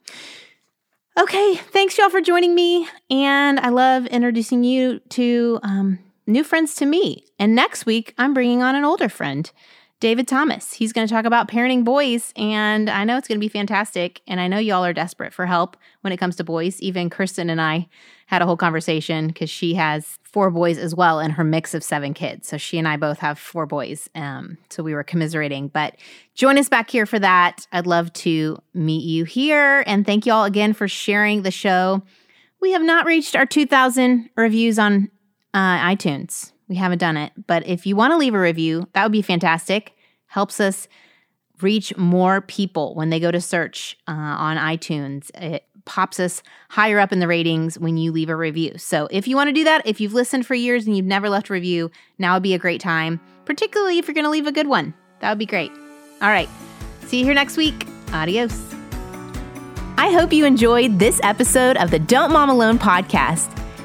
Okay, 1.19 1.55
thanks 1.55 1.97
y'all 1.97 2.09
for 2.09 2.21
joining 2.21 2.55
me. 2.55 2.87
And 3.09 3.59
I 3.59 3.69
love 3.69 4.05
introducing 4.07 4.63
you 4.63 4.99
to 5.09 5.59
um, 5.61 5.99
new 6.25 6.43
friends 6.43 6.75
to 6.75 6.85
me. 6.85 7.25
And 7.37 7.53
next 7.53 7.85
week, 7.85 8.13
I'm 8.17 8.33
bringing 8.33 8.61
on 8.63 8.75
an 8.75 8.85
older 8.85 9.09
friend 9.09 9.51
David 10.01 10.27
Thomas. 10.27 10.73
He's 10.73 10.93
going 10.93 11.07
to 11.07 11.13
talk 11.13 11.25
about 11.25 11.47
parenting 11.47 11.85
boys, 11.85 12.33
and 12.35 12.89
I 12.89 13.03
know 13.03 13.17
it's 13.17 13.27
going 13.27 13.37
to 13.37 13.45
be 13.45 13.47
fantastic. 13.47 14.21
And 14.27 14.41
I 14.41 14.47
know 14.47 14.57
y'all 14.57 14.83
are 14.83 14.93
desperate 14.93 15.31
for 15.31 15.45
help 15.45 15.77
when 16.01 16.11
it 16.11 16.17
comes 16.17 16.35
to 16.37 16.43
boys. 16.43 16.81
Even 16.81 17.11
Kirsten 17.11 17.51
and 17.51 17.61
I 17.61 17.87
had 18.25 18.41
a 18.41 18.47
whole 18.47 18.57
conversation 18.57 19.27
because 19.27 19.51
she 19.51 19.75
has 19.75 20.17
four 20.23 20.49
boys 20.49 20.79
as 20.79 20.95
well 20.95 21.19
in 21.19 21.29
her 21.29 21.43
mix 21.43 21.75
of 21.75 21.83
seven 21.83 22.15
kids. 22.15 22.47
So 22.47 22.57
she 22.57 22.79
and 22.79 22.87
I 22.87 22.97
both 22.97 23.19
have 23.19 23.37
four 23.37 23.67
boys. 23.67 24.09
Um, 24.15 24.57
so 24.71 24.81
we 24.81 24.95
were 24.95 25.03
commiserating. 25.03 25.67
But 25.67 25.97
join 26.33 26.57
us 26.57 26.67
back 26.67 26.89
here 26.89 27.05
for 27.05 27.19
that. 27.19 27.67
I'd 27.71 27.85
love 27.85 28.11
to 28.13 28.57
meet 28.73 29.03
you 29.03 29.23
here. 29.23 29.83
And 29.85 30.03
thank 30.03 30.25
you 30.25 30.33
all 30.33 30.45
again 30.45 30.73
for 30.73 30.87
sharing 30.87 31.43
the 31.43 31.51
show. 31.51 32.01
We 32.59 32.71
have 32.71 32.81
not 32.81 33.05
reached 33.05 33.35
our 33.35 33.45
2,000 33.45 34.31
reviews 34.35 34.79
on 34.79 35.11
uh, 35.53 35.77
iTunes. 35.77 36.53
We 36.71 36.77
haven't 36.77 36.99
done 36.99 37.17
it. 37.17 37.33
But 37.47 37.67
if 37.67 37.85
you 37.85 37.97
want 37.97 38.11
to 38.11 38.17
leave 38.17 38.33
a 38.33 38.39
review, 38.39 38.87
that 38.93 39.03
would 39.03 39.11
be 39.11 39.21
fantastic. 39.21 39.91
Helps 40.27 40.61
us 40.61 40.87
reach 41.61 41.95
more 41.97 42.39
people 42.39 42.95
when 42.95 43.09
they 43.09 43.19
go 43.19 43.29
to 43.29 43.41
search 43.41 43.97
uh, 44.07 44.13
on 44.13 44.55
iTunes. 44.55 45.29
It 45.35 45.65
pops 45.83 46.17
us 46.17 46.41
higher 46.69 46.97
up 46.97 47.11
in 47.11 47.19
the 47.19 47.27
ratings 47.27 47.77
when 47.77 47.97
you 47.97 48.13
leave 48.13 48.29
a 48.29 48.37
review. 48.37 48.77
So 48.77 49.09
if 49.11 49.27
you 49.27 49.35
want 49.35 49.49
to 49.49 49.51
do 49.51 49.65
that, 49.65 49.85
if 49.85 49.99
you've 49.99 50.13
listened 50.13 50.45
for 50.47 50.55
years 50.55 50.87
and 50.87 50.95
you've 50.95 51.05
never 51.05 51.27
left 51.27 51.49
a 51.49 51.53
review, 51.53 51.91
now 52.17 52.35
would 52.35 52.43
be 52.43 52.53
a 52.53 52.57
great 52.57 52.79
time, 52.79 53.19
particularly 53.43 53.97
if 53.97 54.07
you're 54.07 54.15
going 54.15 54.23
to 54.23 54.29
leave 54.31 54.47
a 54.47 54.53
good 54.53 54.67
one. 54.67 54.93
That 55.19 55.27
would 55.27 55.39
be 55.39 55.45
great. 55.45 55.71
All 56.21 56.29
right. 56.29 56.47
See 57.07 57.19
you 57.19 57.25
here 57.25 57.33
next 57.33 57.57
week. 57.57 57.85
Adios. 58.13 58.57
I 59.97 60.13
hope 60.13 60.31
you 60.31 60.45
enjoyed 60.45 60.99
this 60.99 61.19
episode 61.21 61.75
of 61.75 61.91
the 61.91 61.99
Don't 61.99 62.31
Mom 62.31 62.49
Alone 62.49 62.79
podcast. 62.79 63.60